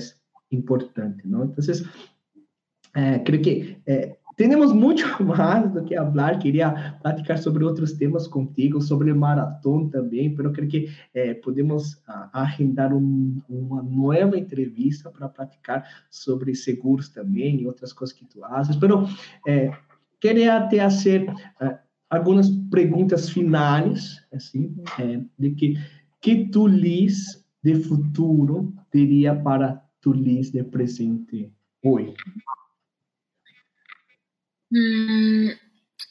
[0.52, 1.46] importante, não?
[1.46, 1.64] Então,
[2.96, 6.40] é, creio que é, temos muito mais do que falar.
[6.40, 12.30] Queria platicar sobre outros temas contigo, sobre maratona também, mas creio que eh, podemos ah,
[12.34, 18.40] agendar um, uma nova entrevista para platicar sobre seguros também e outras coisas que tu
[18.40, 18.78] fazes.
[18.78, 19.18] Mas
[19.48, 19.72] eh,
[20.20, 21.78] queria te fazer eh,
[22.10, 25.76] algumas perguntas finais, assim, eh, de que
[26.26, 31.54] que tu lis de futuro teria para tu lis de presente
[31.84, 32.16] hoje.
[34.78, 35.52] Mm,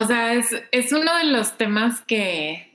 [0.01, 2.73] o sea, es, uno de los temas que,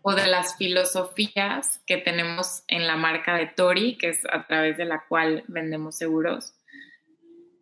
[0.00, 4.78] o de las filosofías que tenemos en la marca de Tori, que es a través
[4.78, 6.54] de la cual vendemos seguros,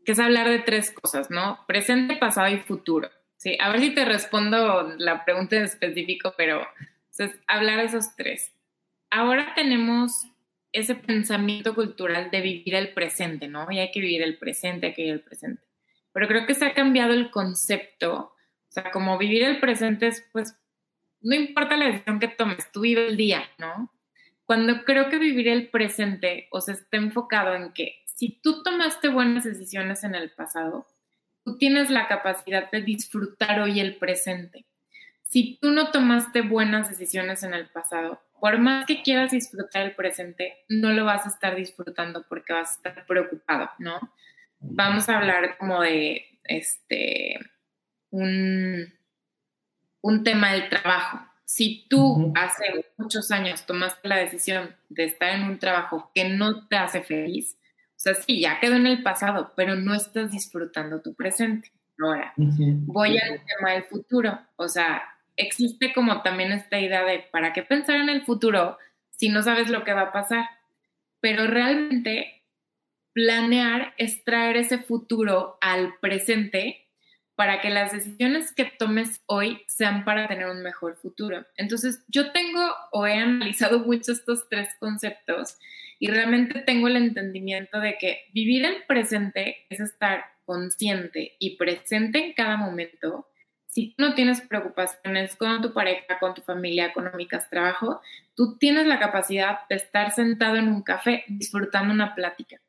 [0.04, 1.58] que es hablar de tres cosas, ¿no?
[1.66, 3.10] Presente, pasado y futuro.
[3.36, 6.64] Sí, a ver si te respondo la pregunta en específico, pero
[7.18, 8.52] es hablar de esos tres.
[9.10, 10.28] Ahora tenemos
[10.70, 13.66] ese pensamiento cultural de vivir el presente, ¿no?
[13.68, 15.69] Y hay que vivir el presente, hay que vivir el presente
[16.12, 18.34] pero creo que se ha cambiado el concepto.
[18.68, 20.56] O sea, como vivir el presente es, pues,
[21.20, 23.92] no importa la decisión que tomes, tú vive el día, ¿no?
[24.44, 29.08] Cuando creo que vivir el presente, o sea, está enfocado en que si tú tomaste
[29.08, 30.86] buenas decisiones en el pasado,
[31.44, 34.66] tú tienes la capacidad de disfrutar hoy el presente.
[35.22, 39.94] Si tú no tomaste buenas decisiones en el pasado, por más que quieras disfrutar el
[39.94, 44.00] presente, no lo vas a estar disfrutando porque vas a estar preocupado, ¿no?
[44.60, 47.38] Vamos a hablar como de este
[48.10, 48.92] un,
[50.00, 51.20] un tema del trabajo.
[51.44, 56.68] Si tú hace muchos años tomaste la decisión de estar en un trabajo que no
[56.68, 57.56] te hace feliz,
[58.00, 61.70] o sea, sí, ya quedó en el pasado, pero no estás disfrutando tu presente.
[61.98, 64.38] Ahora, voy al tema del futuro.
[64.56, 65.02] O sea,
[65.36, 68.78] existe como también esta idea de, ¿para qué pensar en el futuro
[69.10, 70.46] si no sabes lo que va a pasar?
[71.20, 72.39] Pero realmente
[73.12, 76.86] planear es traer ese futuro al presente
[77.34, 81.46] para que las decisiones que tomes hoy sean para tener un mejor futuro.
[81.56, 82.60] Entonces, yo tengo
[82.92, 85.56] o he analizado mucho estos tres conceptos
[85.98, 92.18] y realmente tengo el entendimiento de que vivir el presente es estar consciente y presente
[92.18, 93.26] en cada momento.
[93.66, 98.00] Si no tienes preocupaciones con tu pareja, con tu familia, económicas, trabajo,
[98.34, 102.60] tú tienes la capacidad de estar sentado en un café disfrutando una plática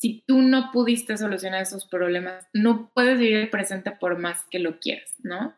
[0.00, 4.58] si tú no pudiste solucionar esos problemas, no puedes vivir el presente por más que
[4.58, 5.54] lo quieras, ¿no?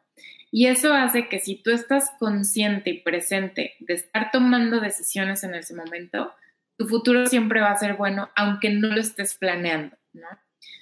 [0.51, 5.55] Y eso hace que si tú estás consciente y presente de estar tomando decisiones en
[5.55, 6.35] ese momento,
[6.77, 10.27] tu futuro siempre va a ser bueno, aunque no lo estés planeando, ¿no?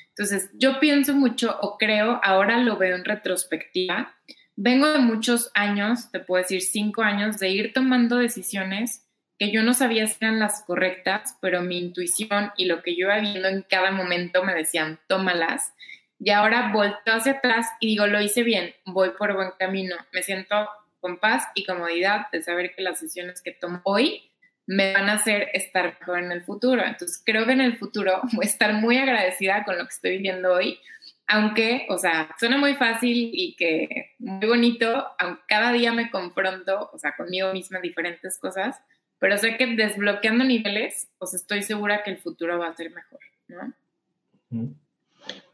[0.08, 4.16] Entonces, yo pienso mucho o creo, ahora lo veo en retrospectiva,
[4.56, 9.06] vengo de muchos años, te puedo decir cinco años, de ir tomando decisiones
[9.40, 13.06] que yo no sabía si eran las correctas, pero mi intuición y lo que yo
[13.06, 15.72] iba viendo en cada momento me decían, tómalas.
[16.18, 20.22] Y ahora volto hacia atrás y digo, lo hice bien, voy por buen camino, me
[20.22, 20.68] siento
[21.00, 24.30] con paz y comodidad de saber que las decisiones que tomo hoy
[24.66, 26.84] me van a hacer estar mejor en el futuro.
[26.84, 30.10] Entonces creo que en el futuro voy a estar muy agradecida con lo que estoy
[30.18, 30.78] viviendo hoy,
[31.26, 36.90] aunque, o sea, suena muy fácil y que muy bonito, aunque cada día me confronto,
[36.92, 38.76] o sea, conmigo misma diferentes cosas,
[39.20, 43.20] pero sé que desbloqueando niveles, pues estoy segura que el futuro va a ser mejor,
[43.48, 44.74] ¿no?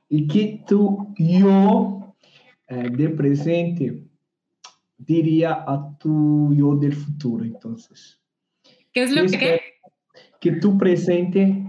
[0.09, 2.15] ¿Y qué tú, yo,
[2.69, 4.05] eh, de presente,
[4.97, 8.19] diría a tu yo del futuro, entonces?
[8.93, 9.61] ¿Qué es lo que...
[10.41, 11.65] Que tu presente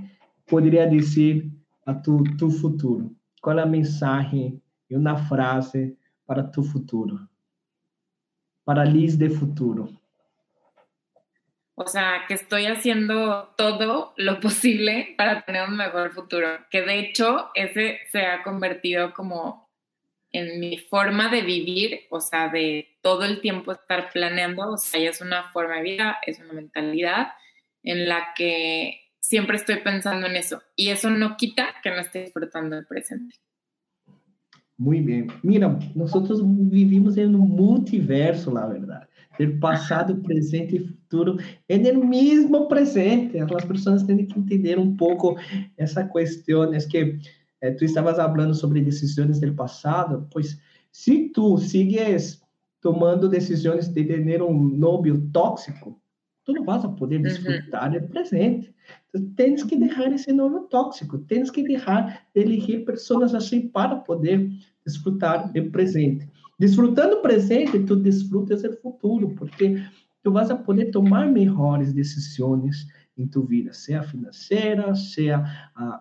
[0.45, 1.49] podría decir
[1.85, 3.09] a tu, tu futuro?
[3.41, 4.53] ¿Cuál es el mensaje
[4.87, 7.27] y una frase para tu futuro?
[8.63, 9.89] Para Liz de futuro.
[11.79, 16.47] O sea, que estoy haciendo todo lo posible para tener un mejor futuro.
[16.71, 19.69] Que de hecho, ese se ha convertido como
[20.31, 24.99] en mi forma de vivir, o sea, de todo el tiempo estar planeando, o sea,
[24.99, 27.27] ya es una forma de vida, es una mentalidad
[27.83, 30.63] en la que siempre estoy pensando en eso.
[30.75, 33.35] Y eso no quita que no esté disfrutando el presente.
[34.77, 35.27] Muy bien.
[35.43, 39.06] Mira, nosotros vivimos en un multiverso, la verdad.
[39.39, 41.37] El pasado, presente y futuro
[41.67, 43.39] en el mismo presente.
[43.49, 45.35] Las personas tienen que entender un poco
[45.77, 46.73] esa cuestión.
[46.73, 47.19] Es que
[47.61, 50.59] eh, tú estabas hablando sobre decisiones del pasado, pues
[50.91, 52.41] si tú sigues
[52.79, 55.99] tomando decisiones de tener un novio tóxico,
[56.43, 57.99] tú não vas a poder disfrutar uhum.
[57.99, 58.73] do presente.
[59.09, 63.97] Então, tens que deixar esse novio tóxico, tens que deixar de elegir pessoas assim para
[63.97, 64.49] poder
[64.85, 66.29] desfrutar do presente.
[66.59, 69.83] Desfrutando o presente, tu desfrutas o futuro, porque
[70.23, 75.43] tu vas a poder tomar melhores decisões em tu vida, seja financeira, seja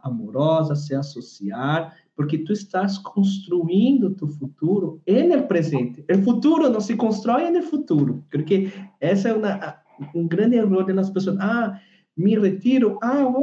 [0.02, 6.04] amorosa, seja social, porque tu estás construindo tu futuro no presente.
[6.10, 11.10] O futuro não se constrói no futuro, porque essa é uma um grande erro das
[11.10, 11.38] pessoas.
[11.40, 11.80] Ah,
[12.16, 12.98] me retiro.
[13.02, 13.42] Ah, vou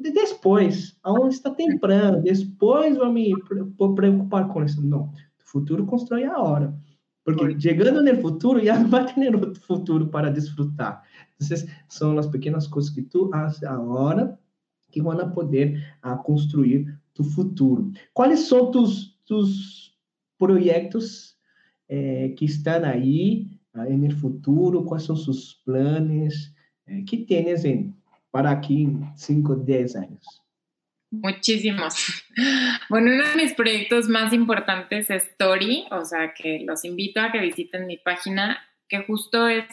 [0.00, 0.96] depois.
[1.02, 2.22] Aonde está temprano.
[2.22, 3.32] Depois vou me
[3.94, 4.84] preocupar com isso.
[4.84, 5.10] Não
[5.52, 6.74] futuro constrói a hora.
[7.24, 11.04] Porque chegando no futuro, já não vai ter outro futuro para desfrutar.
[11.40, 11.56] Então,
[11.88, 14.38] são as pequenas coisas que tu fazes agora
[14.90, 17.92] que vão poder a construir tu futuro.
[18.12, 19.94] Quais são tus, tus
[20.38, 21.36] projetos
[21.88, 24.84] eh, que estão aí eh, no futuro?
[24.84, 26.52] Quais são seus planos?
[26.86, 27.62] Eh, que tens
[28.30, 30.41] para aqui em 5, 10 anos?
[31.12, 31.94] Muchísimos.
[32.88, 37.30] Bueno, uno de mis proyectos más importantes es Story, o sea que los invito a
[37.30, 39.64] que visiten mi página, que justo es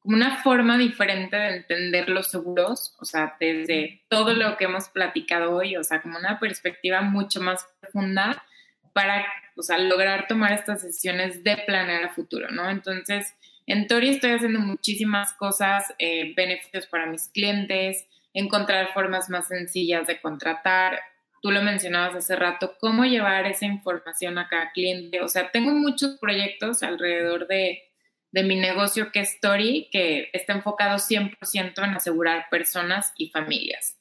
[0.00, 4.88] como una forma diferente de entender los seguros, o sea, desde todo lo que hemos
[4.88, 8.44] platicado hoy, o sea, como una perspectiva mucho más profunda
[8.92, 9.24] para,
[9.56, 12.68] o sea, lograr tomar estas decisiones de planear a futuro, ¿no?
[12.70, 13.34] Entonces,
[13.66, 20.06] en Tori estoy haciendo muchísimas cosas, eh, beneficios para mis clientes, encontrar formas más sencillas
[20.06, 21.00] de contratar.
[21.42, 25.22] Tú lo mencionabas hace rato, cómo llevar esa información a cada cliente.
[25.22, 27.82] O sea, tengo muchos proyectos alrededor de,
[28.32, 33.96] de mi negocio que es Story, que está enfocado 100% en asegurar personas y familias.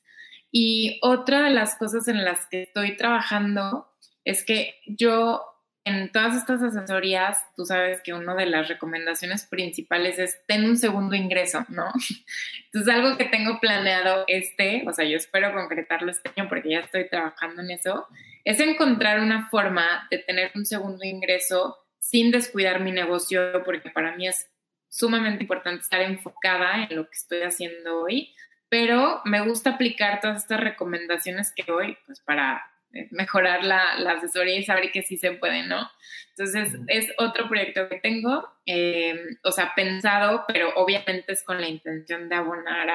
[0.52, 3.88] Y otra de las cosas en las que estoy trabajando
[4.26, 5.44] es que yo
[5.90, 10.78] en todas estas asesorías, tú sabes que una de las recomendaciones principales es ten un
[10.78, 11.92] segundo ingreso, ¿no?
[12.66, 16.80] Entonces, algo que tengo planeado este, o sea, yo espero concretarlo este año porque ya
[16.80, 18.08] estoy trabajando en eso,
[18.46, 24.16] es encontrar una forma de tener un segundo ingreso sin descuidar mi negocio, porque para
[24.16, 24.50] mí es
[24.90, 28.34] sumamente importante estar enfocada en lo que estoy haciendo hoy,
[28.70, 32.64] pero me gusta aplicar todas estas recomendaciones que doy, pues para
[33.12, 35.90] mejorar la, asesoría y saber que sí se puede, ¿no?
[36.30, 41.68] Entonces, es otro proyecto que tengo, eh, o sea, pensado, pero obviamente es con la
[41.68, 42.90] intención de abonar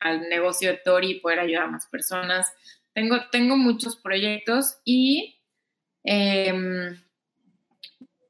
[0.00, 2.52] al negocio de Tori y poder ayudar a más personas.
[2.94, 5.40] Tengo, tengo muchos proyectos y
[6.04, 6.96] em,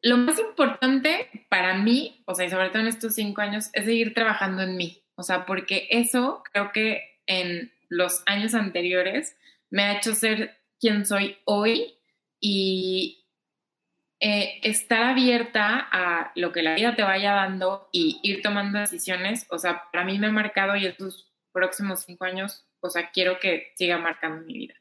[0.02, 3.84] lo más importante para mí, o sea, y sobre todo en estos cinco años, es
[3.84, 5.04] seguir trabajando en mí.
[5.14, 9.36] O sea, porque eso creo que en los años anteriores
[9.70, 11.94] me ha hecho ser quién soy hoy
[12.40, 13.26] y
[14.18, 19.46] eh, estar abierta a lo que la vida te vaya dando y ir tomando decisiones,
[19.50, 23.38] o sea, para mí me ha marcado y estos próximos cinco años, o sea, quiero
[23.40, 24.74] que siga marcando mi vida.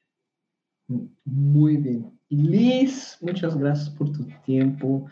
[1.23, 2.19] Muy bien.
[2.30, 5.07] Liz, muchas gracias por tu tiempo,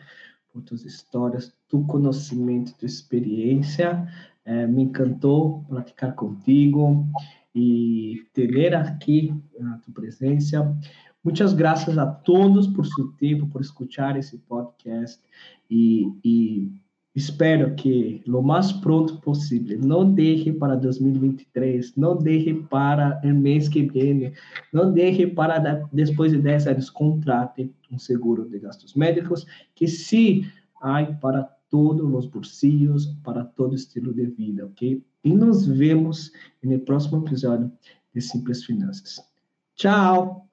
[0.51, 4.07] por tus historias, tu conocimiento, tu experiencia.
[4.45, 7.05] Eh, me encantó platicar contigo
[7.57, 10.71] y tener aquí a tu presencia.
[11.23, 15.23] Muchas gracias a todos por su tiempo, por escuchar esse podcast
[15.69, 16.71] e, e
[17.15, 23.67] espero que lo mais pronto possível, não deixe para 2023, não deixe para o mês
[23.67, 24.31] que vem,
[24.71, 30.45] não deixe para depois de 10 anos, contrate um seguro de gastos médicos, que sim
[30.79, 35.03] há para todos os bolsillos, para todo estilo de vida, ok?
[35.27, 36.31] E nos vemos
[36.63, 37.69] no próximo episódio
[38.15, 39.21] de Simples Finanças.
[39.75, 40.46] Tchau!